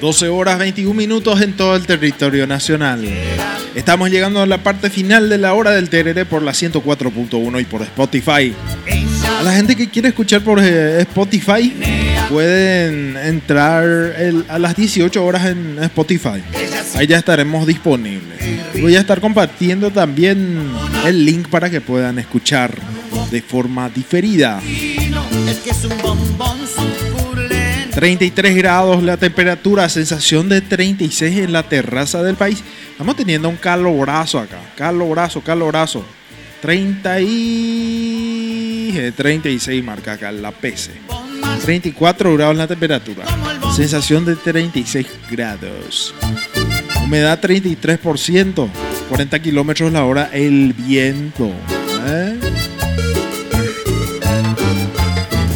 12 0.00 0.28
horas 0.28 0.58
21 0.58 0.94
minutos 0.94 1.40
en 1.42 1.52
todo 1.52 1.76
el 1.76 1.86
territorio 1.86 2.46
nacional. 2.46 3.06
Estamos 3.74 4.10
llegando 4.10 4.40
a 4.40 4.46
la 4.46 4.62
parte 4.62 4.88
final 4.88 5.28
de 5.28 5.36
la 5.36 5.52
hora 5.52 5.72
del 5.72 5.90
Terere 5.90 6.24
por 6.24 6.42
la 6.42 6.52
104.1 6.52 7.60
y 7.60 7.64
por 7.64 7.82
Spotify. 7.82 8.54
A 9.38 9.42
la 9.42 9.52
gente 9.52 9.76
que 9.76 9.88
quiere 9.90 10.08
escuchar 10.08 10.42
por 10.42 10.58
eh, 10.58 11.02
Spotify 11.02 11.74
pueden 12.30 13.16
entrar 13.16 13.84
a 14.48 14.58
las 14.58 14.74
18 14.74 15.24
horas 15.24 15.46
en 15.46 15.78
Spotify. 15.82 16.42
Ahí 16.94 17.06
ya 17.06 17.18
estaremos 17.18 17.66
disponibles. 17.66 18.38
Voy 18.80 18.96
a 18.96 19.00
estar 19.00 19.20
compartiendo 19.20 19.90
también 19.90 20.70
el 21.04 21.24
link 21.24 21.48
para 21.48 21.68
que 21.68 21.80
puedan 21.80 22.18
escuchar 22.18 22.74
de 23.30 23.42
forma 23.42 23.88
diferida. 23.90 24.60
33 27.92 28.56
grados 28.56 29.02
la 29.02 29.16
temperatura, 29.16 29.88
sensación 29.88 30.48
de 30.48 30.60
36 30.60 31.38
en 31.38 31.52
la 31.52 31.62
terraza 31.64 32.22
del 32.22 32.36
país. 32.36 32.62
Estamos 32.92 33.16
teniendo 33.16 33.48
un 33.48 33.56
calorazo 33.56 34.38
acá, 34.38 34.58
calorazo, 34.76 35.40
calorazo. 35.40 36.04
30 36.62 37.20
y... 37.22 38.92
eh, 38.96 39.12
36 39.16 39.82
marca 39.82 40.12
acá 40.12 40.30
la 40.30 40.52
PC. 40.52 40.92
34 41.64 42.34
grados 42.36 42.56
la 42.56 42.66
temperatura, 42.66 43.24
sensación 43.74 44.24
de 44.24 44.36
36 44.36 45.06
grados. 45.30 46.14
Humedad 47.02 47.40
33%, 47.40 48.68
40 49.08 49.38
kilómetros 49.42 49.92
la 49.92 50.04
hora 50.04 50.30
el 50.32 50.72
viento. 50.74 51.50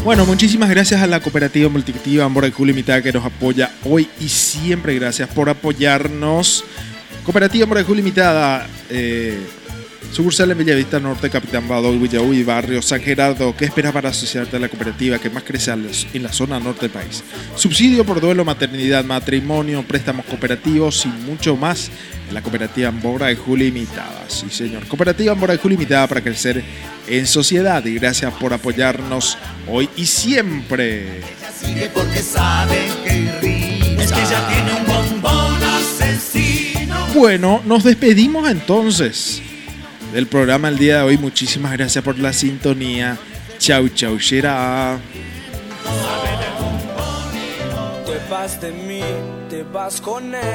Bueno, 0.05 0.27
muchísimas 0.27 0.69
gracias 0.69 1.01
a 1.01 1.07
la 1.07 1.21
cooperativa 1.21 1.71
multiactiva 1.71 2.27
Amboraicú 2.27 2.67
Limitada 2.67 3.01
que 3.01 3.11
nos 3.11 3.25
apoya 3.25 3.71
hoy 3.85 4.07
y 4.21 4.29
siempre. 4.29 4.95
Gracias 4.97 5.31
por 5.31 5.49
apoyarnos. 5.49 6.63
Cooperativa 7.25 7.65
Amboraicú 7.65 7.95
Limitada, 7.95 8.67
eh, 8.91 9.41
sucursal 10.15 10.53
en 10.53 10.59
Bellavista 10.59 11.01
Norte, 11.01 11.29
Capitán 11.29 11.67
Bado, 11.67 11.91
Villaú 11.91 12.33
y 12.33 12.45
Barrio 12.45 12.81
San 12.81 13.01
Gerardo. 13.01 13.55
¿Qué 13.57 13.65
esperas 13.65 13.93
para 13.93 14.11
asociarte 14.11 14.57
a 14.57 14.61
la 14.61 14.69
cooperativa 14.69 15.19
que 15.19 15.29
más 15.29 15.43
crece 15.43 15.73
en 15.73 16.23
la 16.23 16.33
zona 16.33 16.61
norte 16.61 16.83
del 16.83 16.91
país? 16.91 17.25
Subsidio 17.57 18.05
por 18.05 18.21
duelo, 18.21 18.45
maternidad, 18.45 19.05
matrimonio, 19.05 19.83
préstamos 19.83 20.25
cooperativos 20.27 21.05
y 21.05 21.09
mucho 21.09 21.57
más 21.57 21.91
en 22.29 22.35
la 22.35 22.43
cooperativa 22.43 22.91
Amboraicú 22.91 23.57
Limitada. 23.57 24.25
Sí, 24.29 24.47
señor. 24.51 24.87
Cooperativa 24.87 25.33
Amboraicú 25.33 25.69
Limitada 25.69 26.07
para 26.07 26.21
crecer 26.21 26.63
en 27.09 27.27
sociedad 27.27 27.85
y 27.85 27.95
gracias 27.95 28.33
por 28.35 28.53
apoyarnos 28.53 29.37
hoy 29.67 29.89
y 29.97 30.07
siempre. 30.07 31.23
Sigue 31.61 31.91
porque 31.93 32.21
sabe 32.21 32.87
que 33.05 33.17
irrita. 33.17 34.03
Es 34.05 34.13
que 34.13 34.21
ya 34.21 34.49
tiene 34.49 34.81
un 34.81 34.87
bombón 34.87 35.61
asesino. 35.65 37.05
Bueno, 37.15 37.63
nos 37.65 37.83
despedimos 37.83 38.49
entonces 38.49 39.43
del 40.15 40.29
programa 40.29 40.69
el 40.69 40.79
día 40.79 40.99
de 40.99 41.03
hoy. 41.03 41.19
Muchísimas 41.19 41.73
gracias 41.73 42.05
por 42.05 42.17
la 42.19 42.33
sintonía. 42.33 43.19
Chau, 43.59 43.89
chau, 43.89 44.17
Shera. 44.17 44.97
Te 48.07 48.31
vas 48.31 48.61
de 48.61 48.71
mí, 48.71 49.03
te 49.51 49.65
vas 49.65 50.01
con 50.01 50.33
él. 50.33 50.55